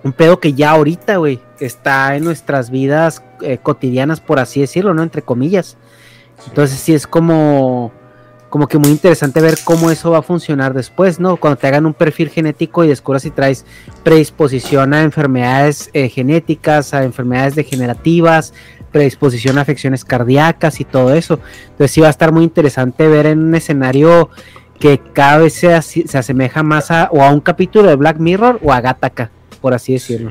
[0.03, 4.93] un pedo que ya ahorita, güey, está en nuestras vidas eh, cotidianas, por así decirlo,
[4.95, 5.03] ¿no?
[5.05, 5.77] Entre comillas.
[6.49, 7.93] Entonces sí es como,
[8.53, 11.39] como que muy interesante ver cómo eso va a funcionar después, ¿no?
[11.39, 13.65] Cuando te hagan un perfil genético y descubras si traes
[14.05, 18.53] predisposición a enfermedades eh, genéticas, a enfermedades degenerativas,
[18.91, 21.41] predisposición a afecciones cardíacas y todo eso.
[21.71, 24.29] Entonces sí va a estar muy interesante ver en un escenario
[24.79, 28.61] que cada vez se, se asemeja más a o a un capítulo de Black Mirror
[28.63, 29.31] o a Gattaca,
[29.63, 30.31] por así decirlo.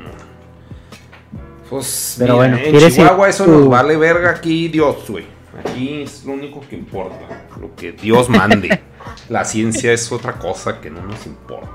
[1.72, 3.52] Pues, Pero mira, bueno, en ¿quieres ir Chihuahua eso tú?
[3.52, 5.41] nos vale verga aquí Dios, güey.
[5.60, 7.48] Aquí es lo único que importa.
[7.60, 8.82] Lo que Dios mande.
[9.30, 11.70] La ciencia es otra cosa que no nos importa.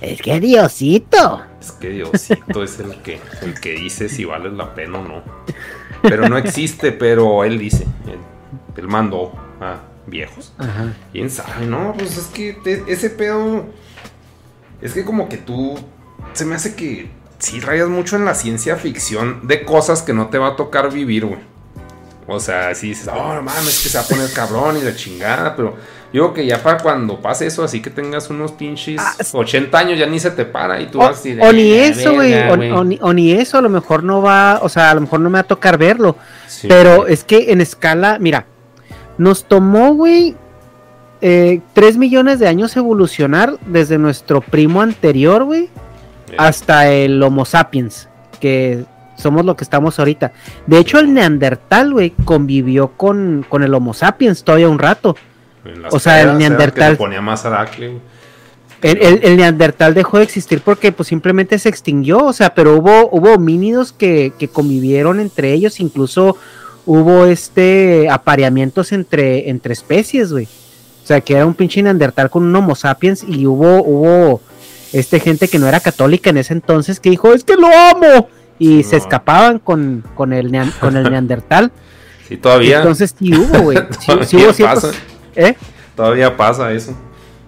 [0.00, 1.42] Es que Diosito.
[1.60, 5.22] Es que Diosito es el que, el que dice si vale la pena o no.
[6.02, 7.84] Pero no existe, pero él dice.
[8.06, 8.18] Él,
[8.76, 10.52] él mandó a viejos.
[10.58, 10.92] Ajá.
[11.12, 11.64] ¿Quién sabe?
[11.66, 13.66] No, pues es que te- ese pedo.
[14.80, 15.78] Es que como que tú.
[16.32, 17.08] Se me hace que
[17.38, 20.92] sí rayas mucho en la ciencia ficción de cosas que no te va a tocar
[20.92, 21.40] vivir, güey.
[22.26, 24.94] O sea, si dices, oh, no mames, que se va a poner cabrón y la
[24.94, 25.76] chingada, pero
[26.12, 29.00] yo creo que ya para cuando pase eso, así que tengas unos pinches
[29.32, 31.72] 80 años, ya ni se te para y tú O, vas así de, o ni
[31.72, 32.34] "Ah, eso, güey.
[32.48, 35.00] O, o ni, o ni eso, a lo mejor no va, o sea, a lo
[35.00, 36.16] mejor no me va a tocar verlo.
[36.46, 36.68] Sí.
[36.68, 38.46] pero es que en escala, mira,
[39.18, 40.36] nos tomó, güey,
[41.22, 45.70] eh, 3 millones de años evolucionar desde nuestro primo anterior, güey,
[46.38, 48.08] hasta el Homo sapiens,
[48.38, 48.84] que
[49.16, 50.32] somos lo que estamos ahorita.
[50.66, 55.16] De hecho, el Neandertal, güey, convivió con, con el Homo sapiens todavía un rato.
[55.90, 57.98] O sea, el Neandertal- ponía más aracle,
[58.82, 63.08] el- el Neandertal dejó de existir porque pues simplemente se extinguió, o sea, pero hubo,
[63.12, 66.36] hubo homínidos que, que convivieron entre ellos, incluso
[66.84, 70.46] hubo este apareamientos entre, entre especies, güey.
[70.46, 74.40] O sea, que era un pinche Neandertal con un Homo sapiens y hubo, hubo
[74.92, 78.28] este gente que no era católica en ese entonces que dijo, es que lo amo.
[78.62, 81.72] Y se escapaban con, con, el, nean- con el Neandertal.
[82.28, 82.78] Sí, todavía.
[82.78, 83.78] Entonces sí hubo, güey.
[84.00, 84.84] Sí, sí hubo ciertos...
[84.84, 84.98] pasa.
[85.34, 85.54] ¿Eh?
[85.96, 86.94] Todavía pasa eso.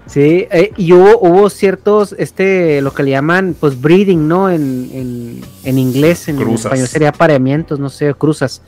[0.06, 4.50] Sí, eh, y hubo, hubo ciertos, este, lo que le llaman, pues, breeding, ¿no?
[4.50, 8.60] En, en, en inglés, en español sería apareamientos, no sé, cruzas.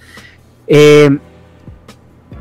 [0.67, 1.11] Eh,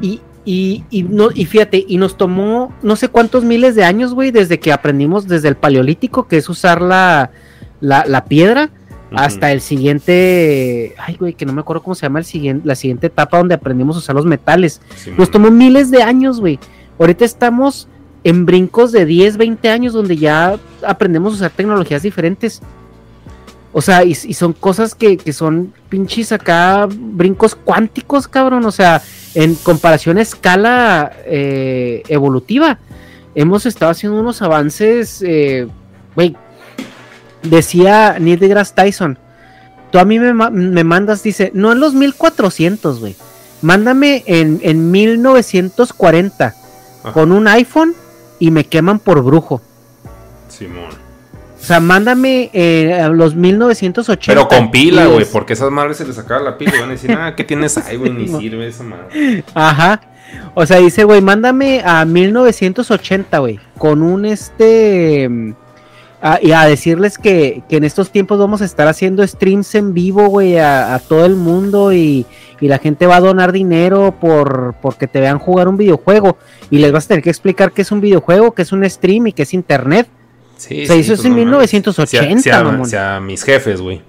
[0.02, 4.14] y, y, y, no, y fíjate, y nos tomó no sé cuántos miles de años,
[4.14, 7.32] güey, desde que aprendimos desde el paleolítico, que es usar la,
[7.82, 8.70] la, la piedra,
[9.12, 12.76] hasta el siguiente, ay, güey, que no me acuerdo cómo se llama el siguiente, la
[12.76, 14.82] siguiente etapa donde aprendimos a usar los metales.
[15.18, 16.60] Nos tomó miles de años, güey.
[17.00, 17.88] Ahorita estamos
[18.24, 22.62] en brincos de 10, 20 años donde ya aprendemos a usar tecnologías diferentes.
[23.72, 28.66] O sea, y, y son cosas que, que son pinches acá, brincos cuánticos, cabrón.
[28.66, 29.02] O sea,
[29.36, 32.80] en comparación a escala eh, evolutiva,
[33.36, 35.68] hemos estado haciendo unos avances, eh,
[36.16, 36.36] güey.
[37.50, 39.18] Decía Neil deGrasse Tyson,
[39.92, 43.16] tú a mí me, me mandas, dice, no en los 1400, güey.
[43.62, 46.56] Mándame en, en 1940
[47.14, 47.96] con un iPhone
[48.40, 49.62] y me queman por brujo.
[50.50, 50.92] Simón.
[51.58, 54.26] sea, mándame eh, a los 1980.
[54.28, 56.94] Pero con pila, güey, porque esas madres se les acaba la pila y van a
[56.94, 58.12] decir, ah, ¿qué tienes ahí, güey?
[58.12, 59.44] Ni sirve esa madre.
[59.54, 60.02] Ajá.
[60.54, 65.56] O sea, dice, güey, mándame a 1980, güey, con un este...
[66.28, 69.94] a- y a decirles que, que en estos tiempos vamos a estar haciendo streams en
[69.94, 72.26] vivo, güey, a, a todo el mundo y,
[72.60, 76.38] y la gente va a donar dinero por porque te vean jugar un videojuego
[76.72, 79.28] y les vas a tener que explicar qué es un videojuego, qué es un stream
[79.28, 80.08] y qué es internet.
[80.58, 81.72] Sí, O sea, sí, eso es pues en no mames.
[81.74, 82.90] 1980, Si a, si a- mamón.
[82.90, 84.02] si a mis jefes, güey.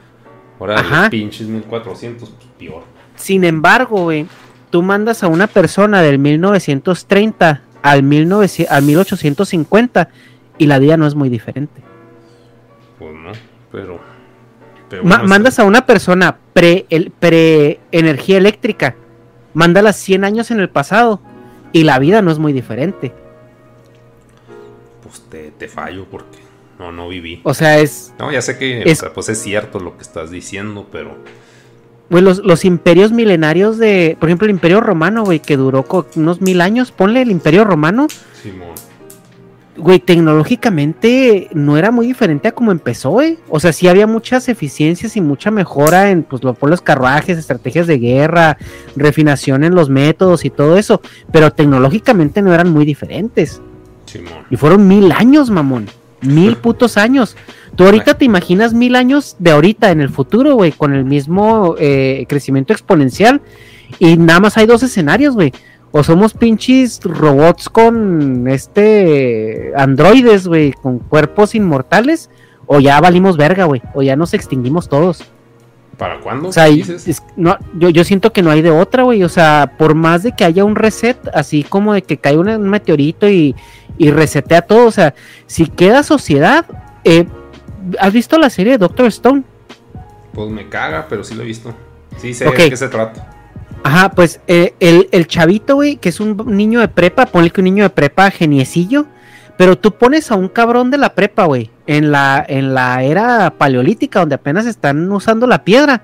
[0.58, 1.00] Ahora, Ajá.
[1.02, 2.82] los pinches 1400, pues peor.
[3.16, 4.26] Sin embargo, güey,
[4.70, 10.08] tú mandas a una persona del 1930 al, 1900 al 1850
[10.58, 11.82] y la vida no es muy diferente.
[13.72, 13.98] Pero.
[14.88, 18.94] pero Ma- mandas a una persona pre, el, pre energía eléctrica,
[19.54, 21.20] mándala 100 años en el pasado
[21.72, 23.12] y la vida no es muy diferente.
[25.02, 26.38] Pues te, te fallo porque
[26.78, 27.40] no, no viví.
[27.44, 30.02] O sea, es, No, ya sé que, es- o sea, pues es cierto lo que
[30.02, 31.16] estás diciendo, pero.
[32.10, 35.84] güey, los, los imperios milenarios de, por ejemplo, el imperio romano, güey, que duró
[36.16, 38.06] unos mil años, ponle el imperio romano,
[38.42, 38.70] Simón.
[39.78, 43.38] Güey, tecnológicamente no era muy diferente a como empezó, güey.
[43.48, 47.38] O sea, sí había muchas eficiencias y mucha mejora en pues, lo- por los carruajes,
[47.38, 48.56] estrategias de guerra,
[48.96, 51.00] refinación en los métodos y todo eso,
[51.32, 53.60] pero tecnológicamente no eran muy diferentes.
[54.06, 54.32] Simón.
[54.50, 55.86] Y fueron mil años, mamón.
[56.22, 57.36] Mil putos años.
[57.74, 61.74] Tú ahorita te imaginas mil años de ahorita en el futuro, güey, con el mismo
[61.78, 63.42] eh, crecimiento exponencial.
[63.98, 65.52] Y nada más hay dos escenarios, güey.
[65.92, 72.28] O somos pinches robots con este androides, güey, con cuerpos inmortales.
[72.66, 73.80] O ya valimos verga, güey.
[73.94, 75.24] O ya nos extinguimos todos.
[75.96, 76.48] ¿Para cuándo?
[76.48, 79.22] O sea, es- no, yo, yo siento que no hay de otra, güey.
[79.22, 82.68] O sea, por más de que haya un reset, así como de que cae un
[82.68, 83.54] meteorito y,
[83.96, 85.14] y resetea todo, o sea,
[85.46, 86.66] si queda sociedad,
[87.04, 87.26] eh,
[87.98, 89.44] ¿has visto la serie de Doctor Stone?
[90.34, 91.72] Pues me caga, pero sí lo he visto.
[92.18, 93.30] Sí sé de qué se trata.
[93.84, 97.60] Ajá, pues eh, el, el chavito, güey, que es un niño de prepa, ponle que
[97.60, 99.06] un niño de prepa geniecillo,
[99.56, 103.50] pero tú pones a un cabrón de la prepa, güey, en la, en la era
[103.50, 106.02] paleolítica, donde apenas están usando la piedra,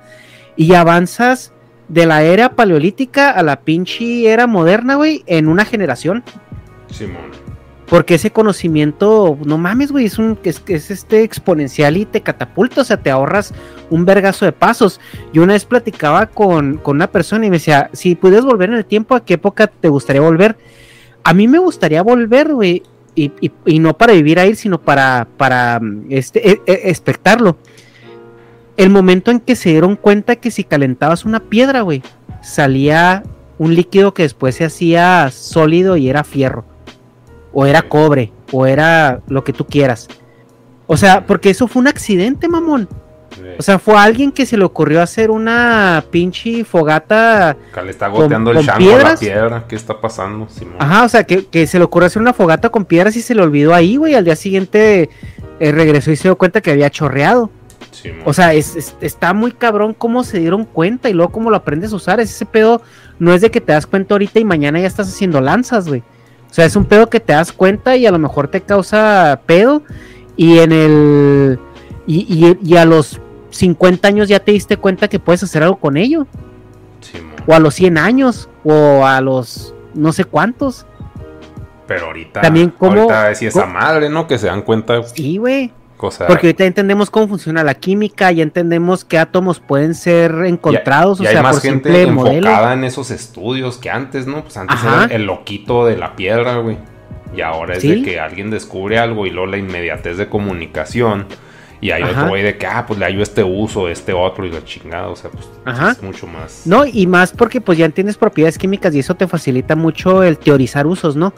[0.56, 1.52] y avanzas
[1.88, 6.22] de la era paleolítica a la pinche era moderna, güey, en una generación.
[6.90, 7.51] Simón.
[7.92, 12.80] Porque ese conocimiento, no mames, güey, es un es, es este exponencial y te catapulta,
[12.80, 13.52] o sea, te ahorras
[13.90, 14.98] un vergazo de pasos.
[15.34, 18.76] Yo una vez platicaba con, con una persona y me decía, si pudieras volver en
[18.76, 20.56] el tiempo, ¿a qué época te gustaría volver?
[21.22, 22.82] A mí me gustaría volver, güey,
[23.14, 23.30] y,
[23.66, 25.78] y- no para vivir ahí, sino para, para
[26.08, 27.58] este, e- e- espectarlo.
[28.78, 32.02] El momento en que se dieron cuenta que si calentabas una piedra, güey,
[32.40, 33.22] salía
[33.58, 36.71] un líquido que después se hacía sólido y era fierro
[37.52, 40.08] o era cobre, o era lo que tú quieras.
[40.86, 42.88] O sea, porque eso fue un accidente, mamón.
[43.58, 47.50] O sea, fue alguien que se le ocurrió hacer una pinche fogata.
[47.50, 49.20] acá le está con- goteando el con chango a la piedras.
[49.20, 49.64] piedra.
[49.68, 50.74] ¿Qué está pasando, Simón?
[50.78, 53.34] Ajá, o sea, que, que se le ocurrió hacer una fogata con piedras y se
[53.34, 54.14] le olvidó ahí, güey.
[54.14, 55.08] Al día siguiente
[55.60, 57.50] eh, regresó y se dio cuenta que había chorreado.
[57.90, 58.20] Simón.
[58.26, 61.56] O sea, es, es- está muy cabrón cómo se dieron cuenta y luego cómo lo
[61.56, 62.20] aprendes a usar.
[62.20, 62.82] Es ese pedo
[63.18, 66.02] no es de que te das cuenta ahorita y mañana ya estás haciendo lanzas, güey.
[66.52, 69.40] O sea, es un pedo que te das cuenta y a lo mejor te causa
[69.46, 69.82] pedo
[70.36, 71.58] y en el...
[72.06, 73.18] Y, y- y a los
[73.50, 76.26] 50 años ya te diste cuenta que puedes hacer algo con ello.
[77.00, 77.32] Simón.
[77.46, 78.50] O a los 100 años.
[78.64, 80.84] O a los no sé cuántos.
[81.86, 84.26] Pero ahorita, También cómo- ahorita es esa madre, ¿no?
[84.26, 85.02] Que se dan cuenta.
[85.04, 85.72] Sí, güey.
[86.02, 91.20] Cosa, Porque ahorita entendemos cómo funciona la química, ya entendemos qué átomos pueden ser encontrados,
[91.20, 92.48] y o hay sea, más por gente simple modelo.
[92.48, 94.42] enfocada en esos estudios que antes, ¿no?
[94.42, 95.04] Pues antes Ajá.
[95.04, 96.76] era el loquito de la piedra, güey.
[97.36, 97.88] Y ahora es Sí.
[97.94, 101.26] de que alguien descubre algo y luego la inmediatez de comunicación.
[101.80, 102.12] Y hay Ajá.
[102.12, 105.06] otro güey de que, ah, pues le hallo este uso, este otro y la chingada.
[105.08, 105.92] O sea, pues Ajá.
[105.92, 106.62] es mucho más.
[106.64, 110.36] No, y más porque pues ya entiendes propiedades químicas y eso te facilita mucho el
[110.36, 111.32] teorizar usos, ¿no?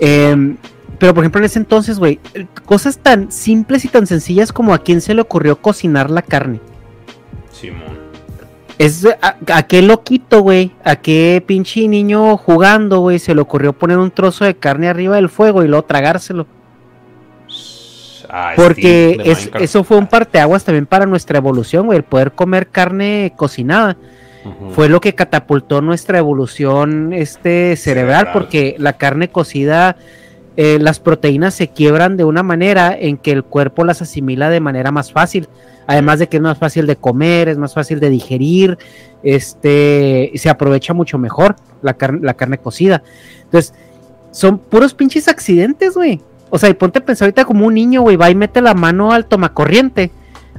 [0.00, 0.56] Em,
[0.98, 2.20] pero por ejemplo en ese entonces, güey,
[2.64, 6.60] cosas tan simples y tan sencillas como a quién se le ocurrió cocinar la carne.
[7.52, 7.98] Simón.
[8.78, 13.72] Es a, a qué loquito, güey, a qué pinche niño jugando, güey, se le ocurrió
[13.72, 16.46] poner un trozo de carne arriba del fuego y luego tragárselo.
[18.30, 22.68] Ah, Porque es- eso fue un parteaguas también para nuestra evolución, güey, el poder comer
[22.68, 23.96] carne cocinada.
[24.70, 28.32] Fue lo que catapultó nuestra evolución este cerebral, Cerebral.
[28.32, 29.96] porque la carne cocida,
[30.60, 34.58] eh, las proteínas se quiebran de una manera en que el cuerpo las asimila de
[34.58, 35.48] manera más fácil.
[35.86, 38.76] Además de que es más fácil de comer, es más fácil de digerir,
[39.22, 43.02] este, se aprovecha mucho mejor la carne, la carne cocida.
[43.44, 43.72] Entonces,
[44.32, 46.20] son puros pinches accidentes, güey.
[46.50, 48.74] O sea, y ponte a pensar ahorita como un niño, güey, va y mete la
[48.74, 50.10] mano al tomacorriente.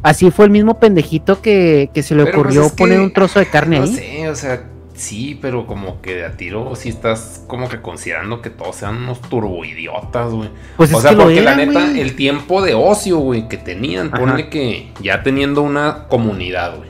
[0.01, 3.11] Así fue el mismo pendejito que, que se le Pero, pues, ocurrió que- poner un
[3.11, 3.93] trozo de carne No ahí.
[3.95, 4.63] sé, o sea,
[4.99, 8.97] sí, pero como que de a tiro sí estás como que considerando que todos sean
[8.97, 10.49] unos turboidiotas, güey.
[10.77, 13.57] Pues o es sea, que lo porque la neta, el tiempo de ocio, güey, que
[13.57, 14.19] tenían, Ajá.
[14.19, 16.89] ponle que ya teniendo una comunidad, güey.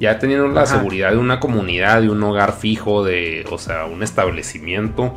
[0.00, 0.76] Ya teniendo la Ajá.
[0.76, 5.12] seguridad de una comunidad, de un hogar fijo, de, o sea, un establecimiento.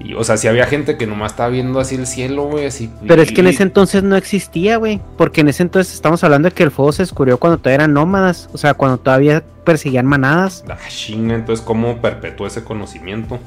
[0.00, 2.90] Y, o sea, si había gente que nomás estaba viendo así el cielo, güey, así.
[3.06, 5.00] Pero es que en ese entonces no existía, güey.
[5.18, 7.92] Porque en ese entonces estamos hablando de que el fuego se descubrió cuando todavía eran
[7.92, 8.48] nómadas.
[8.52, 10.64] O sea, cuando todavía perseguían manadas.
[10.66, 13.38] La chinga, entonces, ¿cómo perpetuó ese conocimiento?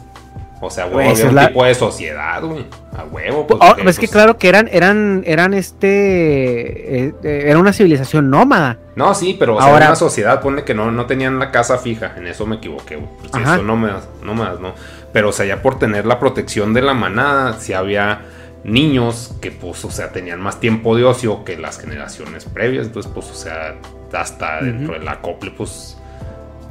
[0.62, 2.66] O sea, Güey, huevo, esa había un la- tipo de sociedad, güey.
[2.98, 3.60] A huevo, pues.
[3.64, 8.30] Oh, es que pues, claro que eran, eran, eran este, eh, eh, era una civilización
[8.30, 8.78] nómada.
[8.96, 11.78] No, sí, pero o sea, Ahora- una sociedad, pone que no, no tenían la casa
[11.78, 12.14] fija.
[12.18, 13.10] En eso me equivoqué, güey.
[13.20, 13.88] Pues, eso no me
[14.22, 14.74] no.
[15.14, 18.22] Pero, o sea, ya por tener la protección de la manada, si había
[18.66, 22.88] niños que, pues, o sea, tenían más tiempo de ocio que las generaciones previas.
[22.88, 23.76] Entonces, pues, o sea,
[24.14, 25.96] hasta dentro del acople, pues.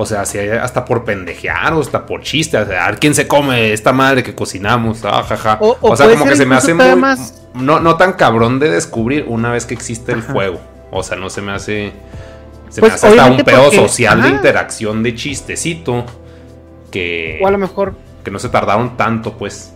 [0.00, 3.00] O sea, si hay- hasta por pendejear o hasta por chiste, o sea, a ver
[3.00, 5.58] quién se come esta madre que cocinamos, ah, jaja.
[5.60, 8.60] O- O, o sea, como que se me hace muy, más- no, no tan cabrón
[8.60, 10.32] de descubrir una vez que existe el Ajá.
[10.32, 10.60] fuego.
[10.92, 11.92] O sea, no se me hace.
[12.70, 16.04] Se Pues, me hace hasta un pedo porque- social de interacción de chistecito.
[16.90, 17.94] Que, O a lo mejor
[18.24, 19.72] que no se tardaron tanto, pues.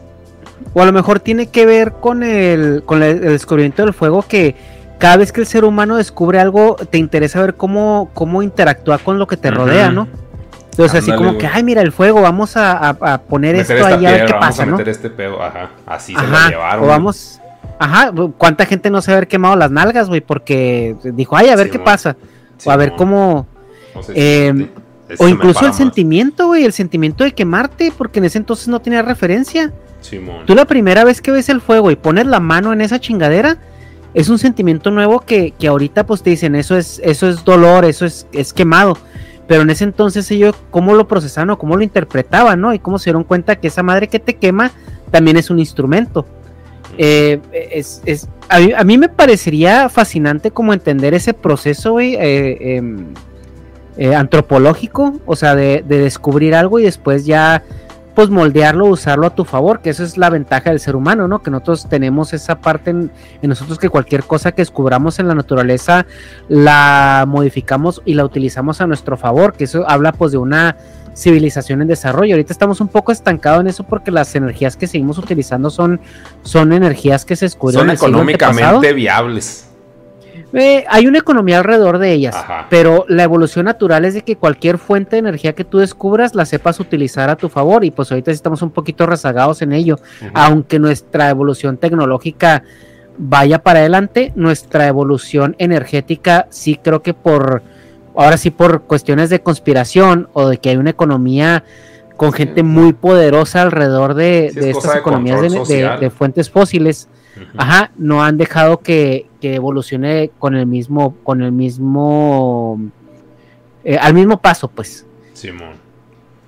[0.73, 4.23] O a lo mejor tiene que ver con el, con el, el descubrimiento del fuego
[4.27, 4.55] que
[5.03, 9.19] cada vez que el ser humano descubre algo, te interesa ver cómo, cómo interactúa con
[9.19, 10.07] lo que te rodea, ¿no?
[10.71, 13.87] Entonces así como que, ay, mira el fuego, vamos a, a- a poner Meter esto
[13.89, 14.73] ahí a ver qué vamos pasa, a ¿no?
[14.77, 15.71] meter este pedo, ajá.
[15.87, 16.85] Así se Ajá, la llevaron.
[16.85, 17.41] o vamos,
[17.81, 21.69] ajá, cuánta gente no se haber quemado las nalgas, güey, porque dijo, ay, a ver
[21.69, 22.17] qué pasa,
[22.65, 23.47] o a ver cómo,
[23.97, 24.71] No sé eh,
[25.19, 25.77] o se incluso el más.
[25.77, 29.73] sentimiento, güey, el sentimiento de quemarte, porque en ese entonces no tenía referencia.
[30.01, 30.47] Simón.
[30.47, 33.59] Tú la primera vez que ves el fuego y pones la mano en esa chingadera,
[34.15, 37.85] es un sentimiento nuevo que, que ahorita pues te dicen, eso es, eso es dolor,
[37.85, 38.97] eso es, es quemado.
[39.49, 42.73] Pero en ese entonces ellos, ¿cómo lo procesaban o cómo lo interpretaban, no?
[42.73, 44.71] Y cómo se dieron cuenta que esa madre que te quema
[45.11, 46.27] también es un instrumento.
[46.99, 47.41] Eh,
[47.73, 53.07] es, es- a, mí, me parecería fascinante como entender ese proceso, güey, eh, em,
[53.97, 57.63] eh, antropológico, o sea, de, de descubrir algo y después ya
[58.15, 61.43] pues moldearlo, usarlo a tu favor, que eso es la ventaja del ser humano, ¿no?
[61.43, 63.11] Que nosotros tenemos esa parte en,
[63.41, 66.07] en nosotros que cualquier cosa que descubramos en la naturaleza
[66.49, 70.77] la modificamos y la utilizamos a nuestro favor, que eso habla pues de una
[71.15, 72.35] civilización en desarrollo.
[72.35, 76.01] Ahorita estamos un poco estancados en eso porque las energías que seguimos utilizando son,
[76.43, 79.69] son energías que se descubrieron Son económicamente viables.
[80.55, 82.67] Eh, hay una economía alrededor de ellas, Ajá.
[82.69, 86.45] pero la evolución natural es de que cualquier fuente de energía que tú descubras la
[86.45, 89.97] sepas utilizar a tu favor y pues ahorita estamos un poquito rezagados en ello,
[90.35, 92.65] aunque nuestra evolución tecnológica
[93.17, 97.63] vaya para adelante, nuestra evolución energética sí creo que por,
[98.15, 101.65] ahora sí por cuestiones de conspiración o de que hay una economía
[102.17, 107.09] con gente muy poderosa alrededor de, Sí, es de cosa estas economías de, fuentes fósiles.
[107.57, 112.81] Ajá, no han dejado que, que evolucione con el mismo, con el mismo,
[113.85, 115.07] eh, al mismo paso, pues.
[115.33, 115.83] Simón.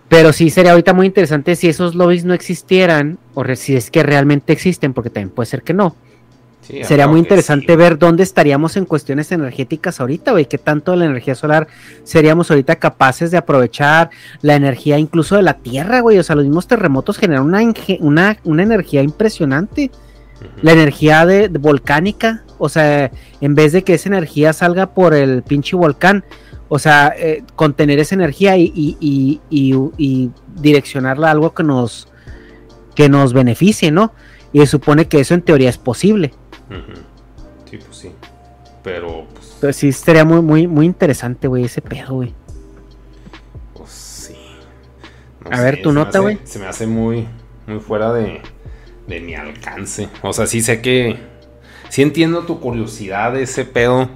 [0.09, 4.03] Pero sí sería ahorita muy interesante si esos lobbies no existieran, o si es que
[4.03, 5.97] realmente existen, porque también puede ser que no.
[6.67, 7.77] Sí, Sería muy interesante sí.
[7.77, 11.69] ver dónde estaríamos en cuestiones energéticas ahorita, güey, qué tanto de la energía solar
[12.05, 14.09] seríamos ahorita capaces de aprovechar,
[14.41, 17.61] la energía incluso de la Tierra, güey, o sea, los mismos terremotos generan una,
[18.01, 19.91] una, una energía impresionante,
[20.63, 23.11] La energía de, de volcánica, o sea,
[23.41, 26.25] en vez de que esa energía salga por el pinche volcán,
[26.69, 32.09] o sea, eh, contener esa energía y, y, y, y- direccionarla a algo que nos,
[32.95, 34.13] que nos beneficie, ¿no?
[34.53, 36.33] Y se supone que eso en teoría es posible.
[36.71, 37.01] Ujú.
[37.71, 38.13] Sí, pues sí.
[38.83, 42.35] Pero, pues, Entonces sí sería muy, muy, muy interesante, güey, ese pedo, güey.
[43.75, 44.37] pues sí.
[45.51, 46.39] A ver, tu nota, güey.
[46.45, 47.27] Se me hace muy,
[47.67, 48.41] muy fuera de,
[49.07, 50.09] de mi alcance.
[50.23, 51.19] O sea, sí sé que.
[51.89, 54.09] Sí entiendo tu curiosidad de ese pedo.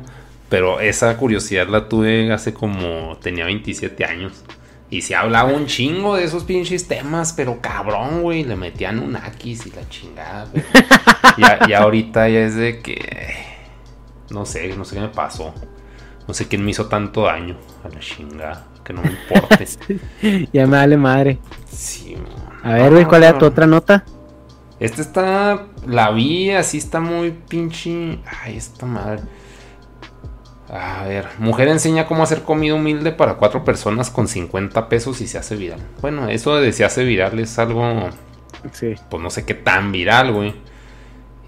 [0.48, 3.16] Pero esa curiosidad la tuve hace como.
[3.18, 4.44] Tenía 27 años.
[4.90, 8.44] Y se hablaba un chingo de esos pinches temas, pero cabrón, güey.
[8.44, 10.64] Le metían un Akis y la chingada, güey.
[11.36, 12.98] Ya, ya ahorita ya es de que.
[14.30, 15.54] No sé, no sé qué me pasó.
[16.26, 18.66] No sé quién me hizo tanto daño a la chingada.
[18.84, 19.66] Que no me importe.
[20.52, 21.38] Ya me vale madre.
[21.70, 22.48] Sí, man.
[22.62, 24.04] A ver, güey, ¿cuál era tu otra nota?
[24.80, 25.66] Esta está.
[25.86, 28.20] La vi, así está muy pinche.
[28.42, 29.22] Ay, esta madre.
[30.70, 35.26] A ver, mujer enseña cómo hacer comida humilde para cuatro personas con 50 pesos y
[35.26, 35.80] se hace viral.
[36.02, 38.10] Bueno, eso de se hace viral es algo,
[38.72, 38.94] Sí.
[39.08, 40.54] pues no sé qué tan viral, güey.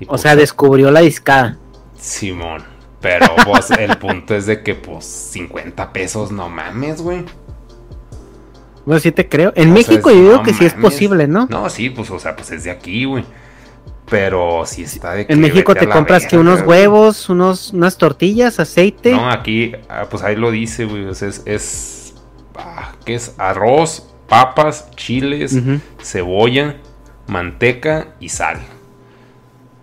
[0.00, 1.58] Y, O pues, sea, descubrió la discada.
[1.98, 2.62] Simón.
[3.02, 7.24] Pero pues el punto es de que pues 50 pesos, no mames, güey.
[8.90, 9.52] Bueno, sí te creo.
[9.54, 11.46] En O sea, México yo digo no que sí es posible, ¿no?
[11.48, 13.24] No, sí, pues o sea, pues es de aquí, güey.
[14.08, 16.80] Pero si está de que En México te compras que unos güey.
[16.80, 19.12] huevos, unos, unas tortillas, aceite.
[19.12, 21.04] No, aquí, ah, pues ahí lo dice, güey.
[21.06, 22.14] o sea, es, es
[22.56, 23.36] ah, ¿qué es?
[23.38, 25.56] Arroz, papas, chiles,
[26.02, 26.78] cebolla,
[27.28, 28.58] manteca y sal.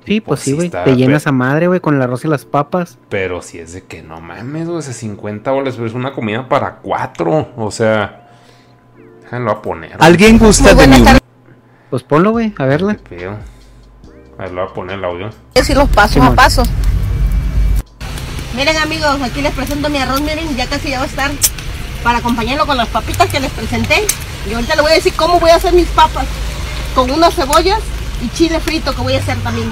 [0.05, 0.69] sí, pues pues sí, güey.
[0.69, 2.97] Te llenas pero- a madre, güey, con el arroz y las papas.
[3.07, 6.49] Pero si es de que no mames, güey, ese 50 bolas, pero es una comida
[6.49, 7.49] para cuatro.
[7.55, 8.26] O sea,
[9.27, 9.97] déjenlo a poner.
[9.97, 10.07] güey.
[10.07, 11.03] ¿Alguien gusta de mi
[11.89, 12.95] Pues ponlo, güey, a verla.
[12.95, 13.37] Qué pedo.
[14.37, 15.29] A ver, lo voy a poner el audio.
[15.53, 16.63] decir los pasos a paso.
[18.55, 21.31] Miren amigos, aquí les presento mi arroz, miren, ya casi ya va a estar
[22.03, 24.05] para acompañarlo con las papitas que les presenté.
[24.49, 26.25] Y ahorita les voy a decir cómo voy a hacer mis papas.
[26.95, 27.81] Con unas cebollas
[28.23, 29.71] y chile frito que voy a hacer también.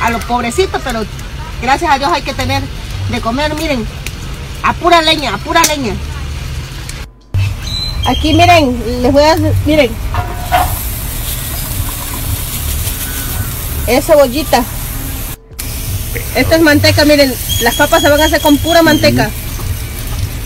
[0.00, 1.04] A los pobrecitos, pero
[1.60, 2.62] gracias a Dios hay que tener
[3.10, 3.86] de comer, miren.
[4.62, 5.94] A pura leña, a pura leña.
[8.06, 9.90] Aquí miren, les voy a hacer, miren.
[13.86, 14.62] Es cebollita.
[16.34, 17.32] Esta es manteca, miren,
[17.62, 19.30] las papas se van a hacer con pura manteca.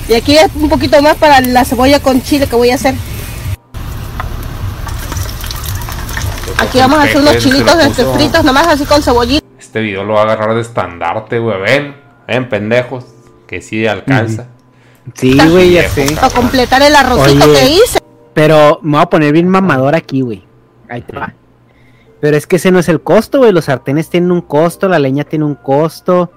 [0.09, 2.95] Y aquí es un poquito más para la cebolla con chile que voy a hacer.
[6.59, 9.47] Aquí vamos a hacer unos chilitos este, fritos, nomás así con cebollita.
[9.59, 11.61] Este video lo va a agarrar de estandarte, güey.
[11.61, 13.05] Ven, ven, pendejos.
[13.47, 14.49] Que sí alcanza.
[15.15, 16.15] Sí, güey, ya sé.
[16.15, 17.59] Para completar el arrocito Oye.
[17.61, 17.99] que hice.
[18.35, 20.45] Pero me voy a poner bien mamador aquí, güey.
[20.89, 21.35] Ahí te va.
[22.21, 23.53] Pero es que ese no es el costo, güey.
[23.53, 26.31] Los sartenes tienen un costo, la leña tiene un costo.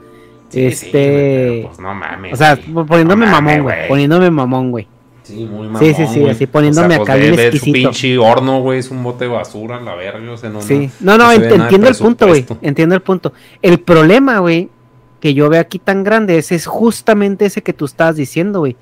[0.49, 1.63] Sí, este.
[1.67, 2.33] pues no mames.
[2.33, 3.87] o sea, poniéndome No mames, mamón, güey.
[3.87, 4.87] Poniéndome mamón, güey.
[5.23, 6.31] Sí, muy mamón, Sí, sí, sí, güey.
[6.31, 7.89] así poniéndome acá ve- bien ve su exquisito.
[7.89, 10.89] pinche horno, güey, es un bote de basura, la verga, o sea, no, Sí.
[10.99, 12.45] No, no, ent- entiendo el punto, güey.
[12.61, 13.31] Entiendo el punto.
[13.61, 14.69] El problema, güey,
[15.21, 18.75] que yo veo aquí tan grande es, es justamente ese que tú estabas diciendo, güey.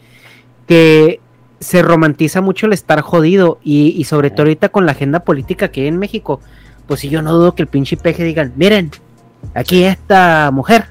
[0.67, 1.19] Que
[1.59, 5.67] se romantiza mucho el estar jodido y, y sobre todo ahorita con la agenda política
[5.67, 6.39] que hay en México.
[6.87, 8.89] Pues si yo no dudo que el pinche peje digan, miren,
[9.53, 10.85] aquí esta mujer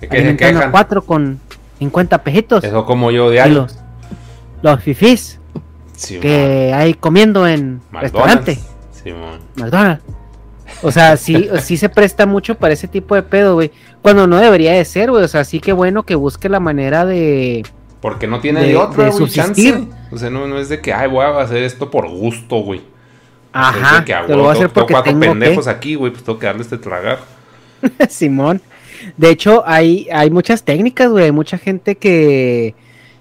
[0.00, 1.40] ¿De qué se alimentando a cuatro con
[1.80, 2.64] 50 pejitos.
[2.64, 3.76] Eso como yo de los,
[4.62, 5.38] los fifís
[5.96, 8.02] Sí, que hay comiendo en McDonald's.
[8.02, 8.58] restaurante.
[9.02, 9.40] Simón.
[9.56, 10.02] McDonald's.
[10.84, 13.70] O sea, sí, sí se presta mucho para ese tipo de pedo, güey.
[14.02, 15.24] Cuando no debería de ser, güey.
[15.24, 17.64] O sea, sí que bueno que busque la manera de.
[18.00, 19.86] Porque no tiene De- de, otra, güey, chance.
[20.12, 22.80] O sea, no, no es de que, ay, voy a hacer esto por gusto, güey.
[22.80, 22.84] Es
[23.54, 25.70] Ajá, de que, ah, te lo voy a hacer porque tengo cuatro tengo pendejos que.
[25.70, 27.20] aquí, güey, pues tengo que darles de tragar.
[28.10, 28.60] Simón.
[29.16, 31.24] De hecho, hay, hay muchas técnicas, güey.
[31.24, 32.74] Hay mucha gente que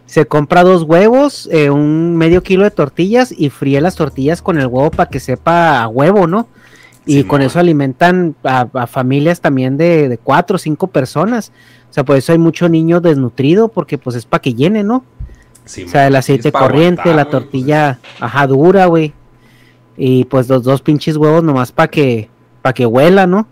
[0.06, 4.60] se compra dos huevos, eh, un medio kilo de tortillas y fríe las tortillas con
[4.60, 6.48] el huevo para que sepa a huevo, ¿no?
[7.05, 11.51] Y con eso alimentan a, a familias también de, de cuatro o cinco personas.
[11.89, 15.03] O sea, por eso hay mucho niño desnutrido, porque pues es para que llene, ¿no?
[15.65, 19.13] O sea, el aceite corriente, aguantar, la güey, pues, tortilla, ajá, dura, güey.
[19.95, 22.30] Y pues los dos pinches huevos nomás para que,
[22.61, 23.47] para que huela, ¿no?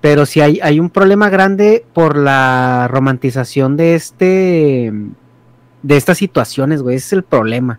[0.00, 4.92] Pero sí hay, hay un problema grande por la romantización de este,
[5.82, 6.96] de estas situaciones, güey.
[6.96, 7.78] Ese es el problema.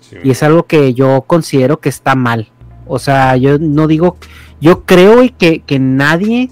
[0.00, 2.50] Sí, Y es algo que yo considero que está mal.
[2.88, 4.16] O sea, yo no digo,
[4.60, 6.50] yo creo, güey, que, que nadie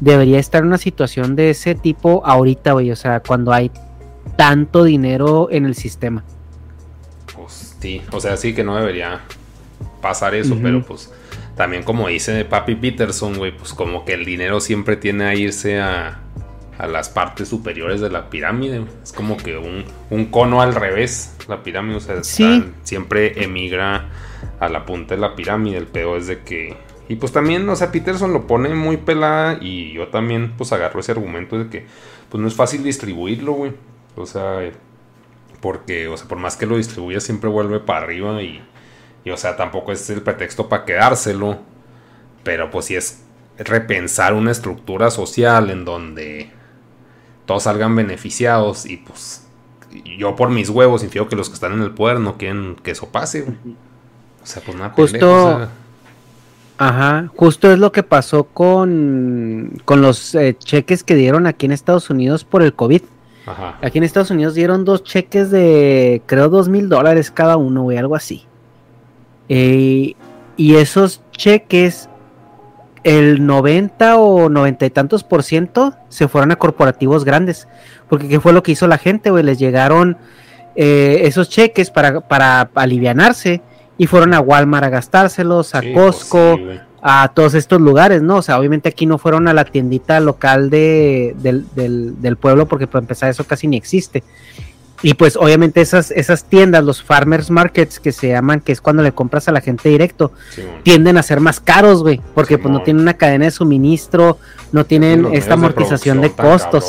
[0.00, 2.90] debería estar en una situación de ese tipo ahorita, güey.
[2.90, 3.70] O sea, cuando hay
[4.36, 6.22] tanto dinero en el sistema.
[7.34, 9.20] Pues sí, o sea, sí que no debería
[10.00, 11.12] pasar eso, pero pues
[11.56, 15.80] también como dice Papi Peterson, güey, pues como que el dinero siempre tiene a irse
[15.80, 16.20] a,
[16.78, 18.84] a las partes superiores de la pirámide.
[19.02, 22.64] Es como que un, un cono al revés, la pirámide, o sea, Sí.
[22.82, 24.08] siempre emigra
[24.60, 25.76] a la punta de la pirámide.
[25.78, 26.76] El peor es de que...
[27.08, 30.98] Y pues también, o sea, Peterson lo pone muy pelada y yo también pues agarro
[30.98, 31.86] ese argumento de que
[32.28, 33.72] pues no es fácil distribuirlo, güey.
[34.16, 34.58] O sea,
[35.60, 38.62] porque, o sea, por más que lo distribuya, siempre vuelve para arriba y,
[39.24, 41.58] y, o sea, tampoco es el pretexto para quedárselo.
[42.42, 43.24] Pero, pues, sí es
[43.58, 46.50] repensar una estructura social en donde
[47.46, 49.46] todos salgan beneficiados y, pues,
[50.18, 52.90] yo por mis huevos infiero que los que están en el poder no quieren que
[52.90, 53.42] eso pase.
[53.42, 53.56] güey.
[54.46, 55.68] O sea, pues nada, Justo- pendejo,
[56.78, 61.72] Ajá, justo es lo que pasó con, con los eh, cheques que dieron aquí en
[61.72, 63.00] Estados Unidos por el COVID.
[63.46, 63.78] ajá.
[63.82, 67.96] Aquí en Estados Unidos dieron dos cheques de, creo, dos mil dólares cada uno, güey,
[67.96, 68.44] algo así.
[69.48, 70.14] Eh,
[70.58, 72.10] y esos cheques,
[73.04, 77.68] el 90 o 90 y tantos por ciento se fueron a corporativos grandes.
[78.10, 79.44] Porque ¿qué fue lo que hizo la gente, güey?
[79.44, 80.18] Les llegaron
[80.74, 83.62] eh, esos cheques para, para alivianarse
[83.98, 86.58] y fueron a Walmart a gastárselos, a Sí, pues Costco,
[87.02, 88.36] a todos estos lugares, ¿no?
[88.36, 92.66] O sea, obviamente aquí no fueron a la tiendita local de, del, del, del pueblo
[92.66, 94.24] porque para empezar eso casi ni existe.
[95.02, 99.02] Y pues obviamente esas, esas tiendas, los farmers markets que se llaman, que es cuando
[99.02, 100.32] le compras a la gente directo,
[100.82, 104.38] tienden a ser más caros, güey, porque pues no tienen una cadena de suministro,
[104.72, 106.88] no tienen Los esta de amortización de, costos.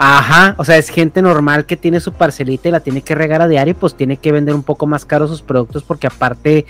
[0.00, 0.54] Ajá.
[0.58, 3.48] O sea, es gente normal que tiene su parcelita y la tiene que regar a
[3.48, 6.66] diario, pues tiene que vender un poco más caro sus productos porque aparte,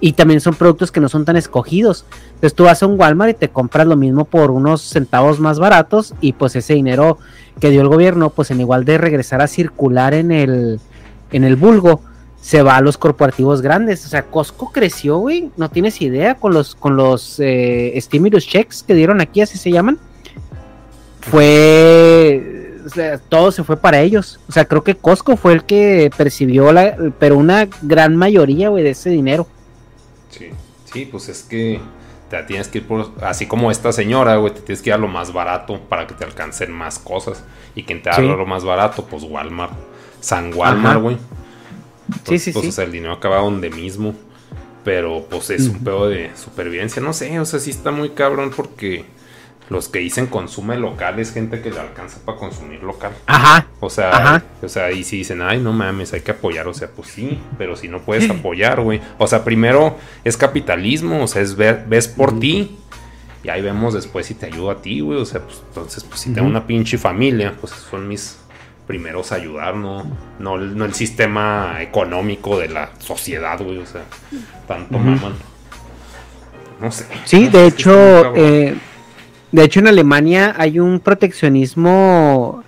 [0.00, 2.06] y también son productos que no son tan escogidos.
[2.28, 5.58] Entonces tú vas a un Walmart y te compras lo mismo por unos centavos más
[5.58, 7.18] baratos y pues ese dinero
[7.60, 10.80] que dio el gobierno, pues en igual de regresar a circular en el,
[11.32, 12.00] en el vulgo,
[12.40, 14.06] se va a los corporativos grandes.
[14.06, 18.82] O sea, Costco creció, güey, no tienes idea con los, con los eh, stimulus checks
[18.82, 19.98] que dieron aquí, así se llaman
[21.20, 22.59] fue
[22.90, 24.40] o sea, todo se fue para ellos.
[24.48, 28.84] O sea, creo que Costco fue el que percibió la, pero una gran mayoría, güey,
[28.84, 29.46] de ese dinero.
[30.30, 30.50] Sí,
[30.92, 31.80] sí, pues es que
[32.30, 34.98] te tienes que ir por, así como esta señora, güey, te tienes que ir a
[34.98, 37.42] lo más barato para que te alcancen más cosas.
[37.74, 38.22] Y quien te da Sí.
[38.22, 39.72] lo más barato, pues Walmart.
[40.20, 41.16] San Walmart, güey.
[41.16, 42.68] Sí, Pues, sí, pues, sí.
[42.68, 44.14] o sea, el dinero acaba donde mismo.
[44.84, 47.02] Pero pues es un pedo de supervivencia.
[47.02, 49.04] No sé, o sea, sí está muy cabrón porque
[49.70, 53.12] los que dicen consume local es gente que le alcanza para consumir local.
[53.26, 53.66] Ajá.
[53.80, 54.42] O sea, Ajá.
[54.62, 57.38] o sea, y si dicen, ay, no mames, hay que apoyar, o sea, pues sí,
[57.56, 59.00] pero si no puedes apoyar, güey.
[59.18, 62.76] O sea, primero es capitalismo, o sea, es ver, ves por ti
[63.42, 65.18] y ahí vemos después si te ayudo a ti, güey.
[65.20, 68.36] O sea, pues entonces, pues si tengo una pinche familia, pues son mis
[68.88, 70.04] primeros a ayudar, no,
[70.40, 73.78] no, el- no el sistema económico de la sociedad, güey.
[73.78, 74.02] O sea,
[74.66, 75.04] tanto Ujú.
[75.04, 75.34] maman.
[76.80, 77.06] No sé.
[77.24, 78.74] Sí, de hecho, eh,
[79.52, 82.62] de hecho en Alemania hay un proteccionismo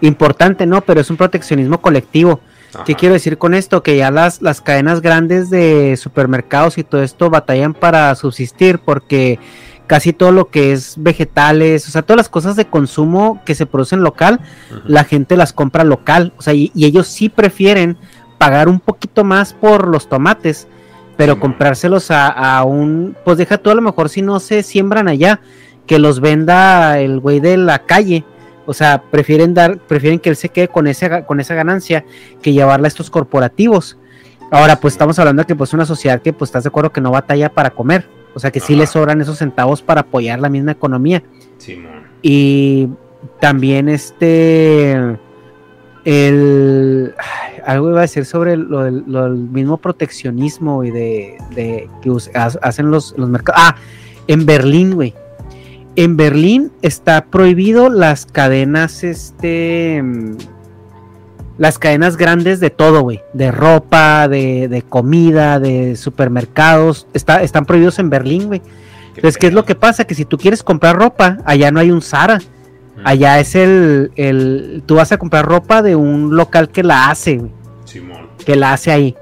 [0.00, 0.80] importante, ¿no?
[0.80, 2.40] Pero es un proteccionismo colectivo.
[2.86, 3.82] ¿Qué quiero decir con esto?
[3.82, 9.38] Que ya las, las cadenas grandes de supermercados y todo esto batallan para subsistir porque
[9.86, 13.66] casi todo lo que es vegetales, o sea, todas las cosas de consumo que se
[13.66, 14.40] producen local,
[14.86, 17.98] la gente las compra local, o sea, y, y ellos sí prefieren
[18.38, 20.66] pagar un poquito más por los tomates,
[21.18, 24.62] pero Sí, comprárselos a, a un, pues deja tú a lo mejor si no se
[24.62, 25.40] siembran allá,
[25.86, 28.24] que los venda el güey de la calle,
[28.66, 32.04] o sea, prefieren dar, prefieren que él se quede con ese, con esa ganancia
[32.40, 33.98] que llevarla a estos corporativos.
[34.50, 34.96] Ahora, pues Sí.
[34.96, 37.48] estamos hablando de que pues una sociedad que pues estás de acuerdo que no batalla
[37.48, 38.80] para comer, o sea que sí Ajá.
[38.80, 41.22] le sobran esos centavos para apoyar la misma economía.
[41.58, 42.02] Simón.
[42.22, 42.88] Y
[43.40, 45.16] también este.
[46.04, 47.14] El.
[47.64, 52.10] algo iba a decir sobre lo del, lo del mismo proteccionismo y de, de que
[52.34, 53.60] hacen los, los mercados.
[53.64, 53.76] Ah,
[54.26, 55.14] en Berlín, güey.
[55.94, 60.00] En Berlín está prohibido las cadenas, este.
[60.02, 60.36] mm,
[61.58, 63.20] Las cadenas grandes de todo, güey.
[63.34, 67.06] De ropa, de, de comida, de supermercados.
[67.12, 68.62] Está, están prohibidos en Berlín, güey.
[69.08, 70.04] Entonces, ¿qué es lo que pasa?
[70.06, 72.40] Que si tú quieres comprar ropa, allá no hay un Zara.
[73.04, 74.82] Allá es el, el.
[74.86, 77.50] Tú vas a comprar ropa de un local que la hace, güey,
[77.84, 78.28] Simón.
[78.46, 79.16] que la hace ahí.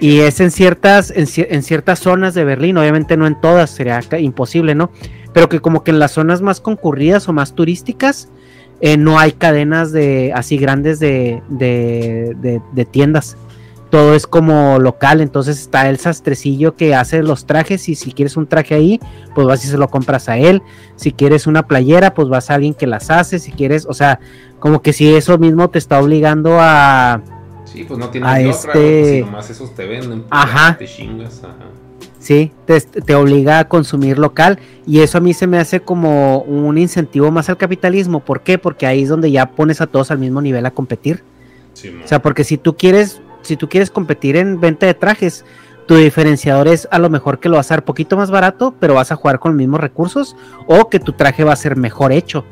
[0.00, 4.00] Y es en ciertas, en, en ciertas zonas de Berlín, obviamente no en todas, sería
[4.18, 4.90] imposible, ¿no?
[5.34, 8.28] Pero que como que en las zonas más concurridas o más turísticas,
[8.80, 13.36] eh, no hay cadenas de así grandes de, de, de- de tiendas.
[13.90, 18.36] todo es como local, entonces está el sastrecillo que hace los trajes y si quieres
[18.36, 18.98] un traje ahí,
[19.36, 20.62] pues vas y se lo compras a él,
[20.96, 24.18] si quieres una playera, pues vas a alguien que las hace, si quieres, o sea,
[24.58, 27.22] como que si eso mismo te está obligando a...
[27.66, 30.20] Sí, pues no tienes a este- otra, güey, pues si nomás esos te venden.
[30.22, 30.76] pues, Ajá.
[30.76, 31.54] Te chingas, ajá.
[32.24, 36.38] Sí, te, te obliga a consumir local y eso a mí se me hace como
[36.38, 38.20] un incentivo más al capitalismo.
[38.20, 38.56] ¿Por qué?
[38.56, 41.22] Porque ahí es donde ya pones a todos al mismo nivel a competir.
[41.74, 41.94] Sí.
[42.02, 45.44] O sea, porque si tú quieres, si tú quieres competir en venta de trajes,
[45.86, 48.94] tu diferenciador es a lo mejor que lo vas a dar poquito más barato, pero
[48.94, 50.34] vas a jugar con los mismos recursos,
[50.66, 52.46] o que tu traje va a ser mejor hecho,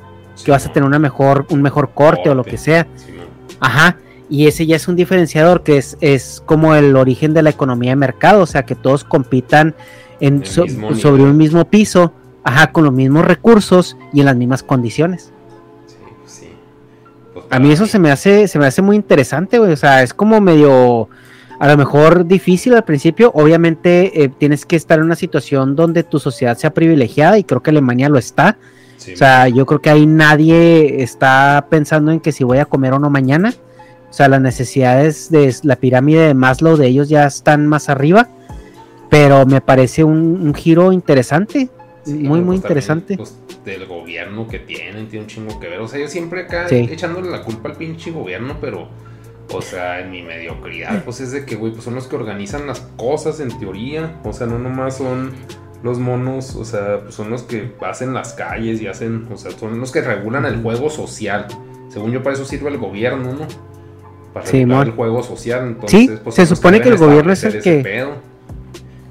[0.44, 2.86] que vas a tener una mejor, un mejor corte, o lo que sea.
[2.96, 3.14] Sí.
[3.58, 3.96] Ajá.
[4.32, 7.90] Y ese ya es un diferenciador que es, es como el origen de la economía
[7.90, 9.74] de mercado, o sea, que todos compitan
[10.20, 10.64] en, so-
[10.96, 15.32] sobre un mismo piso, ajá, con los mismos recursos y en las mismas condiciones.
[15.86, 16.48] Sí, pues sí.
[17.34, 19.72] Pues A mí eso se me hace, se me hace muy interesante, güey.
[19.72, 21.10] O sea, es como medio,
[21.58, 23.32] a lo mejor difícil al principio.
[23.34, 27.62] Obviamente eh, tienes que estar en una situación donde tu sociedad sea privilegiada y creo
[27.62, 28.56] que Alemania lo está.
[28.96, 32.64] Sí, O sea, yo creo que ahí nadie está pensando en que si voy a
[32.64, 33.52] comer o no mañana.
[34.12, 38.28] O sea, las necesidades de la pirámide de Maslow de ellos ya están más arriba.
[39.08, 41.70] Pero me parece un, un giro interesante.
[42.04, 43.16] Sí, muy, muy pues, interesante.
[43.16, 43.34] pues,
[43.64, 45.80] del gobierno que tienen, tiene un chingo que ver.
[45.80, 46.86] O sea, yo siempre acá Sí.
[46.90, 48.88] echándole la culpa al pinche gobierno, pero,
[49.50, 52.66] o sea, en mi mediocridad, pues es de que, güey, pues son los que organizan
[52.66, 54.20] las cosas en teoría.
[54.24, 55.32] O sea, no nomás son
[55.82, 59.52] los monos, o sea, pues son los que hacen las calles y hacen, o sea,
[59.52, 61.46] son los que regulan el juego social.
[61.88, 63.46] Según yo, para eso sirve el gobierno, ¿no?
[64.32, 65.68] Para Sí, el juego social.
[65.68, 68.16] Entonces, Sí, pues, se supone que el gobierno es el que- pedo.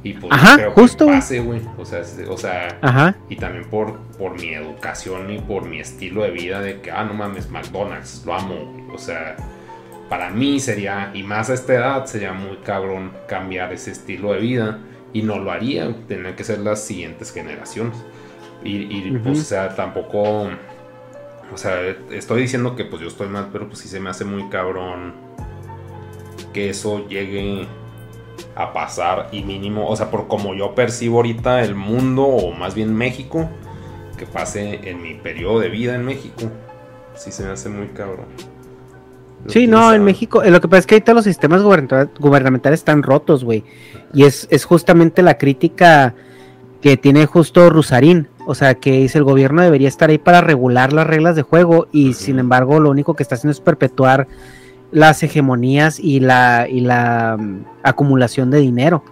[0.04, 1.62] Y pues, Ajá, creo justo, pase, güey.
[1.78, 3.16] O sea, o sea, Ajá.
[3.30, 7.04] y también por, por mi educación y por mi estilo de vida de que, ah,
[7.04, 8.56] no mames, McDonald's, lo amo.
[8.56, 8.96] güey.
[8.96, 9.36] O sea,
[10.10, 14.40] para mí sería, y más a esta edad, sería muy cabrón cambiar ese estilo de
[14.40, 14.80] vida.
[15.14, 17.96] Y no lo haría, tendrían que ser las siguientes generaciones.
[18.64, 20.50] Y, y, pues, o sea, tampoco,
[21.54, 21.80] o sea,
[22.12, 25.14] estoy diciendo que pues yo estoy mal, pero pues sí se me hace muy cabrón
[26.54, 27.68] que eso llegue
[28.56, 32.76] a pasar y mínimo, o sea, por como yo percibo ahorita el mundo o más
[32.76, 33.50] bien México,
[34.18, 36.44] que pase en mi periodo de vida en México,
[37.16, 38.26] sí se me hace muy cabrón.
[39.48, 39.96] Sí, ¿Quién no, sabe?
[39.96, 43.44] en México, eh, lo que pasa es que ahorita los sistemas gubernamental- gubernamentales están rotos,
[43.44, 43.64] güey.
[44.14, 46.14] Y es, es justamente la crítica
[46.80, 48.28] que tiene justo Rusarín.
[48.46, 51.88] O sea, que dice el gobierno debería estar ahí para regular las reglas de juego
[51.92, 54.28] y sin embargo lo único que está haciendo es perpetuar
[54.92, 59.04] las hegemonías y la, y la mm, acumulación de dinero.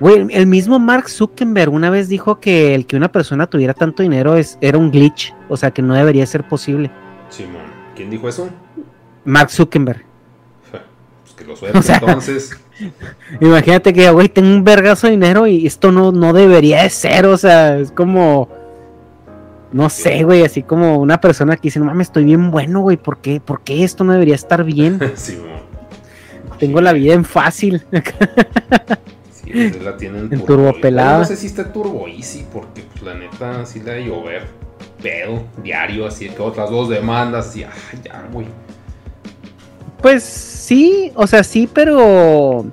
[0.00, 4.02] Güey, el mismo Mark Zuckerberg una vez dijo que el que una persona tuviera tanto
[4.02, 6.90] dinero es, era un glitch, o sea que no debería ser posible.
[7.28, 7.62] Simón.
[7.94, 8.48] ¿Quién dijo eso?
[9.24, 10.04] Mark Zuckerberg.
[11.22, 12.58] Pues que lo suelte O sea, entonces.
[13.40, 17.26] Imagínate que, güey, tengo un vergazo de dinero y esto no, no debería de ser,
[17.26, 18.48] o sea, es como,
[19.72, 22.96] no sé, güey, así como una persona que dice, no mames, estoy bien bueno, güey,
[22.96, 23.40] ¿por qué?
[23.40, 24.98] ¿Por qué esto no debería estar bien?
[25.16, 25.58] Simón.
[26.58, 27.84] Tengo la vida en fácil.
[29.30, 31.18] Sí, pues, la tienen En turbo- turbopelada.
[31.20, 34.46] No sé si está turbo easy, porque pues, la neta sí le ha de llover
[35.02, 37.70] pedo diario, así que otras dos demandas, y ay,
[38.04, 38.46] ya, güey.
[40.02, 42.66] Pues sí, o sea, sí, pero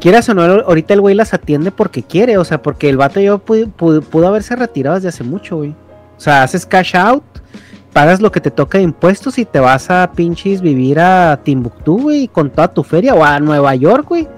[0.00, 3.20] quieras o no, ahorita el güey las atiende porque quiere, o sea, porque el vato
[3.20, 5.70] yo pudo, pudo, pudo haberse retirado desde hace mucho, güey.
[6.16, 7.22] O sea, haces cash out,
[7.92, 12.02] pagas lo que te toca de impuestos y te vas a pinches vivir a Timbuktu,
[12.02, 14.28] güey, con toda tu feria, o a Nueva York, güey.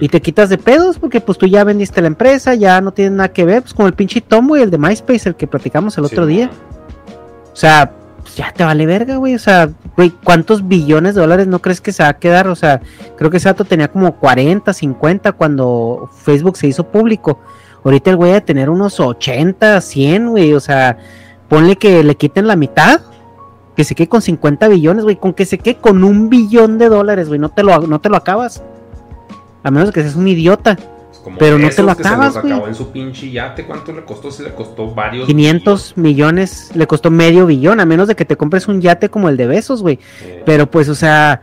[0.00, 3.12] Y te quitas de pedos porque pues tú ya vendiste la empresa, ya no tienes
[3.12, 5.96] nada que ver, pues como el pinche Tom, güey, el de MySpace, el que platicamos
[5.98, 6.50] el otro día.
[7.52, 7.92] O sea,
[8.36, 9.34] ya te vale verga, güey.
[9.34, 12.48] O sea, güey, ¿cuántos billones de dólares no crees que se va a quedar?
[12.48, 12.80] O sea,
[13.16, 17.40] creo que ese dato tenía como 40, 50 cuando Facebook se hizo público.
[17.84, 20.54] Ahorita el güey de tener unos 80, 100, güey.
[20.54, 20.98] O sea,
[21.48, 23.00] ponle que le quiten la mitad.
[23.76, 25.16] Que se quede con 50 billones, güey.
[25.16, 27.40] Con que se quede con un billón de dólares, güey.
[27.40, 28.62] No, te lo, no te lo acabas.
[29.62, 30.76] A menos que seas un idiota.
[31.24, 32.52] Como pero no te lo acabas, güey.
[32.52, 34.30] acabó en su pinche yate, ¿cuánto le costó?
[34.30, 35.26] Se le costó varios.
[35.26, 39.30] 500 millones, le costó medio billón, a menos de que te compres un yate como
[39.30, 39.98] el de Besos, güey.
[40.22, 41.40] Eh, Pero pues, o sea,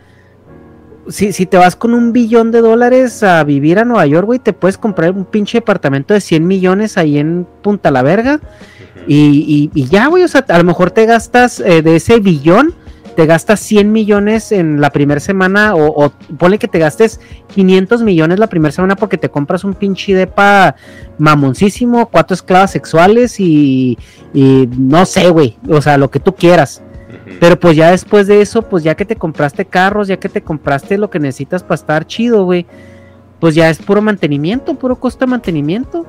[1.10, 4.38] si, si te vas con un billón de dólares a vivir a Nueva York, güey,
[4.40, 8.40] te puedes comprar un pinche departamento de 100 millones ahí en Punta La Verga.
[9.08, 12.76] y- y ya, güey, o sea, a lo mejor te gastas eh, de ese billón,
[13.16, 17.20] te gastas 100 millones en la primera semana o, o ponle que te gastes
[17.54, 20.76] 500 millones la primera semana porque te compras un pinche depa
[21.18, 23.98] mamoncísimo, cuatro esclavas sexuales y,
[24.34, 26.82] y no sé, güey, o sea, lo que tú quieras.
[27.40, 30.42] Pero pues ya después de eso, pues ya que te compraste carros, ya que te
[30.42, 32.66] compraste lo que necesitas para estar chido, güey,
[33.40, 36.06] pues ya es puro mantenimiento, puro costo de mantenimiento.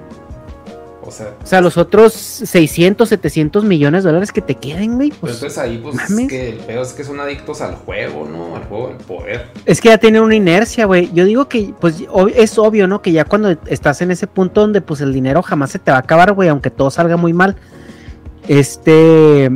[1.04, 5.10] O sea, O sea, los otros 600, 700 millones de dólares que te queden, güey,
[5.10, 8.56] pues entonces ahí, pues es que el pedo es que son adictos al juego, ¿no?
[8.56, 9.48] Al juego del poder.
[9.66, 11.10] es que ya tienen una inercia, güey.
[11.12, 12.04] Yo digo que, pues
[12.36, 13.02] es obvio, ¿no?
[13.02, 15.96] Que ya cuando estás en ese punto donde pues el dinero jamás se te va
[15.96, 17.56] a acabar, güey, aunque todo salga muy mal,
[18.48, 19.50] este,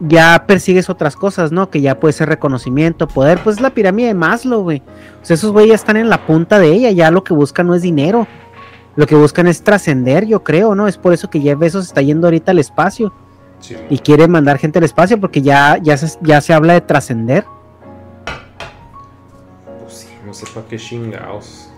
[0.00, 1.70] ya persigues otras cosas, ¿no?
[1.70, 4.82] Que ya puede ser reconocimiento, poder, pues es la pirámide de Maslow, güey.
[5.22, 7.66] O sea, esos güeyes ya están en la punta de ella, ya lo que buscan
[7.66, 8.26] no es dinero.
[8.96, 10.88] Lo que buscan es trascender, yo creo, ¿no?
[10.88, 13.12] Es por eso que Jeff Bezos está yendo ahorita al espacio
[13.60, 16.80] Sí, y quiere mandar gente al espacio porque ya, ya, se, ya se habla de
[16.82, 17.44] trascender.
[19.82, 21.68] Pues sí, no sé para qué chingados.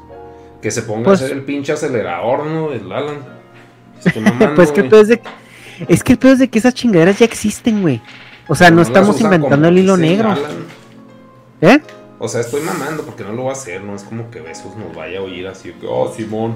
[0.60, 2.72] Que se ponga Pues- a hacer el pinche acelerador, ¿no?
[2.72, 3.18] El Alan.
[4.16, 5.20] Mamando, pues que el pedo es de
[5.88, 8.00] es que el pedo es de que esas chingaderas ya existen, güey.
[8.48, 10.30] O sea, no, estamos inventando el hilo negro.
[10.30, 10.50] Alan.
[11.60, 11.80] ¿Eh?
[12.18, 14.76] O sea, estoy mamando porque no lo va a hacer, no es como que Besos
[14.76, 16.54] nos vaya a oír así que, oh, Simón.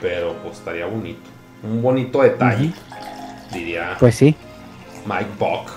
[0.00, 1.20] Pero pues estaría bonito.
[1.62, 2.72] Un bonito detalle,
[3.52, 4.34] diría Pues sí.
[5.06, 5.70] Mike Buck.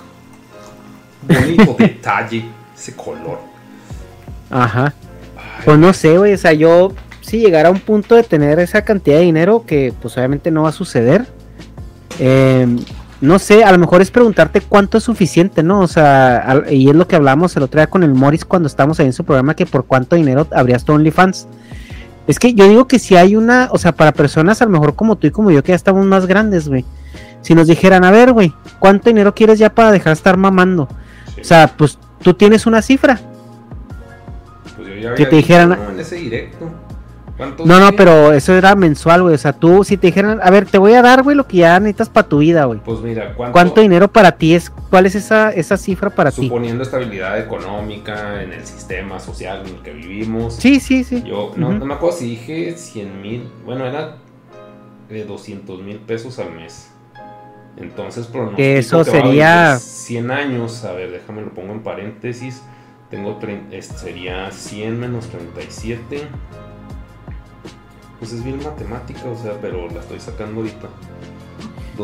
[1.22, 2.46] Bonito detalle,
[2.76, 3.40] ese color.
[4.50, 4.94] Ajá.
[5.66, 6.34] Pues no sé, güey.
[6.34, 9.94] O sea, yo si llegara a un punto de tener esa cantidad de dinero, que
[10.02, 11.26] pues obviamente no va a suceder.
[12.20, 12.68] eh,
[13.20, 15.80] no sé, a lo mejor es preguntarte cuánto es suficiente, ¿no?
[15.80, 18.68] O sea, al- y es lo que hablamos el otro día con el Morris cuando
[18.68, 21.48] estábamos ahí en su programa, que por cuánto dinero habrías tu OnlyFans.
[22.28, 24.96] Es que yo digo que si hay una, o sea, para personas a lo mejor
[24.96, 26.84] como tú y como yo, que ya estamos más grandes, güey.
[27.42, 30.90] Si nos dijeran, a ver, güey, ¿cuánto dinero quieres ya para dejar de estar mamando?
[31.40, 33.20] O sea, pues tú tienes una cifra.
[34.76, 35.78] Pues yo ya Que te dijeran-
[36.12, 36.70] directo.
[37.38, 39.36] ¿Cuántos No, no, pero eso era mensual, güey.
[39.36, 41.58] O sea, tú, si te dijeran, a ver, te voy a dar, güey, lo que
[41.58, 42.80] ya necesitas para tu vida, güey.
[42.84, 44.70] Pues mira, ¿cuánto, ¿Cuánto dinero para ti es?
[44.70, 46.44] ¿Cuál es esa, esa cifra para ti?
[46.44, 50.56] suponiendo estabilidad económica en el sistema social en el que vivimos?
[50.56, 51.24] Sí, sí, sí.
[51.26, 54.18] Yo no, me acuerdo si dije 100 mil, bueno, era
[55.10, 56.90] de 200 mil pesos al mes.
[57.78, 60.84] Entonces, pronostico Que eso que a sería- vivir 100 años.
[60.86, 62.64] A ver, déjame lo pongo en paréntesis.
[63.12, 66.28] Tengo trein- es- sería 100 menos 37.
[68.20, 70.88] Pues es bien matemática, o sea, pero la estoy sacando ahorita.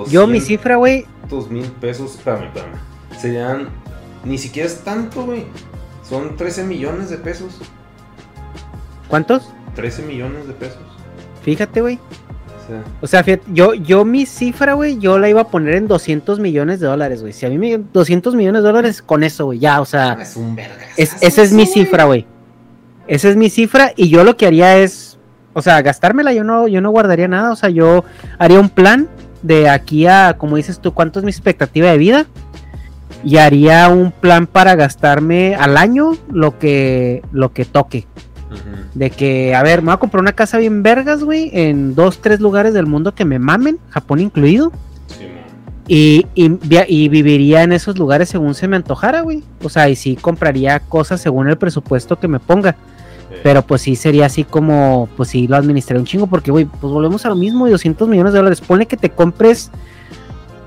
[0.10, 2.76] Yo, mi cifra, güey, 200 mil pesos, espérame, espérame.
[3.20, 3.70] Serían,
[4.24, 5.46] ni siquiera es tanto, güey.
[6.08, 7.60] Son 13 millones de pesos.
[9.14, 9.48] ¿cuántos?
[9.76, 10.82] 13 millones de pesos.
[11.44, 12.00] Fíjate, güey.
[12.00, 15.76] O sea, O sea, fíjate, yo, yo mi cifra, güey, yo la iba a poner
[15.76, 17.32] en 200 millones de dólares, güey.
[17.32, 20.36] Si a mí me 200 millones de dólares, con eso, güey, ya, o sea, es
[20.36, 20.78] un verga.
[20.98, 22.26] es, esa es mi cifra, güey.
[23.06, 25.13] Esa es mi cifra y yo lo que haría es,
[25.54, 28.04] o sea, gastármela, yo no, yo no guardaría nada, o sea, yo
[28.38, 29.08] haría un plan
[29.42, 32.26] de aquí a, como dices tú, cuánto es mi expectativa de vida
[33.24, 38.08] y haría un plan para gastarme al año lo que, lo que toque.
[38.94, 42.20] De que, a ver, me voy a comprar una casa bien vergas, güey, en dos,
[42.22, 44.72] tres lugares del mundo que me mamen, Japón incluido.
[45.88, 49.44] Y, y viviría en esos lugares según se me antojara, güey.
[49.64, 52.76] O sea, y sí compraría cosas según el presupuesto que me ponga.
[53.42, 56.94] Pero pues sí sería así como, pues sí lo administraría un chingo, porque, güey, pues
[56.94, 58.62] volvemos a lo mismo, y 200 millones de dólares.
[58.62, 59.72] Pone que te compres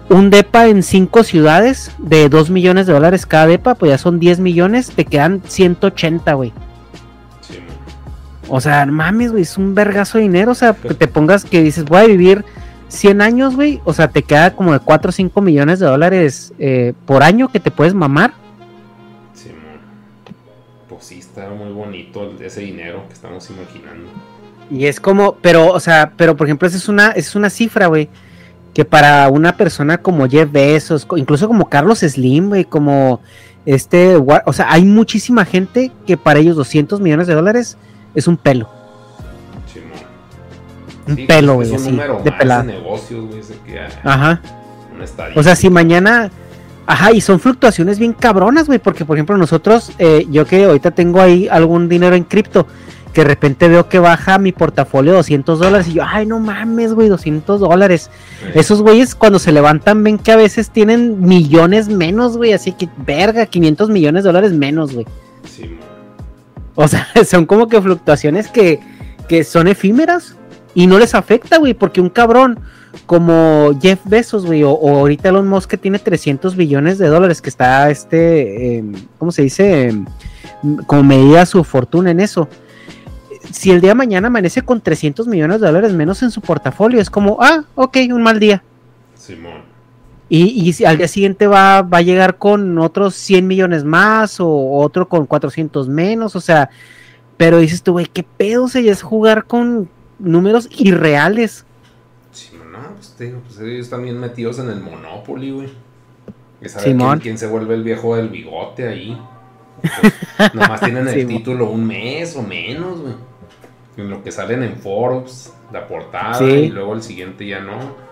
[0.09, 4.19] un depa en cinco ciudades de 2 millones de dólares cada depa, pues ya son
[4.19, 6.53] 10 millones, te quedan 180, güey.
[8.49, 10.53] O sea, mames, güey, es un vergazo de dinero.
[10.53, 12.45] O sea, que te pongas que dices, voy a vivir
[12.89, 13.81] 100 años, güey.
[13.85, 17.49] O sea, te queda como de 4 o 5 millones de dólares eh, por año
[17.49, 18.35] que te puedes mamar.
[21.37, 24.09] Está muy bonito ese dinero que estamos imaginando.
[24.71, 27.89] Y es como, pero, o sea, pero por ejemplo, esa es una, es una cifra,
[27.89, 28.09] güey.
[28.73, 33.21] Que para una persona como Jeff Bezos, incluso como Carlos Slim, güey, como
[33.67, 37.77] este, o sea, hay muchísima gente que para ellos 200 millones de dólares
[38.15, 38.71] es un pelo.
[41.07, 42.63] Un Sí, pelo, es güey, un así, número de más pelada.
[42.63, 44.41] negocios, güey, que, Ajá.
[45.35, 46.31] O sea, si mañana.
[46.87, 48.79] Ajá, y son fluctuaciones bien cabronas, güey.
[48.79, 52.67] Porque, por ejemplo, nosotros, eh, yo que ahorita tengo ahí algún dinero en cripto,
[53.13, 55.89] que de repente veo que baja mi portafolio 200 dólares.
[55.89, 58.11] Y yo, ay, no mames, güey, 200 dólares.
[58.55, 62.53] Esos güeyes, cuando se levantan, ven que a veces tienen millones menos, güey.
[62.53, 65.07] Así que, verga, 500 millones de dólares menos, güey.
[66.77, 68.79] O sea, son como que fluctuaciones que,
[69.29, 70.37] que son efímeras
[70.75, 72.61] y no les afecta, güey, porque un cabrón
[73.05, 77.43] como Jeff Bezos, güey, o, o ahorita Elon Musk que tiene 300 billones de dólares,
[77.43, 79.89] que está, este, em, ¿cómo se dice?
[79.89, 80.07] Em,
[80.87, 82.49] como medida su fortuna en eso.
[83.53, 87.01] Si el día de mañana amanece con 300 millones de dólares menos en su portafolio,
[87.01, 88.63] es como, ah, ok, un mal día.
[89.15, 89.63] Simón.
[90.29, 94.41] Y, y si al día siguiente va, va a llegar con otros 100 millones más
[94.41, 96.69] o otro con 400 menos, o sea,
[97.37, 98.65] pero dices tú, güey, ¿qué pedo?
[98.65, 101.65] O sea, es jugar con números irreales.
[102.97, 105.69] Pues te digo, pues ellos están bien metidos en el Monopoly, güey.
[106.61, 109.21] Que saber quién, quién se vuelve el viejo del bigote ahí.
[109.83, 111.29] Pues, nomás tienen el Simón.
[111.37, 113.15] título un mes o menos, güey.
[113.99, 116.45] En lo que salen en Forbes, la portada, Sí.
[116.45, 118.06] y luego el siguiente ya no.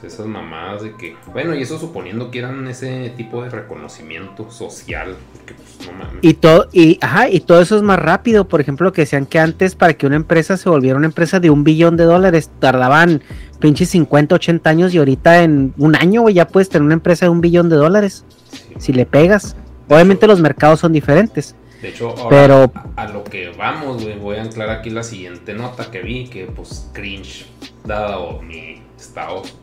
[0.00, 1.16] Pues esas mamadas de que.
[1.32, 5.16] Bueno, y eso suponiendo que eran ese tipo de reconocimiento social.
[5.34, 6.18] Porque, pues, no mames.
[6.22, 8.48] Y todo, y, ajá, y todo eso es más rápido.
[8.48, 11.50] Por ejemplo, que decían que antes para que una empresa se volviera una empresa de
[11.50, 13.22] un billón de dólares tardaban
[13.60, 17.26] pinches 50, 80 años y ahorita en un año, güey, ya puedes tener una empresa
[17.26, 18.24] de un billón de dólares.
[18.50, 18.74] Sí.
[18.78, 19.56] Si le pegas.
[19.88, 21.54] Obviamente los mercados son diferentes.
[21.80, 25.02] De hecho, ahora Pero- a, a lo que vamos, güey, voy a anclar aquí la
[25.02, 27.46] siguiente nota que vi, que pues cringe,
[27.84, 28.81] dado mi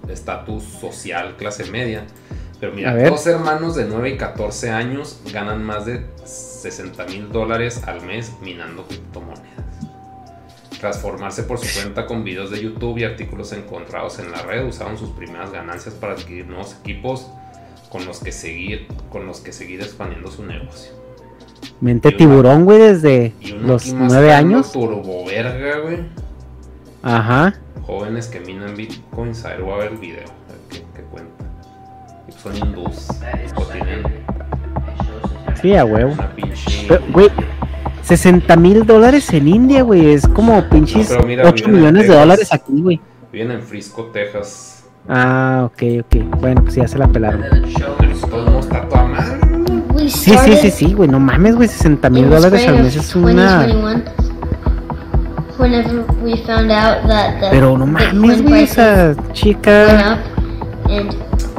[0.10, 2.06] estatus social, clase media.
[2.60, 7.82] Pero mira, dos hermanos de 9 y 14 años ganan más de 60 mil dólares
[7.88, 9.48] al mes minando criptomonedas.
[10.80, 14.66] Tras formarse por su cuenta con videos de YouTube y artículos encontrados en la red,
[14.66, 17.28] usaron sus primeras ganancias para adquirir nuevos equipos
[17.90, 20.92] con los que seguir, con los que seguir expandiendo su negocio.
[21.82, 24.72] Mente una- tiburón, güey, desde los aquí más nueve calmo, años.
[24.72, 25.98] Turbo verga, güey.
[27.04, 27.54] Ajá.
[27.86, 29.46] Jóvenes que minan bitcoins.
[29.46, 30.20] A ver, voy a ver el video.
[30.24, 31.46] A ver qué, qué cuenta.
[32.42, 33.08] Son hindús.
[33.56, 34.04] O tienen
[35.62, 36.14] Sí, a huevo.
[36.14, 36.86] una pinche.
[36.88, 37.30] Pero, Güey,
[38.04, 40.14] 60 mil dólares en India, güey.
[40.14, 43.02] Es como pinches No, pero mira, 8 viven en millones de dólares aquí, güey.
[43.32, 44.86] Viven en Frisco, Texas.
[45.08, 46.40] Ah, ok, ok.
[46.40, 47.44] Bueno, pues ya se la pelaron.
[48.30, 50.10] Todo está toda madre.
[50.10, 51.10] Sí, sí, sí, sí, güey.
[51.10, 51.68] No mames, güey.
[51.68, 53.68] 60 in mil dólares al mes es una.
[55.60, 55.68] 2021.
[55.68, 58.64] Whenever we found out that the Pero no mames, güey.
[58.64, 60.16] Esa went chica.
[60.16, 60.20] up,
[60.90, 61.16] and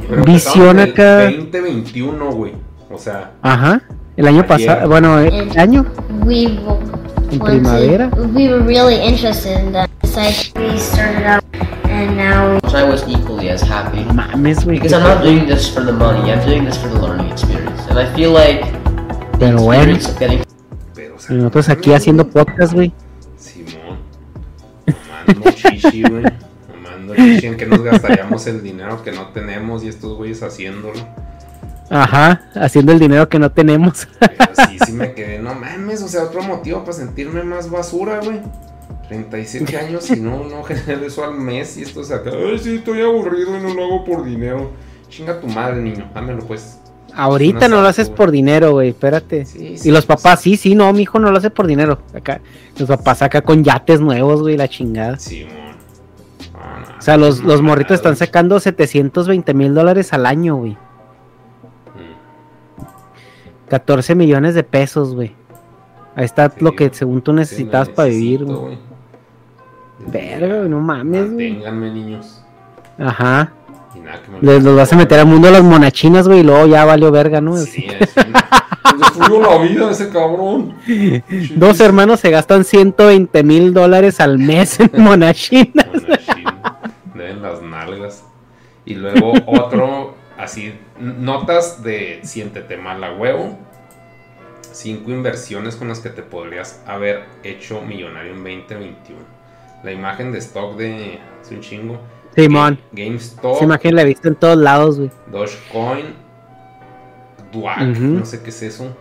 [0.08, 1.30] Pero Visión acá.
[1.30, 2.54] 2021, güey.
[2.90, 3.82] O sea, Ajá.
[4.16, 4.88] El año pasado.
[4.88, 5.84] Bueno, el año.
[6.24, 6.58] we
[7.30, 8.10] En primavera.
[8.34, 9.88] We were really interested in that.
[10.02, 11.44] Decided we started out,
[11.84, 14.02] and now So I was equally as happy.
[14.04, 14.80] No mames, güey.
[14.80, 17.86] Because I'm not doing this for the money, I'm doing this for the learning experience.
[17.88, 18.64] And I feel like
[19.38, 19.96] the Pero bueno.
[20.18, 20.42] getting
[20.94, 21.14] pero.
[21.14, 22.92] O sea, nosotros no aquí haciendo podcast, güey.
[25.34, 25.42] Simón.
[25.42, 26.24] Mamando chichi, güey.
[26.74, 27.14] Mamando.
[27.14, 31.00] ¿En qué nos gastaríamos el dinero que no tenemos y estos güeyes haciéndolo?
[31.90, 32.42] Ajá.
[32.54, 34.08] Haciendo el dinero que no tenemos.
[34.20, 38.20] Pero sí, sí me quedé, no mames, o sea, otro motivo para sentirme más basura,
[38.20, 38.40] güey.
[39.08, 42.36] 37 años y no, no genero eso al mes y esto se acaba.
[42.36, 44.70] Ay, sí, estoy aburrido y no lo hago por dinero.
[45.08, 46.78] Chinga tu madre, niño, dámelo pues.
[47.14, 48.16] Ahorita no lo haces güey.
[48.16, 48.90] por dinero, güey.
[48.90, 49.44] Espérate.
[49.44, 52.00] Sí, sí, y los papás, sí, sí, no, mi hijo no lo hace por dinero.
[52.14, 52.40] Acá,
[52.78, 55.18] los papás acá con yates nuevos, güey, la chingada.
[55.18, 55.52] Simón.
[56.54, 58.18] Ah, O sea, los, los morritos están güey.
[58.26, 60.72] sacando 720 mil dólares al año, güey.
[60.72, 60.78] Mm.
[63.68, 65.34] 14 millones de pesos, güey.
[66.16, 66.96] Ahí está Sí, lo que güey.
[66.98, 68.78] según tú Sí, necesitabas lo para vivir, güey.
[70.06, 71.50] Verga, güey, no mames, güey.
[71.52, 72.42] Manténganme, niños.
[72.98, 73.52] Ajá.
[74.04, 76.42] Nada, que me Les los vas a meter al mundo de las monachinas, güey, y
[76.42, 77.56] luego ya valió verga, ¿no?
[77.56, 80.74] Sí, es un- Nos destruyó la vida ese cabrón.
[81.56, 85.86] Dos hermanos se gastan 120 mil dólares al mes en monachinas.
[87.14, 88.24] Deben las nalgas.
[88.84, 93.58] Y luego otro, así, notas de siéntete mal a huevo.
[94.72, 99.20] Cinco inversiones con las que te podrías haber hecho millonario en 2021.
[99.82, 102.00] La imagen de stock de hace un chingo.
[102.44, 102.78] Simón.
[102.92, 105.10] Ga- GameStop, Esa imagen la he visto en todos lados, güey.
[105.30, 106.06] Dogecoin,
[107.52, 108.94] Duac, no sé qué es eso.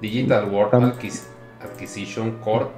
[0.00, 1.26] Digital World Acquis-
[1.62, 2.70] Acquisition Corp,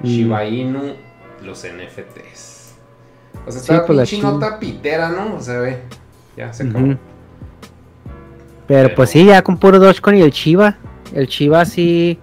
[0.00, 0.06] Mm.
[0.06, 0.94] Shiba Inu,
[1.42, 2.74] los NFTs.
[3.46, 4.30] O sea, Sí, está pues la pinche Shiba.
[4.32, 5.36] nota pitera, ¿no?
[5.36, 5.78] O sea, ve.
[6.36, 6.94] Ya se acabó.
[8.66, 10.76] Pero pues sí, ya con puro Dogecoin y el Chiva.
[11.14, 12.18] El Chiva sí.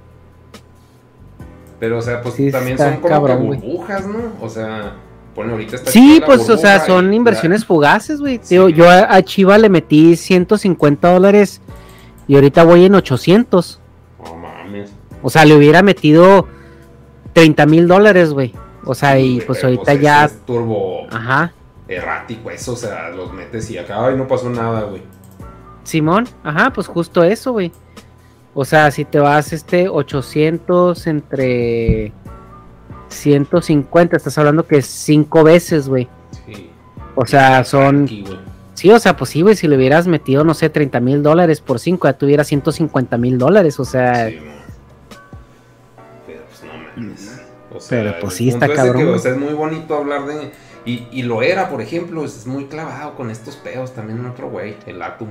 [1.80, 4.20] Pero, o sea, pues Sí, también son como cabrón, que burbujas, ¿no?
[4.42, 4.94] O sea,
[5.34, 8.40] pone ahorita está Sí, pues, o sea, son y inversiones fugaces, güey.
[8.44, 8.56] Sí.
[8.56, 11.62] Yo a, a Chiva le metí 150 dólares
[12.28, 13.80] y ahorita voy en 800.
[14.24, 14.92] No mames.
[15.22, 16.48] O sea, le hubiera metido
[17.34, 18.54] 30 mil dólares, güey.
[18.86, 20.26] O sea, y pues pero, ahorita ese ya.
[20.26, 21.54] es turbo Ajá.
[21.88, 25.02] errático eso, o sea, los metes y acá y no pasó nada, güey.
[25.84, 27.72] Simón, ajá, pues justo eso, güey.
[28.54, 32.14] O sea, si te vas este 800 entre
[33.16, 36.08] 150, estás hablando que es cinco veces, güey.
[36.46, 36.70] Sí.
[37.16, 38.08] O sea, son...
[38.74, 41.62] Sí, o sea, pues sí, güey, si le hubieras metido, no sé, 30 mil dólares
[41.62, 44.40] por 5, ya tuviera 150 mil dólares, o sea, Sí.
[46.26, 47.42] Pero pues no mames.
[47.74, 50.52] O sea, Pero, pues, sí, está cabrón, que, o sea, es muy bonito hablar de
[50.86, 53.94] Y, y lo era, por ejemplo, es muy clavado con estos pedos.
[53.94, 55.30] También otro güey, el Atom.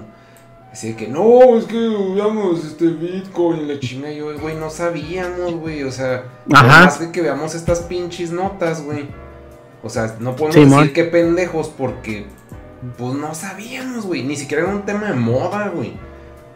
[0.73, 4.11] Así de que, no, es que veamos este Bitcoin, la chinga.
[4.11, 5.82] Y yo, güey, no sabíamos, güey.
[5.82, 6.66] O sea, Ajá.
[6.85, 9.07] más de que veamos estas pinches notas, güey.
[9.82, 10.78] O sea, no podemos Simón.
[10.81, 12.24] decir que pendejos porque,
[12.97, 14.23] pues no sabíamos, güey.
[14.23, 15.93] Ni siquiera era un tema de moda, güey.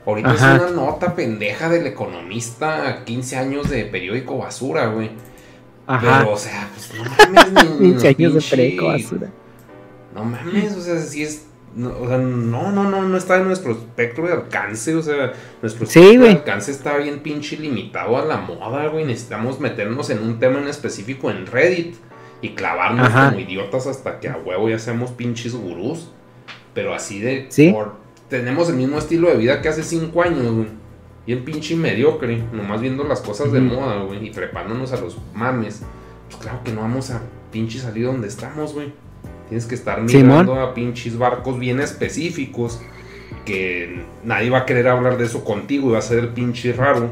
[0.06, 0.56] Ahorita Ajá.
[0.56, 5.10] es una nota pendeja del economista, 15 años de periódico basura, güey.
[5.86, 6.20] Ajá.
[6.20, 9.30] Pero, o sea, pues no mames, ni- ni 15 años de pinche- perico basura.
[10.14, 11.42] No mames, o sea, si es.
[11.76, 15.32] No, o sea, no, no, no, no está en nuestro espectro de alcance, o sea,
[15.60, 19.04] nuestro Sí, espectro de alcance está bien pinche limitado a la moda, güey.
[19.04, 21.94] Necesitamos meternos en un tema en específico en Reddit
[22.40, 23.28] y clavarnos Ajá.
[23.28, 26.10] como idiotas hasta que a huevo ya seamos pinches gurús.
[26.72, 27.46] Pero así de.
[27.50, 27.70] Sí.
[27.72, 27.96] por-
[28.30, 30.68] tenemos el mismo estilo de vida que hace cinco años, güey.
[31.26, 35.82] Bien pinche mediocre, nomás viendo las cosas de moda, güey, y trepándonos a los mames.
[36.28, 37.20] Pues claro que no vamos a
[37.52, 38.92] pinche salir donde estamos, güey.
[39.48, 40.26] Tienes que estar Simón.
[40.28, 42.80] mirando a pinches barcos bien específicos.
[43.44, 47.10] Que nadie va a querer hablar de eso contigo y va a ser pinche raro.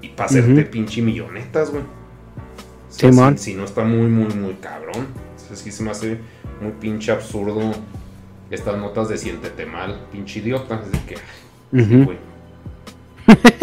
[0.00, 1.82] Y para hacerte pinche millonetas, güey.
[1.82, 3.36] O sea, Simón.
[3.38, 5.08] Si, si no está muy, muy, muy cabrón.
[5.36, 6.18] O sea, sí se me hace
[6.60, 7.60] muy pinche absurdo
[8.50, 10.76] estas notas de siéntete mal, pinche idiota.
[10.80, 12.04] De que, Ujú.
[12.04, 12.18] güey.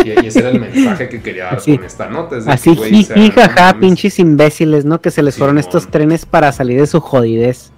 [0.06, 2.38] Y, ese era el mensaje que quería dar Así- con esta nota.
[2.38, 3.80] Es Así, que, güey, o sea, jiji, no jaja, mames.
[3.80, 5.00] pinches imbéciles, ¿no?
[5.02, 7.72] Que se les fueron estos trenes para salir de su jodidez.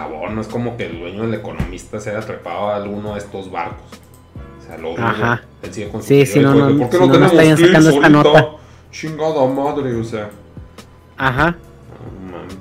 [0.00, 3.18] Favor, no es como que el dueño del economista se haya trepado a alguno de
[3.18, 3.86] estos barcos.
[4.58, 4.98] O sea, lo.
[4.98, 5.42] Ajá.
[5.62, 7.32] Él sigue con su Sí, sí, no, no, que, ¿Por qué no, no, no tenemos
[7.32, 8.50] estarían clics sacando esta nota.
[8.90, 10.30] Chingada madre, o sea.
[11.16, 11.56] Ajá.
[12.24, 12.56] No mames.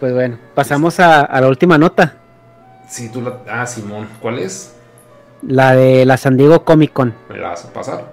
[0.00, 2.16] Pues bueno, pasamos a, a la última nota.
[2.88, 3.38] Sí, tú la.
[3.48, 4.74] Ah, Simón, ¿cuál es?
[5.42, 7.14] La de la San Diego Comic Con.
[7.28, 8.12] ¿Me la vas a pasar?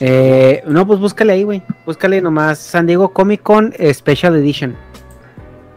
[0.00, 1.62] Eh, no, pues búscale ahí, güey.
[1.84, 4.76] Búscale nomás San Diego Comic Con Special Edition.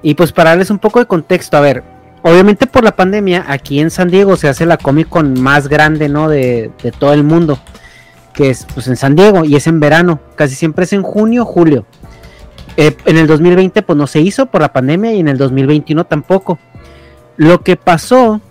[0.06, 1.82] Y pues para darles un poco de contexto, a ver,
[2.22, 6.10] obviamente por la pandemia, aquí en San Diego se hace la Comic Con más grande,
[6.10, 6.30] ¿no?
[6.30, 7.58] De, de todo el mundo.
[8.32, 10.20] Que es pues en San Diego y es en verano.
[10.36, 11.88] Casi siempre es en junio, julio.
[12.78, 16.04] Eh, en el 2020 pues no se hizo por la pandemia y en el 2021
[16.06, 16.60] tampoco.
[17.38, 18.42] Lo que pasó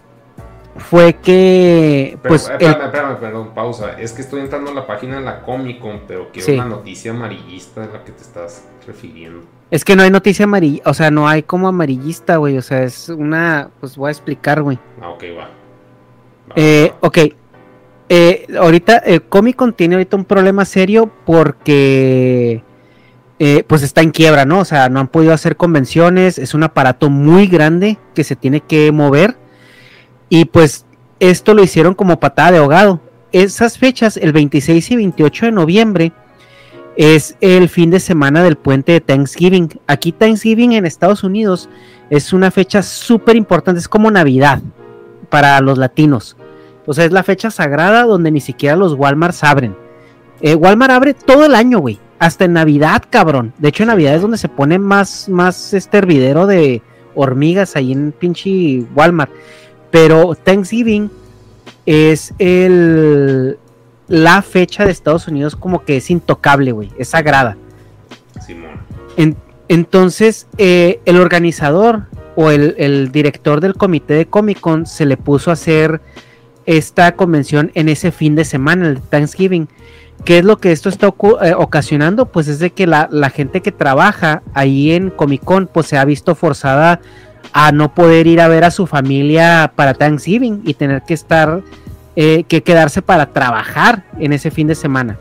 [0.77, 3.93] fue que Pero, pues eh, espérame, espérame, perdón, pausa.
[4.01, 6.55] Es que estoy entrando a la página de la Comic Con, pero quiero Sí.
[6.55, 9.43] una noticia amarillista de la que te estás refiriendo.
[9.75, 12.85] Es que no hay noticia amarilla, o sea, no hay como amarillista, güey, o sea,
[12.85, 14.79] es una, pues voy a explicar, güey.
[15.03, 15.51] Ah, ok, va.
[16.55, 17.19] Eh, ok,
[18.09, 22.63] eh, ahorita eh, Comic Con tiene ahorita un problema serio porque,
[23.41, 24.61] eh, pues está en quiebra, ¿no?
[24.61, 28.61] O sea, no han podido hacer convenciones, es un aparato muy grande que se tiene
[28.61, 29.37] que mover
[30.29, 30.87] y pues
[31.19, 33.01] esto lo hicieron como patada de ahogado.
[33.33, 36.13] Esas fechas, el 26 y 28 de noviembre,
[36.97, 39.81] es el fin de semana del puente de Thanksgiving.
[39.87, 41.69] Aquí Thanksgiving en Estados Unidos
[42.11, 44.61] es una fecha súper importante, es como Navidad
[45.29, 46.37] para los latinos.
[46.87, 49.77] O sea, es la fecha sagrada donde ni siquiera los Walmarts abren.
[50.41, 51.99] Eh, Walmart abre todo el año, güey.
[52.19, 53.53] Hasta en Navidad, cabrón.
[53.59, 56.83] De hecho, en Navidad es donde se pone más, más este hervidero de
[57.15, 59.31] hormigas ahí en pinche Walmart.
[59.91, 61.11] Pero Thanksgiving
[61.87, 63.59] es el
[64.09, 66.91] la fecha de Estados Unidos como que es intocable, güey.
[66.99, 67.57] Es sagrada.
[68.45, 68.73] Simón.
[69.17, 69.37] En-
[69.69, 72.05] entonces, eh, el organizador
[72.37, 76.01] o el, el director del comité de Comic Con se le puso a hacer
[76.67, 79.69] esta convención en ese fin de semana, el Thanksgiving.
[80.25, 81.09] ¿Qué es lo que esto está
[81.43, 82.27] eh, ocasionando?
[82.27, 85.99] Pues es de que la, la gente que trabaja ahí en Comic Con pues se
[85.99, 87.01] ha visto forzada
[87.53, 91.63] a no poder ir a ver a su familia para Thanksgiving y tener que estar,
[92.17, 95.19] eh, que quedarse para trabajar en ese fin de semana.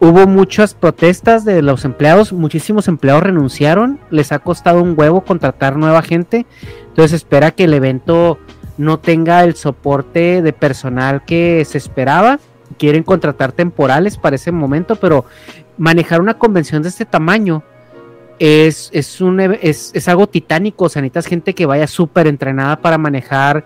[0.00, 5.76] Hubo muchas protestas de los empleados, muchísimos empleados renunciaron, les ha costado un huevo contratar
[5.76, 6.44] nueva gente,
[6.88, 8.38] entonces espera que el evento
[8.78, 12.40] no tenga el soporte de personal que se esperaba,
[12.78, 15.24] quieren contratar temporales para ese momento, pero
[15.78, 17.62] manejar una convención de este tamaño
[18.40, 22.74] es, es, un, es, es algo titánico, o sea, necesitas gente que vaya súper entrenada
[22.80, 23.64] para manejar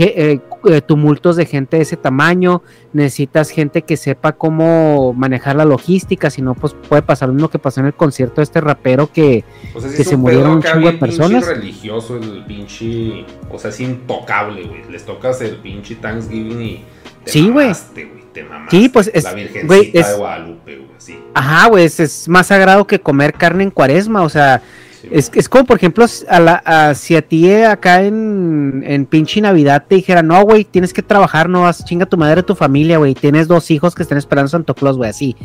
[0.00, 2.62] eh, eh, tumultos de gente de ese tamaño,
[2.92, 7.48] necesitas gente que sepa cómo manejar la logística, si no, pues puede pasar lo mismo
[7.50, 9.44] que pasó en el concierto de este rapero que,
[9.74, 11.46] O sea, sí que se murieron un chingo de personas.
[11.46, 13.24] religioso el pinche.
[13.50, 14.82] O sea, es intocable, güey.
[14.90, 16.84] Les tocas el pinche Thanksgiving y.
[17.24, 17.72] Te Sí, güey.
[18.70, 20.88] Sí, pues, es- La Virgencita güey, es- de Guadalupe, güey.
[20.98, 21.18] Sí.
[21.34, 24.62] Ajá, güey, es, es más sagrado que comer carne en cuaresma, o sea,
[25.10, 29.06] es, es como por ejemplo, a la, a- si a ti eh, acá en, en
[29.06, 32.54] pinche Navidad te dijera, no, güey, tienes que trabajar, no vas, chinga tu madre, tu
[32.54, 35.36] familia, güey, tienes dos hijos que están esperando Santo Claus, güey, así.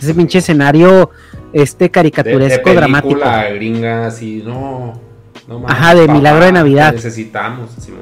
[0.00, 1.10] Ese pinche escenario
[1.52, 3.14] este caricaturesco de, de dramático.
[3.14, 5.00] película gringa así, no.
[5.48, 6.92] no mames, Ajá, de Milagro de Navidad.
[6.92, 8.00] Necesitamos, Simón.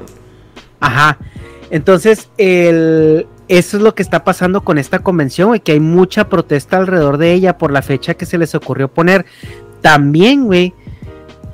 [0.81, 1.17] Ajá.
[1.71, 6.27] Entonces, el, eso es lo que está pasando con esta convención, güey, que hay mucha
[6.29, 9.25] protesta alrededor de ella por la fecha que se les ocurrió poner.
[9.81, 10.73] También, güey,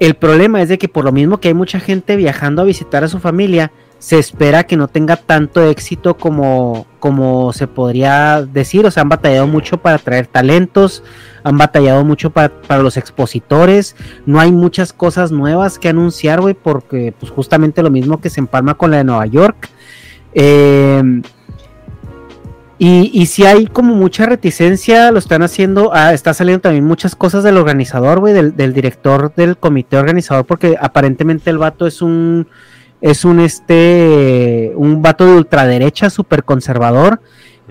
[0.02, 3.04] el problema es de que por lo mismo que hay mucha gente viajando a visitar
[3.04, 8.84] a su familia, se espera que no tenga tanto éxito como, como se podría decir.
[8.88, 11.04] O sea, han batallado mucho para traer talentos,
[11.44, 13.96] han batallado mucho para, para los expositores.
[14.26, 18.40] No hay muchas cosas nuevas que anunciar, güey, porque pues justamente lo mismo que se
[18.40, 19.70] empalma con la de Nueva York.
[20.34, 21.22] Eh,
[22.84, 27.16] y, y si hay como mucha reticencia, lo están haciendo, ah, está saliendo también muchas
[27.16, 32.48] cosas del organizador, güey, del, director del comité organizador, porque aparentemente el vato es un,
[33.00, 37.22] es un este, un vato de ultraderecha, súper conservador,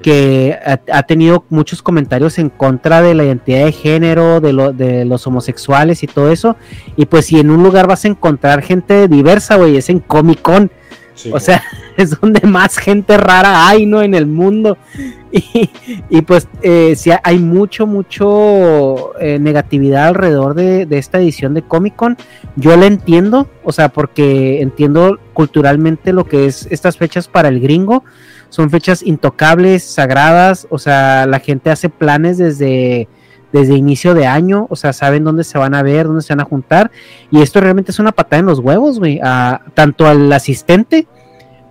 [0.01, 6.05] que ha, tenido muchos comentarios en contra de la identidad de género, de los homosexuales
[6.05, 6.55] y todo eso.
[6.95, 10.41] Y pues si en un lugar vas a encontrar gente diversa, güey, es en Comic
[10.41, 10.71] Con.
[11.21, 11.63] Sí, o sea,
[11.97, 14.03] es donde más gente rara hay, ¿no?
[14.03, 14.79] En el mundo.
[15.33, 15.71] Y,
[16.09, 21.63] y pues eh, sí, hay mucho, mucho eh, negatividad alrededor de, de esta edición de
[21.63, 22.17] Comic Con.
[22.57, 27.61] Yo la entiendo, o sea, porque entiendo culturalmente lo que es estas fechas para el
[27.61, 28.03] gringo.
[28.49, 33.07] Son fechas intocables, sagradas, o sea, la gente hace planes desde,
[33.53, 36.41] desde inicio de año, o sea, saben dónde se van a ver, dónde se van
[36.41, 36.91] a juntar.
[37.31, 41.07] Y esto realmente es una patada en los huevos, güey, a- tanto al asistente,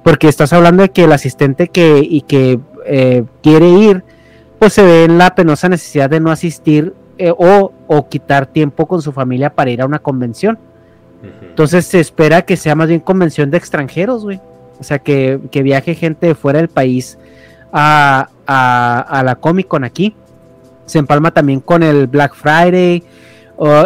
[0.03, 4.03] porque estás hablando de que el asistente que, y que eh, quiere ir,
[4.57, 8.85] pues se ve en la penosa necesidad de no asistir eh, o, o quitar tiempo
[8.87, 10.57] con su familia para ir a una convención.
[11.41, 14.39] Entonces se espera que sea más bien convención de extranjeros, güey.
[14.79, 17.17] O sea, que, que viaje gente de fuera del país
[17.73, 20.15] a, a, a la Comic Con aquí.
[20.89, 23.03] Se empalma también con el Black Friday.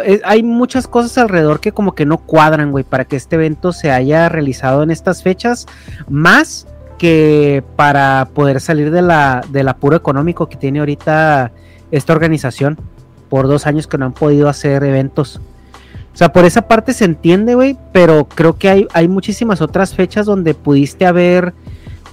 [0.06, 3.74] eh, hay muchas cosas alrededor que como que no cuadran, güey, para que este evento
[3.74, 5.66] se haya realizado en estas fechas.
[6.08, 6.66] Más
[6.98, 11.52] que para poder salir de la, del apuro económico que tiene ahorita
[11.92, 12.80] esta organización.
[13.28, 15.42] Por dos años que no han podido hacer eventos.
[16.14, 19.94] O sea, por esa parte se entiende, güey, pero creo que hay, hay muchísimas otras
[19.94, 21.54] fechas donde pudiste haber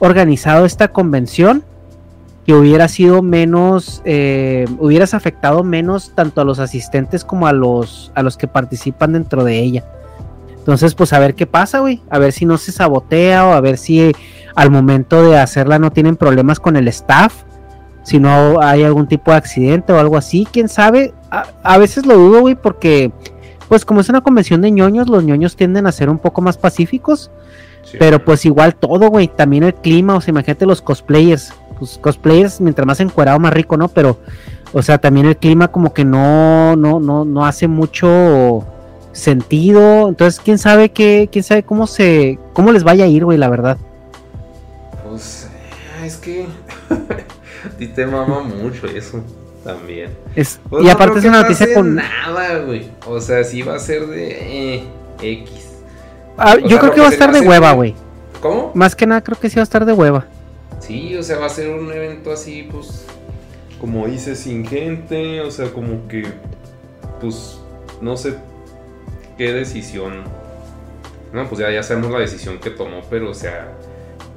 [0.00, 1.62] organizado esta convención
[2.46, 8.12] que hubiera sido menos, eh, hubieras afectado menos tanto a los asistentes como a los,
[8.14, 9.84] a los que participan dentro de ella.
[10.56, 13.60] Entonces, pues a ver qué pasa, güey, a ver si no se sabotea o a
[13.60, 14.12] ver si
[14.54, 17.34] al momento de hacerla no tienen problemas con el staff,
[18.02, 21.14] si no hay algún tipo de accidente o algo así, quién sabe.
[21.30, 23.12] A, a veces lo dudo, güey, porque
[23.70, 26.58] pues como es una convención de ñoños, los ñoños tienden a ser un poco más
[26.58, 27.30] pacíficos.
[28.00, 29.28] pero pues igual todo, güey.
[29.28, 31.52] También el clima, o sea, imagínate los cosplayers.
[31.80, 33.88] Pues cosplayers, mientras más encuerado, más rico, ¿no?
[33.88, 34.18] Pero,
[34.72, 38.64] o sea, también el clima como que no, no, no, no hace mucho
[39.12, 40.08] sentido.
[40.08, 43.48] Entonces, quién sabe qué, quién sabe cómo se, cómo les vaya a ir, güey, la
[43.48, 43.78] verdad.
[45.08, 45.48] Pues
[46.04, 46.46] es que
[46.90, 49.22] a ti te mama mucho eso
[49.64, 50.10] también.
[50.36, 52.90] Es- Pues y no aparte es una noticia con- nada, güey.
[53.06, 54.84] O sea, sí va a ser de eh,
[55.22, 55.50] X.
[56.36, 57.94] Ah, yo sea, creo que va a estar de hueva, güey.
[58.40, 58.70] ¿Cómo?
[58.74, 60.26] Más que nada creo que sí va a estar de hueva.
[60.78, 63.06] Sí, o sea, va a ser un evento así, pues,
[63.80, 66.24] como dice, sin gente, o sea, como que,
[67.20, 67.60] pues,
[68.00, 68.34] no sé
[69.36, 70.22] qué decisión.
[71.32, 73.72] No, pues ya, ya sabemos la decisión que tomó, pero, o sea,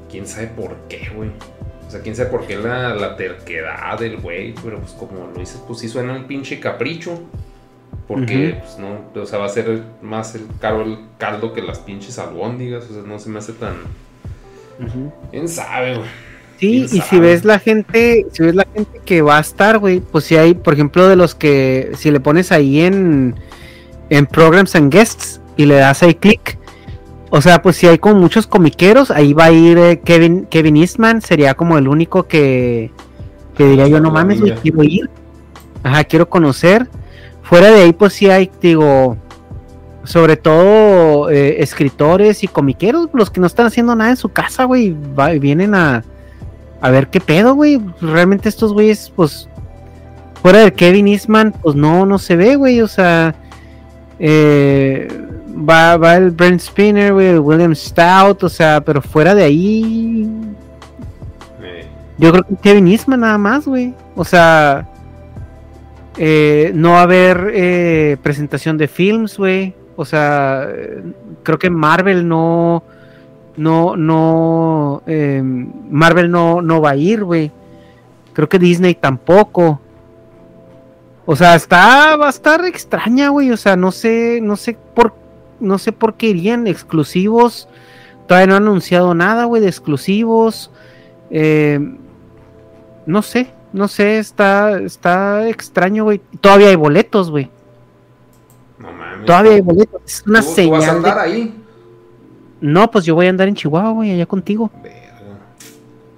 [0.09, 1.29] quién sabe por qué, güey.
[1.87, 5.39] O sea, quién sabe por qué la, la terquedad del güey, pero pues como lo
[5.39, 7.19] dices, pues sí suena un pinche capricho.
[8.07, 11.79] Porque, pues no, o sea, va a ser más el caro el caldo que las
[11.79, 13.75] pinches albóndigas, o sea, no se me hace tan...
[15.31, 16.09] ¿Quién sabe, güey?
[16.59, 19.79] Sí, ¿Quién y si ves la gente, si ves la gente que va a estar,
[19.79, 23.35] güey, pues si hay, por ejemplo, de los que, si le pones ahí en,
[24.09, 26.57] en Programs and Guests y le das ahí clic,
[27.35, 30.77] o sea, pues si hay como muchos comiqueros, ahí va a ir eh, Kevin, Kevin
[30.77, 32.91] Eastman, sería como el único que,
[33.57, 35.09] que diría yo, no mames, güey, quiero ir.
[35.81, 36.87] Ajá, quiero conocer.
[37.41, 39.17] Fuera de ahí, pues sí hay, digo,
[40.03, 44.65] sobre todo eh, escritores y comiqueros, los que no están haciendo nada en su casa,
[44.65, 44.95] güey,
[45.39, 46.03] vienen a,
[46.81, 47.81] a ver qué pedo, güey.
[48.01, 49.47] Realmente estos güeyes, pues,
[50.41, 52.81] fuera de Kevin Eastman, pues no, no se ve, güey.
[52.81, 53.33] O sea,
[54.19, 55.07] eh,
[55.57, 60.29] va, va el Brent Spinner, güey, el William Stout, o sea, pero fuera de ahí,
[61.61, 63.93] Eh, yo creo que Kevin Eastman nada más, güey.
[64.17, 64.89] O sea,
[66.17, 69.73] eh, no va a haber presentación de films, güey.
[69.95, 70.67] O sea,
[71.43, 72.83] creo que Marvel no,
[73.57, 77.51] no, no, eh, Marvel no, no va a ir, güey.
[78.33, 79.79] Creo que Disney tampoco.
[81.25, 83.51] O sea, está, va a estar extraña, güey.
[83.51, 85.13] O sea, no sé, no sé por,
[85.59, 87.67] no sé por qué irían exclusivos.
[88.27, 90.71] Todavía no han anunciado nada, güey, de exclusivos.
[91.29, 91.79] Eh,
[93.05, 96.21] no sé, no sé, está, está extraño, güey.
[96.41, 97.49] Todavía hay boletos, güey.
[98.83, 99.25] No mames.
[99.25, 100.01] Todavía hay boletos.
[100.05, 100.71] Es una ¿Tú- tú señal.
[100.79, 101.55] vas a de- andar ahí?
[102.61, 104.69] No, pues yo voy a andar en Chihuahua, güey, allá contigo.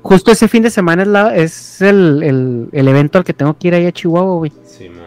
[0.01, 3.57] Justo ese fin de semana es, la, es el, el- el evento al que tengo
[3.57, 4.51] que ir allá a Chihuahua, güey.
[4.65, 5.03] Simón.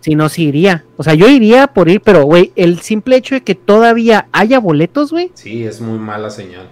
[0.00, 0.84] Si no, sí iría.
[0.96, 4.58] O sea, yo iría por ir, pero, güey, el simple hecho de que todavía haya
[4.58, 6.68] boletos, güey, Sí, es muy mala señal.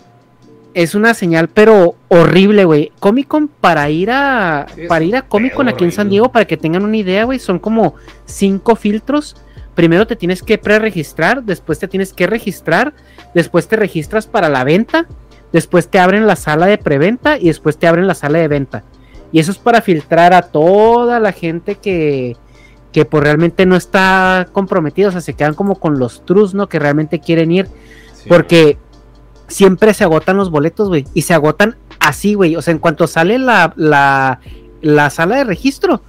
[0.73, 2.93] es una señal, pero horrible, güey.
[3.01, 6.09] Comic Con para ir a Sí, para ir a Comic Con aquí en San.
[6.09, 7.95] Diego, para que tengan una idea, güey, son como
[8.25, 9.37] cinco filtros.
[9.75, 12.95] Primero te tienes que pre-registrar, después te tienes que registrar,
[13.35, 15.07] después te registras para la venta,
[15.53, 18.85] después te abren la sala de preventa y después te abren la sala de venta.
[19.33, 22.37] Y eso es para filtrar a toda la gente que,
[22.93, 26.69] que pues realmente no está comprometida, o sea, se quedan como con los trus, ¿no?
[26.69, 27.67] Que realmente quieren ir.
[28.29, 28.79] Porque
[29.49, 31.05] siempre se agotan los boletos, güey.
[31.15, 32.55] Y se agotan así, güey.
[32.55, 34.39] O sea, en cuanto sale la, la,
[34.81, 36.03] la sala de registro,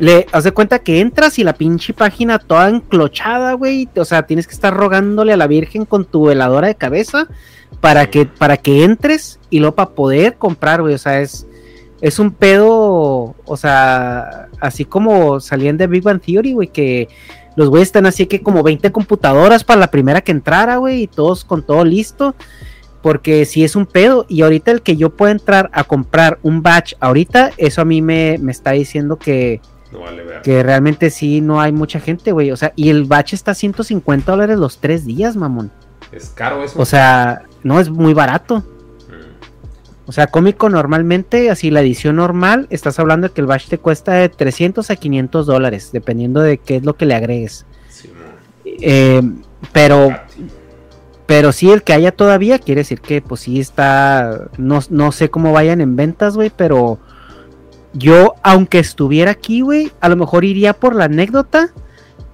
[0.00, 3.86] le haz de cuenta que entras y la pinche página toda enclochada, güey.
[3.96, 7.28] O sea, tienes que estar rogándole a la Virgen con tu veladora de cabeza
[7.80, 10.94] para que, para que entres y luego para poder comprar, güey.
[10.94, 11.46] O sea, es,
[12.00, 17.08] es un pedo, o sea, así como salían de Big Bang Theory, güey, que
[17.54, 21.06] los güeyes están así que como 20 computadoras para la primera que entrara, güey, y
[21.08, 22.34] todos con todo listo.
[23.02, 24.24] Porque si es un pedo.
[24.28, 28.00] Y ahorita el que yo pueda entrar a comprar un batch ahorita, eso a mí
[28.00, 29.60] me, me está diciendo que,
[29.92, 32.50] No vale que realmente sí no hay mucha gente, güey.
[32.50, 35.70] O sea, y el batch está a 150 dólares los tres días, mamón.
[36.12, 36.80] Es caro eso.
[36.80, 38.64] O sea, no es muy barato.
[40.06, 43.78] O sea, cómico normalmente, así la edición normal, estás hablando de que el batch te
[43.78, 47.64] cuesta de 300 a 500 dólares, dependiendo de qué es lo que le agregues.
[48.64, 49.22] Eh,
[49.72, 50.10] pero,
[51.26, 54.48] pero sí, el que haya todavía quiere decir que, pues sí está.
[54.58, 56.98] No, no sé cómo vayan en ventas, güey, pero
[57.92, 61.70] yo, aunque estuviera aquí, güey, a lo mejor iría por la anécdota,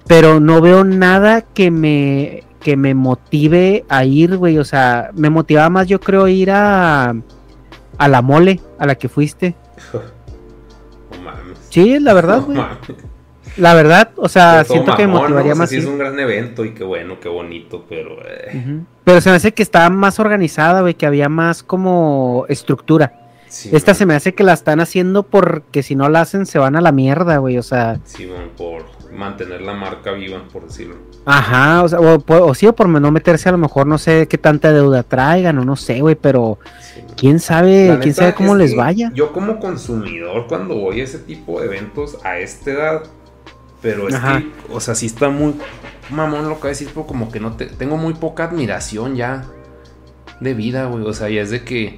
[0.07, 4.59] pero no veo nada que me que me motive a ir, güey.
[4.59, 7.15] O sea, me motivaba más, yo creo, ir a
[7.99, 9.55] a la mole, a la que fuiste.
[11.12, 11.59] No mames.
[11.70, 12.59] Sí, la verdad, güey.
[13.57, 15.70] La verdad, o sea, siento que me motivaría O sea, más.
[15.70, 18.19] sí es un gran evento y qué bueno, qué bonito, pero...
[18.27, 18.81] eh.
[19.05, 23.26] Pero se me hace que estaba más organizada, güey, que había más como estructura.
[23.48, 26.59] Sí, Esta se me hace que la están haciendo porque si no la hacen se
[26.59, 27.59] van a la mierda, güey.
[27.59, 30.97] O sea, Sí, bueno, por mantener la marca viva, por decirlo.
[31.24, 34.36] ajá, o sea, o, sí, o por no meterse a lo mejor, no sé qué
[34.36, 36.59] tanta deuda traigan, o no sé, güey, pero
[37.16, 39.10] quién sabe, La quién sabe cómo es les vaya.
[39.14, 43.02] Yo como consumidor cuando voy a ese tipo de eventos a esta edad,
[43.81, 44.40] pero es Ajá.
[44.40, 45.55] que, o sea, sí está muy
[46.10, 49.14] mamón lo que voy a decir, pero como que no te, tengo muy poca admiración
[49.16, 49.44] ya
[50.40, 51.97] de vida, güey, o sea, ya es de que,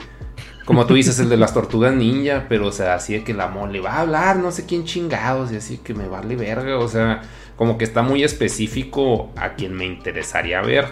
[0.68, 3.48] como tú dices, el de las tortugas ninja, pero o sea, así de que la
[3.48, 6.86] mole va a hablar, no sé quién chingados, y así que me vale verga, o
[6.88, 7.22] sea,
[7.56, 10.84] como que está muy específico a quien me interesaría ver.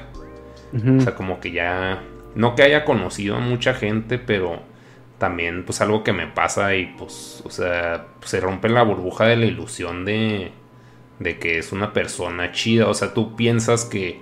[0.72, 2.02] O sea, como que ya.
[2.34, 4.62] No que haya conocido a mucha gente, pero
[5.18, 9.36] también, pues algo que me pasa y pues, o sea, se rompe la burbuja de
[9.36, 10.52] la ilusión de,
[11.18, 12.88] de que es una persona chida.
[12.88, 14.20] O sea, tú piensas que,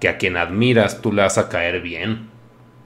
[0.00, 2.30] que a quien admiras tú le vas a caer bien.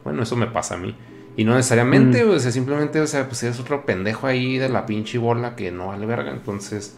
[0.03, 0.97] Bueno, eso me pasa a mí.
[1.36, 2.31] Y no necesariamente, Mm.
[2.31, 5.70] o sea, simplemente, o sea, pues es otro pendejo ahí de la pinche bola que
[5.73, 6.31] no vale verga.
[6.31, 6.97] Entonces,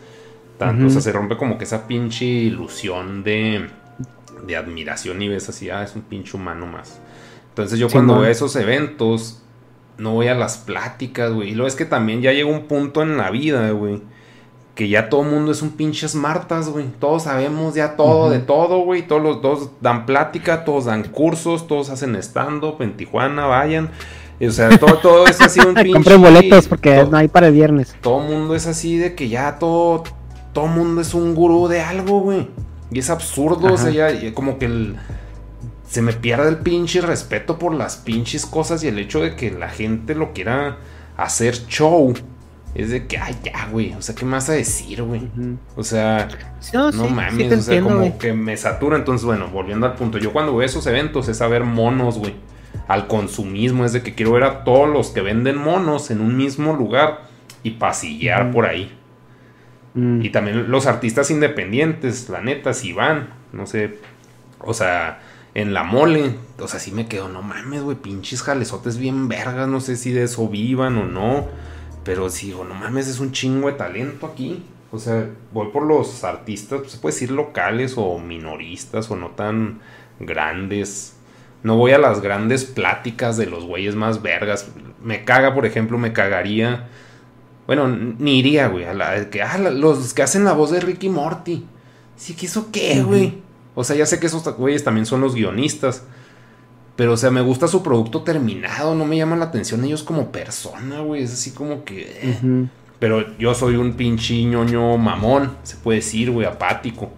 [0.58, 3.68] tanto, o sea, se rompe como que esa pinche ilusión de,
[4.46, 7.00] de admiración y ves así, ah, es un pinche humano más.
[7.50, 9.42] Entonces yo cuando voy a esos eventos,
[9.96, 11.50] no voy a las pláticas, güey.
[11.50, 14.02] Y luego es que también ya llega un punto en la vida, güey.
[14.74, 16.84] Que ya todo el mundo es un pinche smartas, güey.
[17.00, 19.06] Todos sabemos ya todo de todo, güey.
[19.08, 23.88] Todos los dos dan plática, todos dan cursos, todos hacen stand-up en Tijuana, vayan.
[24.40, 25.92] O sea, todo, todo es así un pinche...
[25.92, 27.94] Compren boletos porque no hay para el viernes.
[28.00, 30.04] Todo mundo es así de que ya todo,
[30.52, 32.48] todo mundo es un gurú de algo, güey.
[32.90, 34.96] Y es absurdo, o sea, ya, como que el,
[35.88, 39.50] se me pierde el pinche respeto por las pinches cosas y el hecho de que
[39.50, 40.78] la gente lo quiera
[41.16, 42.14] hacer show.
[42.74, 43.94] Es de que, ay, ya, güey.
[43.94, 45.22] O sea, ¿qué me vas a decir, güey?
[45.76, 46.28] O sea,
[46.74, 48.18] No, no sí, sí mames, te o sea, entiendo, como güey.
[48.18, 48.98] que me satura.
[48.98, 52.34] Entonces, bueno, volviendo al punto, yo cuando a esos eventos es a ver monos, güey.
[52.88, 56.36] Al consumismo, es de que quiero ver a todos los que venden monos en un
[56.36, 57.22] mismo lugar
[57.62, 58.92] y pasillear por ahí.
[59.94, 60.22] Mm.
[60.22, 63.98] Y también los artistas independientes, la neta, si van, no sé,
[64.60, 65.20] o sea,
[65.54, 69.68] en la mole, o sea, sí me quedo, no mames, güey, pinches jalezotes bien vergas,
[69.68, 71.48] no sé si de eso vivan o no,
[72.04, 74.62] pero sí, digo, no mames, es un chingo de talento aquí.
[74.92, 79.30] O sea, voy por los artistas, pues, se puede decir locales o minoristas o no
[79.30, 79.80] tan
[80.20, 81.15] grandes.
[81.66, 84.68] No voy a las grandes pláticas de los güeyes más vergas.
[85.02, 86.86] Me caga, por ejemplo, me cagaría.
[87.66, 88.84] Bueno, ni iría, güey.
[88.84, 91.66] A la, que, ah, los que hacen la voz de Ricky Morty.
[92.14, 93.42] Sí, que eso qué, güey.
[93.74, 96.04] O sea, ya sé que esos güeyes también son los guionistas.
[96.94, 98.94] Pero, o sea, me gusta su producto terminado.
[98.94, 101.24] No me llama la atención ellos como persona, güey.
[101.24, 102.20] Es así como que.
[102.22, 102.68] eh.
[103.00, 107.10] Pero yo soy un pinche ñoño mamón, se puede decir, güey, apático.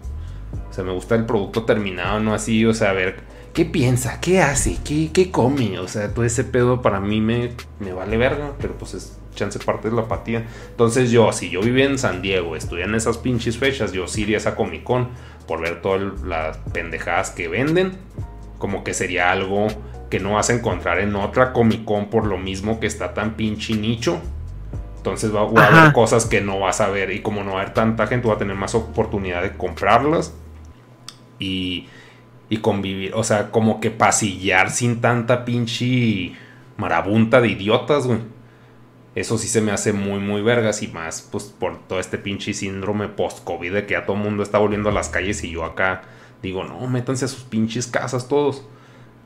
[0.67, 4.19] O sea, me gusta el producto terminado, no así, o sea, a ver, ¿qué piensa?
[4.19, 4.77] ¿Qué hace?
[4.83, 5.79] ¿Qué, qué come?
[5.79, 9.59] O sea, todo ese pedo para mí me, me vale verga, pero pues es chance
[9.59, 10.45] parte de la apatía.
[10.69, 14.23] Entonces yo, si yo vivía en San Diego, estudié en esas pinches fechas, yo sí
[14.23, 15.09] iría a esa Comic Con
[15.47, 17.93] por ver todas las pendejadas que venden.
[18.57, 19.67] Como que sería algo
[20.09, 23.35] que no vas a encontrar en otra Comic Con por lo mismo que está tan
[23.35, 24.19] pinche nicho.
[24.97, 27.59] Entonces va, va a haber cosas que no vas a ver y como no va
[27.59, 30.33] a haber tanta gente, va a tener más oportunidad de comprarlas
[31.39, 31.87] y,
[32.49, 36.33] y convivir, o sea, como que pasillar sin tanta pinche
[36.77, 38.19] marabunta de idiotas, güey.
[39.15, 42.53] Eso sí se me hace muy, muy vergas y más, pues por todo este pinche
[42.53, 45.65] síndrome post-COVID de que ya todo el mundo está volviendo a las calles y yo
[45.65, 46.03] acá
[46.41, 48.65] digo, no, métanse a sus pinches casas todos.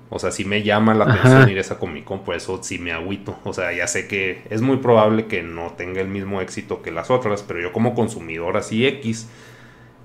[0.10, 1.20] O sea, sí me llama la Ajá.
[1.20, 3.38] atención ir a esa Comic Con, por eso sí me agüito.
[3.44, 6.91] O sea, ya sé que es muy probable que no tenga el mismo éxito que
[6.91, 9.28] las otras, pero yo como consumidor así X,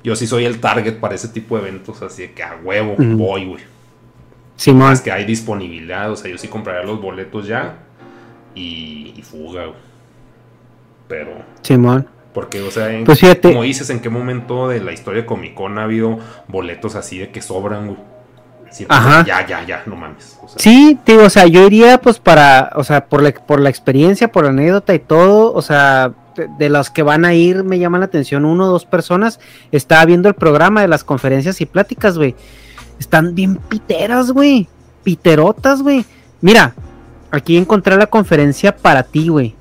[0.05, 2.95] yo sí soy el target para ese tipo de eventos, así de que a huevo
[2.99, 3.65] voy, güey.
[4.57, 4.89] Simón.
[4.89, 7.77] Más que hay disponibilidad, o sea, yo sí compraría los boletos ya
[8.55, 9.79] y, y fuga, güey.
[11.09, 11.31] Pero,
[11.63, 12.07] Simón.
[12.35, 13.49] porque, o sea, en- Pues fíjate.
[13.49, 16.19] como dices, ¿en qué momento de la historia de Comic Con ha habido
[16.49, 17.99] boletos así de que sobran, güey?
[18.89, 19.25] Ajá.
[19.25, 20.39] Ya, ya, ya, no mames.
[20.43, 23.61] O sea, Sí, digo, o sea, yo iría pues para, o sea, por la, por
[23.61, 26.13] la experiencia, por la anécdota y todo, o sea,
[26.59, 29.41] de, los que van a ir me llaman la atención uno o dos personas.
[29.73, 32.35] Estaba viendo el programa de las conferencias y pláticas, güey.
[32.99, 34.69] Están bien piteras, güey.
[35.05, 36.05] Piterotas, güey.
[36.41, 36.75] Mira,
[37.31, 39.55] aquí encontré la conferencia para ti, güey.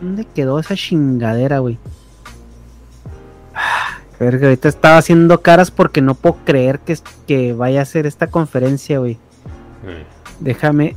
[0.00, 1.78] ¿Dónde quedó esa chingadera, güey?
[3.54, 8.06] Ah, Verga, ahorita estaba haciendo caras porque no puedo creer que, que vaya a ser
[8.06, 9.18] esta conferencia, güey.
[9.86, 10.04] eh,
[10.40, 10.96] Déjame.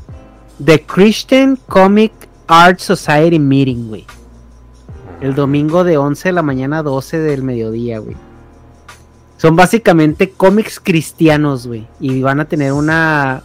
[0.64, 2.11] The Christian Comic
[2.47, 4.06] Art Society Meeting, güey.
[5.21, 8.15] El domingo de 11 de la mañana a 12 del mediodía, güey.
[9.37, 11.87] Son básicamente cómics cristianos, güey.
[11.99, 13.43] Y van a tener una...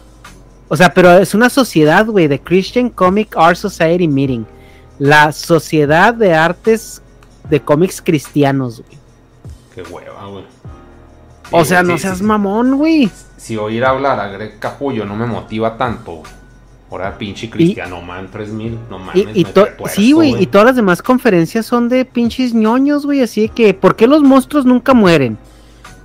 [0.67, 2.27] O sea, pero es una sociedad, güey.
[2.27, 4.45] The Christian Comic Art Society Meeting.
[4.99, 7.01] La Sociedad de Artes
[7.49, 8.97] de Cómics Cristianos, güey.
[9.73, 10.43] qué hueva, güey.
[11.51, 12.23] O sea, sí, no seas sí.
[12.23, 13.09] mamón, güey.
[13.37, 16.31] Si oír hablar a Greg Capullo no me motiva tanto, güey.
[16.95, 19.27] Ahora pinche Cristiano Man 3000, no Y, mames.
[19.37, 23.49] y retuerzo, sí, güey, y todas las demás conferencias son de pinches ñoños, güey, así
[23.49, 25.37] que, ¿por qué los monstruos nunca mueren?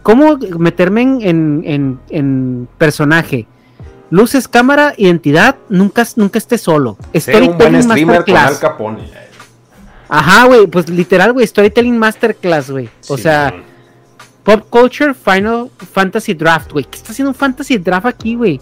[0.03, 3.47] ¿Cómo meterme en, en, en- en personaje?
[4.11, 6.93] Luces, cámara, identidad, nunca, nunca esté solo.
[6.93, 8.59] Un buen Storytelling streamer con Al.
[8.59, 8.99] Capone.
[10.09, 12.89] Ajá, güey, pues literal, güey, Storytelling Masterclass, güey.
[13.09, 13.62] O Sí, sea, man.
[14.43, 16.85] Pop Culture Final Fantasy Draft, güey.
[16.87, 18.61] ¿Qué está haciendo un Fantasy Draft aquí, güey?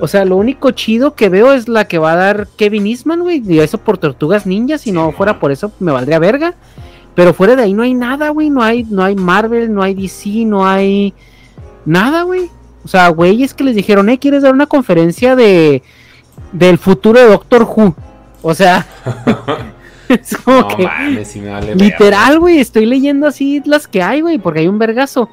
[0.00, 3.20] O sea, lo único chido que veo es la que va a dar Kevin Eastman,
[3.20, 3.42] güey.
[3.46, 4.78] Y eso por Tortugas Ninja.
[4.78, 6.54] Si no fuera por eso, me valdría verga.
[7.14, 8.50] Pero fuera de ahí no hay nada, güey.
[8.50, 11.14] No hay, no hay Marvel, no hay DC, no hay
[11.84, 12.50] nada, güey.
[12.84, 15.82] O sea, güeyes que les dijeron, eh, ¿quieres dar una conferencia de
[16.52, 17.94] del futuro de Doctor Who?
[18.40, 18.86] O sea,
[20.08, 22.58] es como No que mames, si me vale literal, güey.
[22.58, 25.28] Estoy leyendo así las que hay, güey, porque hay un vergazo.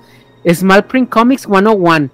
[0.53, 2.09] Small Print Comics 101.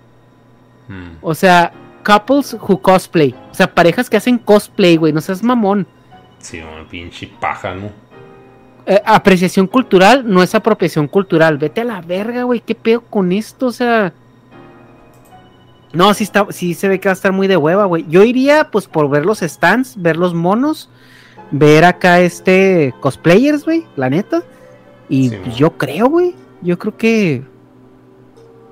[0.87, 1.09] Mm.
[1.21, 1.71] O sea,
[2.03, 3.35] couples who cosplay.
[3.51, 5.13] O sea, parejas que hacen cosplay, güey.
[5.13, 5.87] No seas mamón.
[6.39, 7.89] Sí, un pinche paja, ¿no?
[8.85, 11.57] Eh, apreciación cultural no es apropiación cultural.
[11.57, 12.61] Vete a la verga, güey.
[12.61, 13.67] ¿Qué pedo con esto?
[13.67, 14.13] O sea.
[15.93, 18.05] No, sí, está, sí se ve que va a estar muy de hueva, güey.
[18.07, 20.89] Yo iría, pues, por ver los stands, ver los monos,
[21.51, 24.41] ver acá este cosplayers, güey, la neta.
[25.09, 26.33] Y Sí, pues, yo creo, güey.
[26.61, 27.43] Yo creo que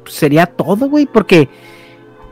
[0.06, 1.50] sería todo, güey, porque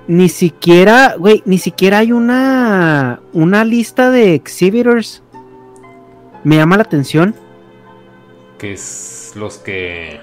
[0.07, 5.21] ni siquiera, güey, ni siquiera hay una una lista de exhibitors.
[6.43, 7.35] Me llama la atención.
[8.57, 10.19] Que es los que.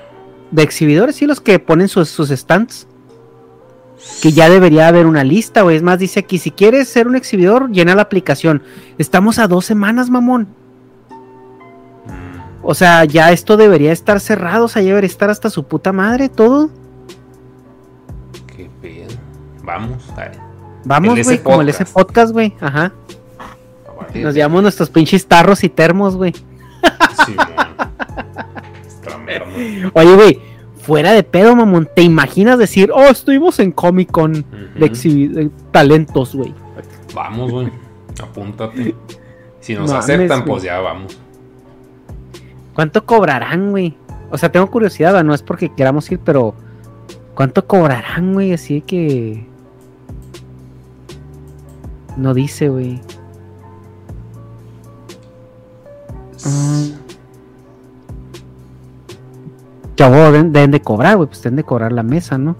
[0.50, 2.86] De exhibidores, sí, los que ponen sus, sus stands.
[4.22, 5.76] Que ya debería haber una lista, güey.
[5.76, 8.62] Es más, dice aquí, si quieres ser un exhibidor, llena la aplicación.
[8.98, 10.48] Estamos a dos semanas, mamón.
[12.62, 15.92] O sea, ya esto debería estar cerrado, o sea, ya debería estar hasta su puta
[15.92, 16.70] madre, todo.
[19.64, 20.04] Vamos.
[20.16, 20.28] Ay,
[20.84, 22.54] Vamos, güey, como el S podcast, güey.
[22.60, 22.92] Ajá.
[23.96, 24.22] vale.
[24.22, 26.34] Nos llevamos nuestros pinches tarros y termos, güey.
[28.86, 29.20] Está
[29.94, 30.40] Oye, güey,
[30.82, 36.54] fuera de pedo, mamón, ¿te imaginas decir, oh, estuvimos en Comic Con de, talentos, güey?
[37.14, 37.70] Vamos, güey.
[38.22, 38.94] Apúntate.
[39.60, 41.18] Si nos Mames, aceptan, pues ya vamos.
[42.74, 43.96] ¿Cuánto cobrarán, güey?
[44.30, 46.54] O sea, tengo curiosidad, no es porque queramos ir, pero
[47.34, 48.52] ¿cuánto cobrarán, güey?
[48.52, 49.53] Así que...
[52.16, 53.00] No dice, güey.
[59.96, 61.28] Chavo, deben, deben de cobrar, güey.
[61.28, 62.56] Pues deben de cobrar la mesa, ¿no?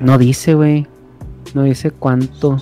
[0.00, 0.86] No dice, güey.
[1.54, 2.58] No dice cuánto.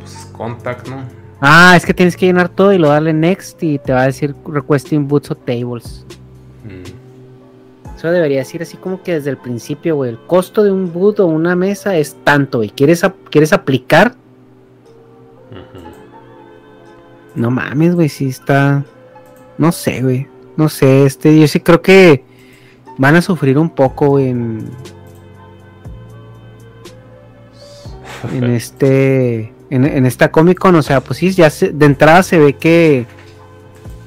[0.00, 1.02] Pues contact, ¿no?
[1.40, 4.06] Ah, es que tienes que llenar todo y lo darle next y te va a
[4.06, 6.04] decir requesting boots o tables.
[8.00, 10.08] Eso debería decir así como que desde el principio, güey.
[10.12, 12.70] El costo de un boot o una mesa es tanto, güey.
[12.70, 14.14] ¿Quieres, ap- ¿Quieres aplicar?
[17.34, 18.82] No mames, güey, sí está.
[19.58, 20.26] No sé, güey.
[20.56, 22.24] No sé, este, yo sí creo que
[22.96, 24.64] van a sufrir un poco, en.
[28.32, 29.52] En este.
[29.68, 32.54] En, en esta Comic Con, o sea, pues sí, ya se- de entrada se ve
[32.54, 33.04] que.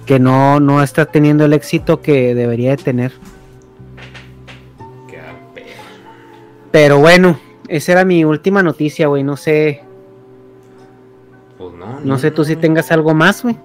[0.08, 3.12] Que no, no está teniendo el éxito que debería de tener.
[6.74, 7.40] Pero bueno,
[7.70, 9.24] esa era mi última noticia, güey.
[9.24, 9.82] No sé.
[11.58, 12.00] Pues no.
[12.02, 13.56] No sé tú si tengas algo más, güey.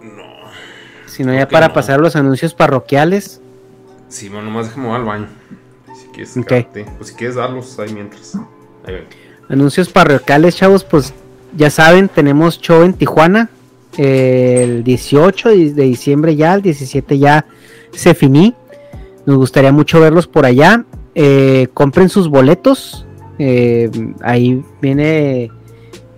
[0.00, 0.22] No.
[1.06, 1.74] Si no, ya para no.
[1.74, 3.40] pasar los anuncios parroquiales.
[4.08, 5.26] Sí, bueno, nomás déjame ir al baño.
[5.94, 6.46] Si quieres, Ok.
[6.46, 6.86] quédate.
[6.96, 8.36] Pues si quieres darlos ahí mientras.
[8.86, 9.04] Ahí ven.
[9.48, 11.12] Anuncios parroquiales, chavos, pues
[11.56, 13.50] ya saben, tenemos show en Tijuana.
[13.98, 17.44] eh, el 18 de de diciembre ya, el 17 ya
[17.90, 18.54] se finí.
[19.26, 20.86] Nos gustaría mucho verlos por allá.
[21.14, 23.06] Eh, compren sus boletos.
[23.38, 23.90] eh,
[24.22, 25.50] ahí viene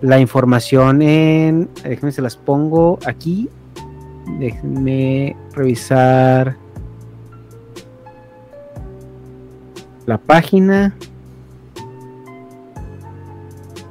[0.01, 1.69] la información en...
[1.83, 3.49] Déjenme se las pongo aquí.
[4.39, 6.57] Déjenme revisar
[10.05, 10.95] la página.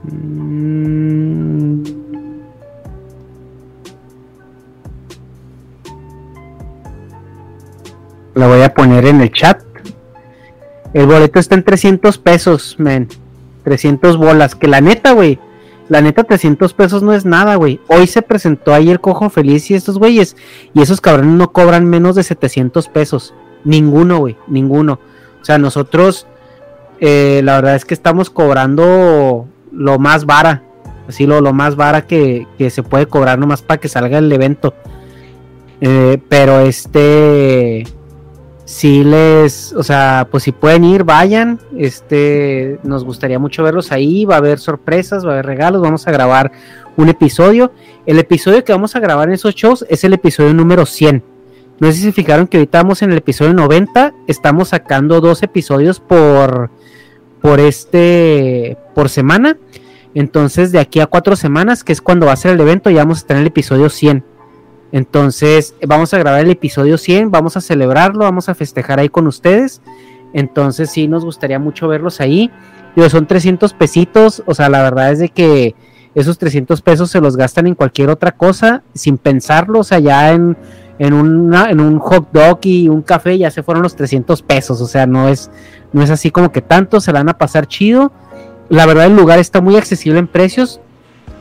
[0.05, 1.82] Mm.
[8.35, 9.64] La voy a poner en el chat.
[10.95, 13.09] El boleto está en 300 pesos, men.
[13.65, 14.55] 300 bolas.
[14.55, 15.41] Que la neta, güey.
[15.89, 17.81] La neta, 300 pesos no es nada, güey.
[17.89, 20.37] Hoy se presentó ahí el Cojo Feliz y estos güeyes.
[20.73, 23.35] Y esos cabrones no cobran menos de 700 pesos.
[23.65, 24.37] Ninguno, güey.
[24.47, 25.01] Ninguno.
[25.43, 26.29] O sea, nosotros,
[27.01, 30.62] eh, la verdad es que estamos cobrando lo más vara.
[31.09, 34.75] Así lo, lo más vara que, se puede cobrar nomás para que salga el evento.
[35.81, 37.85] Eh, pero este
[38.64, 41.60] si les, o sea, pues si pueden ir, vayan.
[41.76, 44.24] Este, nos gustaría mucho verlos ahí.
[44.24, 45.82] Va a haber sorpresas, va a haber regalos.
[45.82, 46.51] Vamos a grabar
[46.96, 47.72] un episodio.
[48.06, 51.22] El episodio que vamos a grabar en esos shows es el episodio número 100.
[51.78, 54.14] No sé si se fijaron que ahorita estamos en el episodio 90.
[54.28, 56.70] Estamos sacando dos episodios por,
[57.43, 59.59] por este, por semana.
[60.14, 63.02] Entonces, de aquí a cuatro semanas, que es cuando va a ser el evento, ya
[63.02, 64.24] vamos a en el episodio 100.
[64.95, 69.27] Entonces, vamos a grabar el episodio 100, vamos a celebrarlo, vamos a festejar ahí con
[69.27, 69.82] ustedes.
[70.32, 72.48] Entonces, sí, nos gustaría mucho verlos ahí.
[72.95, 75.74] Digo, son 300 pesitos, o sea, la verdad es de que
[76.14, 80.31] esos 300 pesos se los gastan en cualquier otra cosa sin pensarlo, o sea, ya
[80.31, 80.56] en,
[81.01, 84.81] en, una, en un hot dog y un café ya se fueron los 300 pesos,
[84.81, 85.51] o sea, no es,
[85.93, 88.13] no es así como que tanto, se van a pasar chido.
[88.69, 90.81] La verdad, el lugar está muy accesible en precios,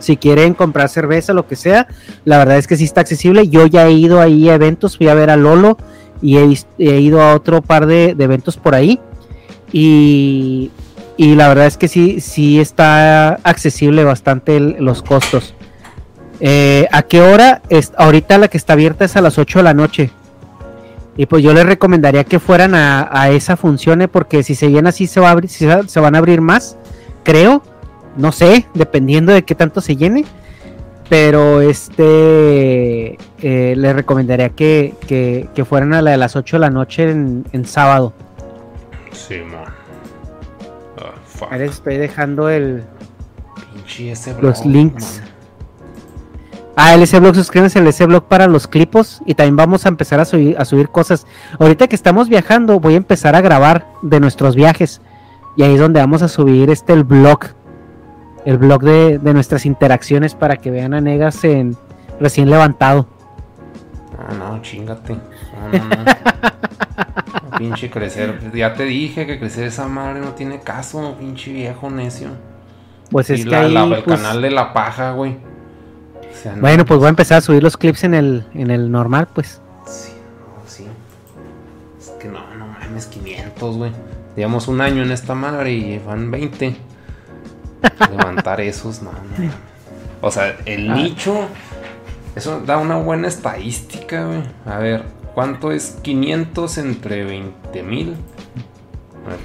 [0.03, 1.87] si quieren comprar cerveza, lo que sea,
[2.25, 3.47] la verdad es que sí está accesible.
[3.47, 5.77] Yo ya he ido ahí a eventos, fui a ver a Lolo
[6.21, 8.99] y he, ido a otro par de, eventos por ahí.
[9.71, 10.71] Y,
[11.17, 15.53] la verdad es que sí, sí está accesible bastante los costos.
[16.39, 17.61] Eh, ¿A qué hora?
[17.69, 20.11] Es, ahorita la que está abierta es a las 8 de la noche.
[21.15, 24.89] Y pues yo les recomendaría que fueran a, esa función, eh, porque si se llena
[24.89, 26.77] así se, va a abrir, se van a abrir más,
[27.23, 27.63] creo.
[28.17, 30.25] No sé, dependiendo de qué tanto se llene.
[31.09, 36.59] Pero este eh, les recomendaría que, que- que fueran a la de las 8 de
[36.61, 38.13] la noche en, en sábado.
[39.11, 39.65] Sí, man.
[40.97, 41.51] Ah, fuck.
[41.53, 42.83] Estoy dejando el,
[43.73, 45.19] Pinche ese los blog, links.
[45.19, 45.29] man.
[46.75, 50.25] Ah, el blog suscríbanse al blog para los clipos y también vamos a empezar a
[50.25, 51.27] subir, a subir cosas.
[51.59, 54.99] Ahorita que estamos viajando, voy a empezar a grabar de nuestros viajes.
[55.55, 57.39] Y ahí es donde vamos a subir este el blog.
[58.45, 61.77] El blog de, de nuestras interacciones para que vean a Negas en
[62.19, 63.07] recién levantado.
[64.19, 65.13] Ah, no, chingate.
[65.13, 65.95] No, no, no.
[66.03, 68.51] No, pinche crecer.
[68.53, 72.29] Ya te dije que crecer esa madre no tiene caso, pinche viejo necio.
[73.09, 75.31] Pues Y es que la- ahí, la- el pues, canal de la paja, güey.
[75.33, 78.71] O sea, no, Bueno, pues voy a empezar a subir los clips en el, en
[78.71, 79.61] el normal, pues.
[82.79, 83.91] mames, 500, güey.
[84.35, 86.75] Llevamos un año en esta madre y van 20.
[88.11, 89.51] Levantar esos, no, no.
[90.21, 90.95] O sea, el Ah.
[90.95, 91.47] nicho.
[92.35, 94.41] Eso da una buena estadística, güey.
[94.65, 95.03] A ver,
[95.35, 98.15] ¿cuánto es 500 entre 20 mil?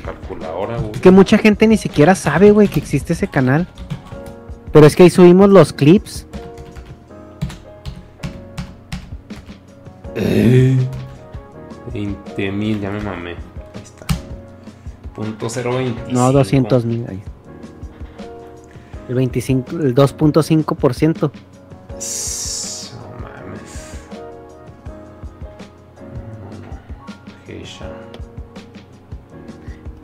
[0.05, 0.93] Calculadora, güey.
[0.95, 3.67] Es que mucha gente ni siquiera sabe, güey, que existe ese canal.
[4.73, 6.27] Pero es que ahí subimos los clips.
[11.93, 13.31] 20 mil, ya me mamé.
[13.31, 14.07] Ahí está.
[15.15, 16.11] Punto 025.
[16.11, 17.07] No, 200 mil.
[17.09, 17.23] ahí.
[19.09, 21.31] El 25, el 2.5%.
[22.95, 23.99] No mames.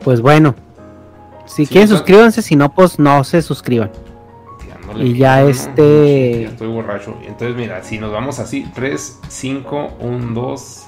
[0.03, 0.55] Pues bueno.
[1.45, 2.41] Si Sí, quieren, suscríbanse.
[2.41, 3.91] Si no, pues no se suscriban.
[4.97, 5.49] Y ya ¿no?
[5.49, 7.17] este- Ya estoy borracho.
[7.23, 10.87] Entonces, mira, si nos vamos así: 3, 5, 1, 2.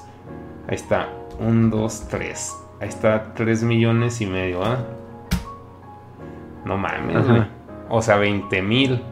[0.68, 1.08] Ahí está.
[1.40, 2.52] 1, 2, 3.
[2.80, 4.78] Ahí está 3 millones y medio, ¿ah?
[6.64, 7.57] No mames, güey.
[7.90, 9.02] O sea, 20 mil.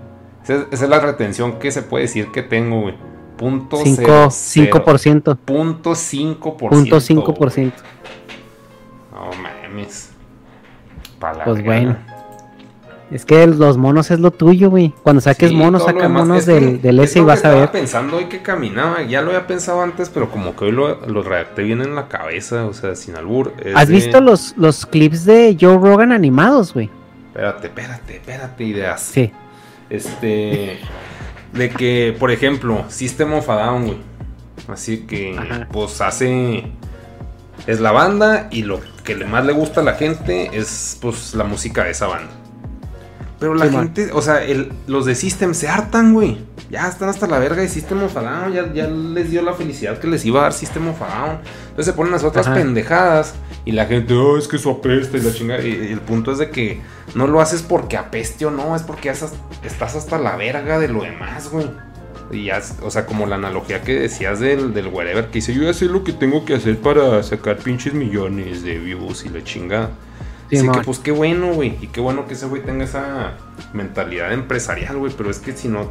[0.45, 2.95] Esa, es- esa es la retención que se puede decir que tengo, güey.
[3.37, 5.23] Punto Cinco- cero, 5%.
[5.35, 5.39] cero.
[5.45, 6.69] Punto 5%.
[6.71, 7.73] Punto 5%.
[9.13, 10.11] No mames.
[11.19, 11.97] Pa' la Pues bueno.
[13.11, 14.93] Es que los monos es lo tuyo, güey.
[15.05, 17.55] Cuando saques Sí, monos, saca monos Es que- del, del S y vas a estaba
[17.61, 17.71] ver.
[17.71, 19.03] pensando hoy que caminaba.
[19.03, 22.09] Ya lo había pensado antes, pero como que hoy lo, lo redacté bien en la
[22.09, 22.67] cabeza.
[22.67, 23.53] O sea, sin albur.
[23.77, 26.91] ¿Has de- visto los, los clips de Joe Rogan animados, güey?
[27.37, 29.03] Espérate, espérate, espérate, ideas.
[29.03, 29.31] Sí.
[29.91, 30.79] Este.
[31.53, 33.99] de que, por ejemplo, System of a Down, güey.
[34.69, 35.39] Así que,
[35.71, 36.65] pues hace.
[37.67, 41.45] Es la banda y lo que más le gusta a la gente es, pues, la
[41.45, 42.33] música de esa banda.
[43.39, 43.85] Pero la Sí, man.
[43.95, 46.39] gente, o sea, el- los de System se hartan, güey.
[46.71, 48.53] Ya están hasta la verga de System of a Down.
[48.55, 51.39] Ya, ya les dio la felicidad que les iba a dar System of a Down.
[51.69, 52.57] Entonces se ponen las otras Ajá.
[52.57, 53.35] pendejadas.
[53.67, 55.63] Y la gente, oh, es que eso apesta y la chingada.
[55.63, 56.81] Y, y el punto es de que
[57.15, 61.03] no lo haces porque apeste o no, es porque estás hasta la verga de lo
[61.03, 61.71] demás, güey.
[62.33, 65.63] Y ya, o sea, como la analogía que decías del, del wherever, que dice, yo
[65.63, 69.45] ya sé lo que tengo que hacer para sacar pinches millones de views y la
[69.45, 69.91] chingada.
[70.51, 71.77] Sí, Así que pues qué bueno, güey.
[71.81, 73.33] Y qué bueno que ese güey tenga esa
[73.73, 75.13] mentalidad empresarial, güey.
[75.17, 75.91] Pero es que si no.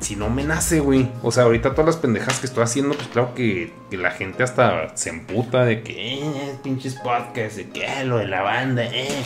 [0.00, 1.10] Si no me nace, güey.
[1.22, 4.42] O sea, ahorita todas las pendejas que estoy haciendo, pues claro que, que la gente
[4.42, 8.84] hasta se emputa de que, eh, pinches podcasts, de que "Eh, lo de la banda,
[8.84, 9.24] eh.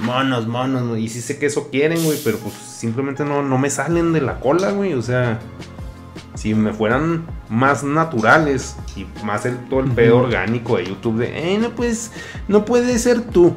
[0.00, 0.82] Monos, monos.
[0.82, 0.96] ¿no?
[0.96, 2.18] Y sí sé que eso quieren, güey.
[2.24, 4.94] Pero pues simplemente no, no me salen de la cola, güey.
[4.94, 5.38] O sea.
[6.34, 11.54] Si me fueran más naturales y más el, todo el pedo orgánico de YouTube de,
[11.54, 12.10] eh, no puedes,
[12.48, 13.54] no puedes ser tú.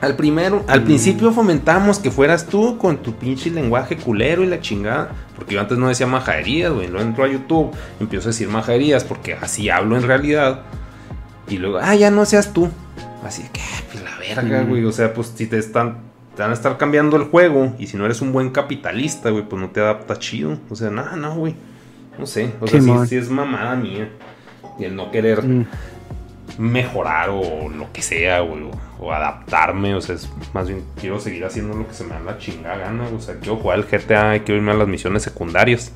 [0.00, 4.60] Al primero, al principio fomentamos que fueras tú con tu pinche lenguaje culero y la
[4.60, 5.10] chingada.
[5.34, 6.88] Porque yo antes no decía majaderías, güey.
[6.88, 10.60] Luego entro a YouTube empiezo a decir majaderías porque así hablo en realidad.
[11.48, 12.68] Y luego, ah, ya no seas tú.
[13.24, 14.68] Así que, "Ah, pues la verga, Mm.
[14.68, 14.84] güey.
[14.84, 15.98] O sea, pues si te están,
[16.36, 17.74] te van a estar cambiando el juego.
[17.78, 20.58] Y si no eres un buen capitalista, güey, pues no te adapta chido.
[20.70, 21.52] O sea, nada, no, güey.
[21.52, 21.75] No
[22.24, 22.54] sé.
[22.60, 24.08] O sea, sí, sí es mamada mía.
[24.78, 25.66] Y el no querer Mm.
[26.58, 28.70] mejorar o lo que sea, güey, o,
[29.04, 32.20] o adaptarme, o sea, es más bien quiero seguir haciendo lo que se me da
[32.20, 35.22] la chingada gana, o sea, quiero jugar al GTA y quiero irme a las misiones
[35.22, 35.92] secundarias,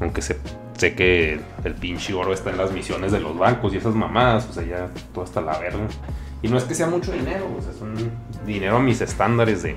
[0.00, 0.36] aunque sé,
[0.76, 4.46] sé que el pinche oro está en las misiones de los bancos y esas mamadas,
[4.50, 5.86] o sea, ya todo hasta la verga.
[6.42, 8.10] Y no es que sea mucho dinero, o sea, es un
[8.44, 9.76] dinero a mis estándares de,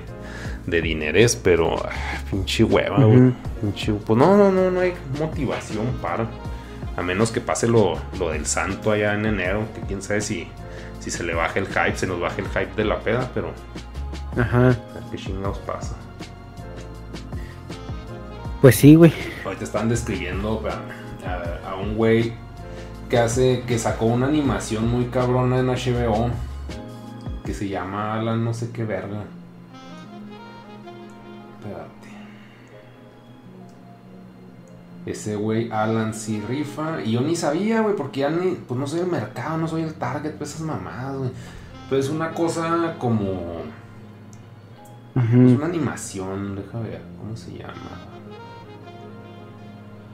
[0.70, 1.90] de dinerés, pero ah,
[2.30, 3.32] pinche hueva, güey.
[3.62, 6.26] Pinche- pues no, no, no, no hay motivación para.
[6.96, 10.48] A menos que pase lo, lo del santo allá en enero, que quién sabe si,
[10.98, 13.52] si se le baje el hype, se nos baje el hype de la peda, pero
[14.36, 14.76] Ajá.
[15.10, 15.94] qué chingados pasa.
[18.60, 19.12] Pues sí, güey.
[19.44, 22.32] Ahorita están describiendo a, a un güey
[23.08, 26.30] que hace, que sacó una animación muy cabrona en HBO,
[27.44, 29.22] que se llama Alan no sé qué verga.
[31.68, 32.08] Espérate.
[35.06, 37.02] Ese güey Alan sí rifa.
[37.02, 38.52] Y yo ni sabía, güey, porque ya ni.
[38.52, 41.30] Pues no soy el mercado, no soy el target, pues esas mamadas, güey.
[41.88, 43.62] Pero es una cosa como.
[45.16, 47.74] Es una animación, deja ver, ¿cómo se llama?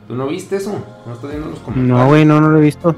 [0.08, 0.82] ¿Tú no viste eso?
[1.04, 1.98] ¿No estás viendo los comentarios?
[1.98, 2.96] No, güey, no, no lo he visto.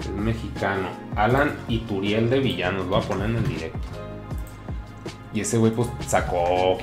[0.00, 0.88] Es mexicano.
[1.16, 3.93] Alan Ituriel de Villanos, lo voy a poner en el directo.
[5.34, 6.78] Y ese güey, pues, sacó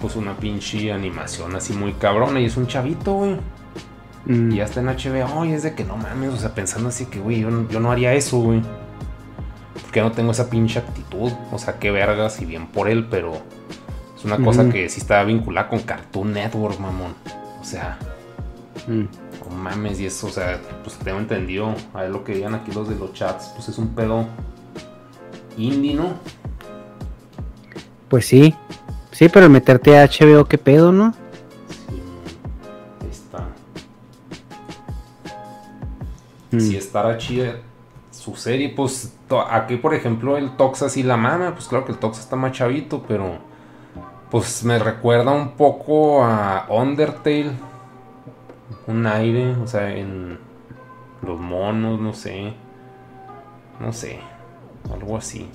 [0.00, 2.38] pues una pinche animación así muy cabrona.
[2.40, 3.36] Y es un chavito, güey.
[4.26, 4.52] Mm.
[4.52, 5.44] Y ya está en HBO.
[5.44, 7.80] Y es de que no mames, o sea, pensando así que, güey, yo, no- yo
[7.80, 8.60] no haría eso, güey.
[9.82, 11.32] Porque no tengo esa pinche actitud.
[11.52, 13.32] O sea, qué vergas y bien por él, pero
[14.16, 17.14] es una cosa que sí está vinculada con Cartoon Network, mamón.
[17.60, 17.98] O sea,
[18.86, 19.04] Mm.
[19.48, 22.70] No mames, y eso, o sea, pues tengo entendido, a ver lo que digan aquí
[22.72, 24.26] los de los chats, pues es un pedo
[25.56, 26.14] indie, ¿no?
[28.14, 28.54] Pues sí.
[29.10, 31.12] Sí, pero meterte a HBO, ¿qué pedo, no?
[31.68, 32.00] Sí,
[33.00, 33.48] ahí está.
[36.52, 36.60] Mm.
[36.60, 37.56] Si estará chida
[38.12, 39.16] su serie, pues
[39.50, 42.52] aquí por ejemplo el Toxa sí la mama, pues claro que el Toxa está más
[42.52, 43.38] chavito, pero
[44.30, 47.50] pues me recuerda un poco a Undertale,
[48.86, 50.38] un aire, o sea, en
[51.20, 52.54] los monos, no sé,
[53.80, 54.20] no sé,
[54.92, 55.50] algo así,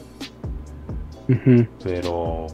[1.83, 2.47] Pero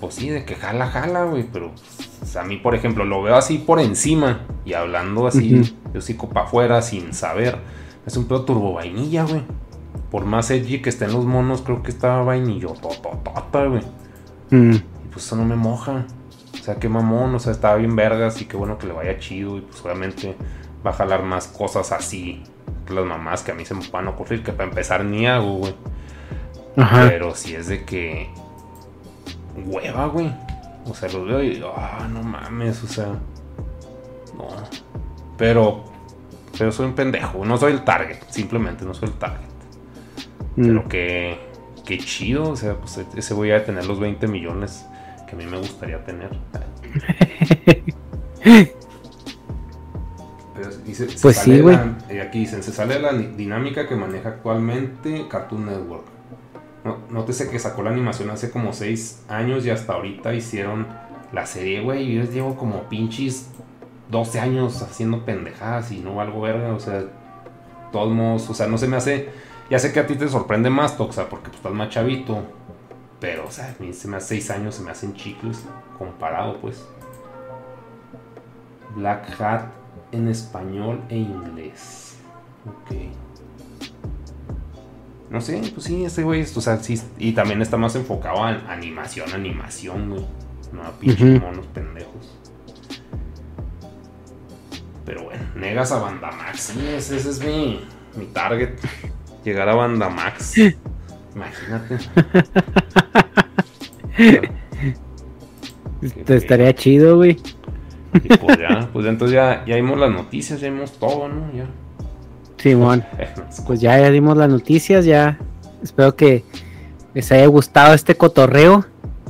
[0.00, 1.70] pues sí, de que jala, jala, güey, pero
[2.18, 5.70] pues, a mí por ejemplo lo veo así por encima y hablando así, Ujú.
[5.94, 7.58] yo sí para afuera sin saber.
[8.04, 9.42] Es un pedo turbo vainilla, güey.
[10.10, 13.82] Por más edgy que estén los monos, creo que está vainillo tototota, güey.
[14.50, 14.74] Mm.
[14.74, 16.04] Y pues eso no me moja.
[16.52, 19.18] O sea, qué mamón, o sea, estaba bien vergas y qué bueno que le vaya
[19.18, 19.56] chido.
[19.56, 20.36] Y pues obviamente
[20.84, 22.42] va a jalar más cosas así
[22.86, 24.42] que las mamás que a mí se me puedan ocurrir.
[24.42, 25.74] Que para empezar ni hago, güey.
[26.76, 27.06] Ajá.
[27.08, 28.30] Pero si es de que.
[29.66, 30.32] Hueva, güey.
[30.86, 31.62] O sea, los veo y.
[31.76, 33.06] Ah, no mames, o sea.
[34.36, 34.48] No.
[35.36, 35.84] Pero.
[36.58, 37.44] Pero soy un pendejo.
[37.44, 38.18] No soy el target.
[38.28, 39.48] Simplemente no soy el target.
[40.56, 40.66] Mm.
[40.66, 41.38] Pero que.
[41.84, 42.50] Qué chido.
[42.50, 44.86] O sea, pues ese voy a tener los 20 millones
[45.28, 46.30] que a mí me gustaría tener.
[50.54, 51.76] Pero dice, Pues sí, güey.
[52.20, 56.04] aquí dicen, se sale la dinámica que maneja actualmente Cartoon Network.
[57.10, 60.88] Nótese que sacó la animación hace como 6 años y hasta ahorita hicieron
[61.32, 62.10] la serie, güey.
[62.10, 63.50] Y yo llevo como pinches
[64.10, 66.72] 12 años haciendo pendejadas y no valgo verga.
[66.72, 67.04] O sea,
[67.92, 69.30] todos modos, o sea, no se me hace.
[69.70, 72.42] Ya sé que a ti te sorprende más, Toxa, porque pues, estás más chavito.
[73.20, 75.64] Pero, o sea, a mí se me hace 6 años, se me hacen chicles
[75.96, 76.84] comparado, pues.
[78.96, 79.66] Black Hat
[80.10, 82.16] en español e inglés.
[82.66, 82.96] Ok.
[85.32, 88.56] No sé, pues sí, ese güey, o sea, sí, y también está más enfocado en
[88.68, 90.26] animación, animación, güey.
[90.74, 92.38] No a pinches monos pendejos.
[95.06, 96.60] Pero bueno, negas a Bandamax.
[96.60, 97.80] Sí, ese, ese es mi,
[98.14, 98.78] mi target.
[99.42, 100.58] Llegar a Bandamax.
[101.34, 101.96] Imagínate.
[106.26, 107.38] Te estaría chido, güey.
[108.12, 111.50] Y pues ya, pues ya entonces ya, ya vimos las noticias, ya vimos todo, ¿no?
[111.54, 111.70] Ya.
[112.62, 113.04] Simón.
[113.66, 115.38] Pues ya, ya dimos las noticias, ya.
[115.82, 116.44] Espero que
[117.12, 118.84] les haya gustado este cotorreo.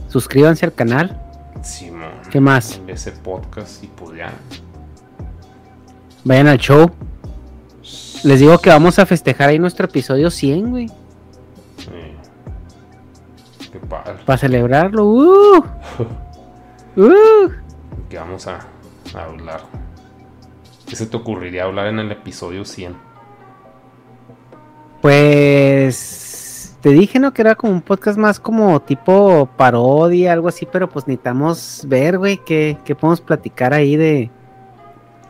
[0.08, 1.18] Suscríbanse al canal.
[1.62, 2.10] Simón.
[2.30, 2.80] ¿Qué más?
[2.86, 4.32] Ese podcast y pues ya.
[6.24, 6.90] Vayan al show.
[8.24, 10.86] Les digo que vamos a festejar ahí nuestro episodio 100, güey.
[11.90, 12.14] eh,
[13.72, 14.14] qué padre.
[14.26, 15.04] Para celebrarlo.
[15.06, 15.64] ¡Uh!
[16.96, 17.50] ¡Uh!
[18.08, 18.60] Que vamos a,
[19.14, 19.62] a hablar.
[20.86, 23.11] ¿Qué se te ocurriría hablar en el episodio 100?
[25.02, 27.34] Pues te dije, ¿no?
[27.34, 32.18] Que era como un podcast más como tipo parodia, algo así, pero pues necesitamos ver,
[32.18, 34.30] güey, qué, qué podemos platicar ahí de,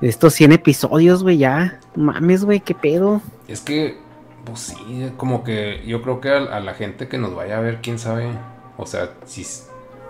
[0.03, 1.81] de estos 100 episodios, güey, ya.
[1.97, 3.23] Mames, güey, qué pedo.
[3.49, 3.97] Es que,
[4.45, 7.61] pues sí, como que yo creo que a, a la gente que nos vaya a
[7.61, 8.29] ver, quién sabe.
[8.77, 9.47] O sea, si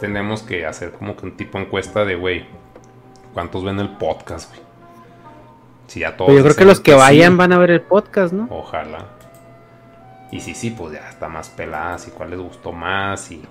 [0.01, 2.47] tenemos que hacer como que un tipo encuesta de, güey,
[3.33, 4.61] ¿cuántos ven el podcast, güey?
[5.87, 6.31] Si ya todos.
[6.33, 8.49] Pues yo creo que los que vayan van a ver el podcast, ¿no?
[8.51, 9.22] Ojalá.
[10.33, 13.43] Y si sí, pues ya está más peladas y cuál les gustó más y.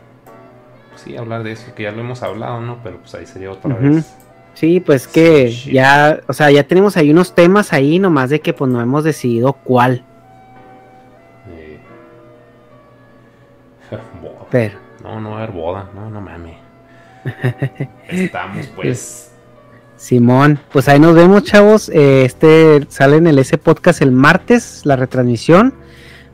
[0.90, 2.80] Pues sí, hablar de eso, que ya lo hemos hablado, ¿no?
[2.84, 4.14] Pero pues ahí sería otra vez.
[4.56, 8.52] Sí, pues que ya, o sea, ya tenemos ahí unos temas ahí, nomás de que
[8.52, 10.04] pues no hemos decidido cuál.
[11.50, 11.80] Eh,
[14.22, 14.48] boda.
[14.50, 14.80] Pero.
[15.04, 16.58] No, no va a haber boda, no, no mames.
[18.10, 19.32] Estamos pues.
[19.98, 21.90] Simón, pues ahí nos vemos, chavos.
[21.90, 25.76] Eh, este sale en el S Podcast el martes, la retransmisión.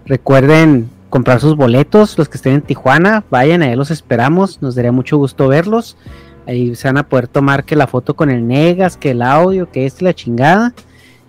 [0.07, 4.61] Recuerden comprar sus boletos, los que estén en Tijuana, vayan, ahí los esperamos.
[4.61, 5.97] Nos daría mucho gusto verlos.
[6.47, 9.69] Ahí se van a poder tomar que la foto con el Negas, que el audio,
[9.69, 10.73] que este, la chingada.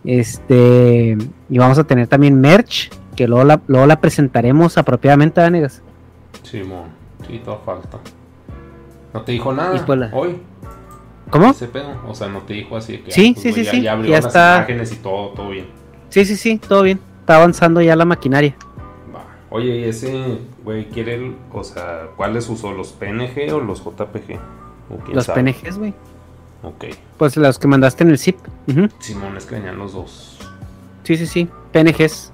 [0.05, 1.19] Este,
[1.51, 5.83] y vamos a tener también merch, que luego la, luego la presentaremos apropiadamente, ¿verdad, Negas?
[6.45, 6.85] Simón,
[7.27, 7.99] sí, todo falta.
[9.13, 10.37] ¿No te dijo nada pues la- hoy?
[11.31, 11.51] ¿Cómo?
[11.51, 11.91] Ese pedo.
[12.07, 13.11] O sea, no te dijo así que.
[13.11, 14.57] Sí, ah, sí, sí, ya, sí, Ya abrió ya las está.
[14.59, 15.67] imágenes y todo, todo bien.
[16.11, 17.01] Sí, sí, sí, todo bien.
[17.21, 18.57] Está avanzando ya la maquinaria.
[19.51, 22.73] Oye, y ese güey quiere, el- o sea, ¿cuáles usó?
[22.73, 24.39] ¿Los PNG o los JPG?
[24.91, 25.43] ¿O quién Los sabe?
[25.43, 25.95] PNGs, güey.
[26.63, 26.85] Ok.
[27.17, 28.37] Pues los que mandaste en el zip.
[28.67, 28.89] Ujú.
[28.99, 30.39] Simón, es que venían los dos.
[31.05, 31.49] Sí, sí, sí.
[31.73, 32.33] PNGs.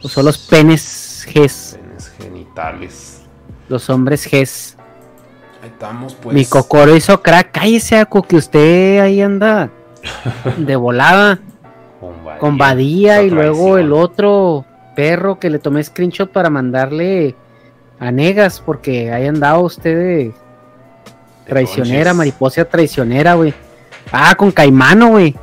[0.00, 1.78] Son los penes Gs.
[1.80, 3.22] Penes genitales.
[3.68, 4.76] Los hombres Gs.
[5.62, 6.34] Ahí estamos, pues.
[6.34, 7.52] Mi cocoro hizo crack.
[7.52, 9.70] Cállese, Aco, que usted ahí anda.
[10.58, 11.40] de volada.
[12.00, 12.38] Con Badía.
[12.38, 17.34] Con Badía y luego el otro perro que le tomé screenshot para mandarle
[17.98, 20.32] a Negas porque ahí andaba usted de
[21.46, 23.54] traicionera, mariposa traicionera, güey.
[24.12, 25.34] Ah, con Caimano, güey.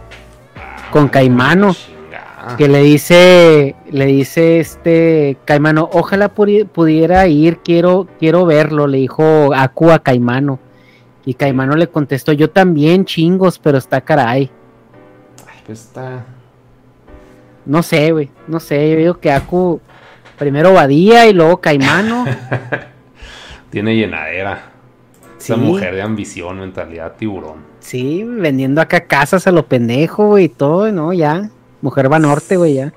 [0.92, 1.74] Con Caimano.
[1.74, 2.58] Chingada.
[2.58, 8.98] Que le dice, le dice este Caimano, ojalá pudi- pudiera ir, quiero, quiero verlo, le
[8.98, 10.60] dijo Aku a Caimano.
[11.24, 14.50] Y Caimano le contestó, yo también, chingos, pero está caray.
[15.48, 16.26] Ay, pues está.
[17.72, 19.80] No sé, güey, no sé, yo digo que Aku
[20.38, 22.26] primero Badía y luego Caimano.
[23.70, 24.72] Tiene llenadera.
[25.40, 25.62] Esa Sí.
[25.62, 27.60] mujer de ambición, mentalidad tiburón.
[27.80, 31.50] sí, vendiendo acá casas a lo pendejo, güey, y todo, no, ya.
[31.82, 32.94] Mujer va norte, güey, ya.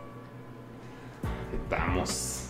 [1.63, 2.49] Estamos.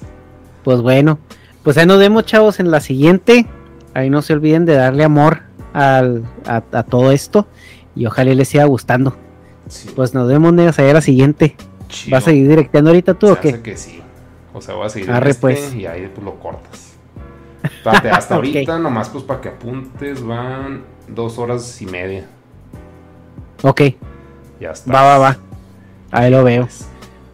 [0.64, 1.18] Pues bueno,
[1.62, 3.46] pues ahí nos vemos, chavos, en la siguiente.
[3.92, 5.42] Ahí no se olviden de darle amor
[5.74, 7.46] al- a, a todo esto.
[7.94, 9.14] Y ojalá les siga gustando.
[9.68, 9.90] Sí.
[9.94, 11.54] Pues nos vemos, negas, ahí a la siguiente.
[11.88, 12.14] Chido.
[12.16, 13.62] ¿Vas a seguir directeando ahorita tú Se o qué?
[13.62, 14.00] que sí.
[14.52, 15.74] O sea, voy a seguir Arre, este pues.
[15.74, 16.92] y ahí pues lo cortas.
[17.62, 22.26] Espérate, hasta ahorita, nomás pues para que apuntes, van dos horas y media.
[23.62, 23.80] Ok,
[24.60, 24.92] Ya está.
[24.92, 25.36] va, va, va.
[26.10, 26.68] Ahí lo veo.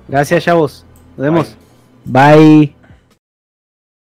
[0.09, 0.85] Gracias, chavos.
[1.17, 1.57] Nos vemos.
[2.05, 2.80] Bye.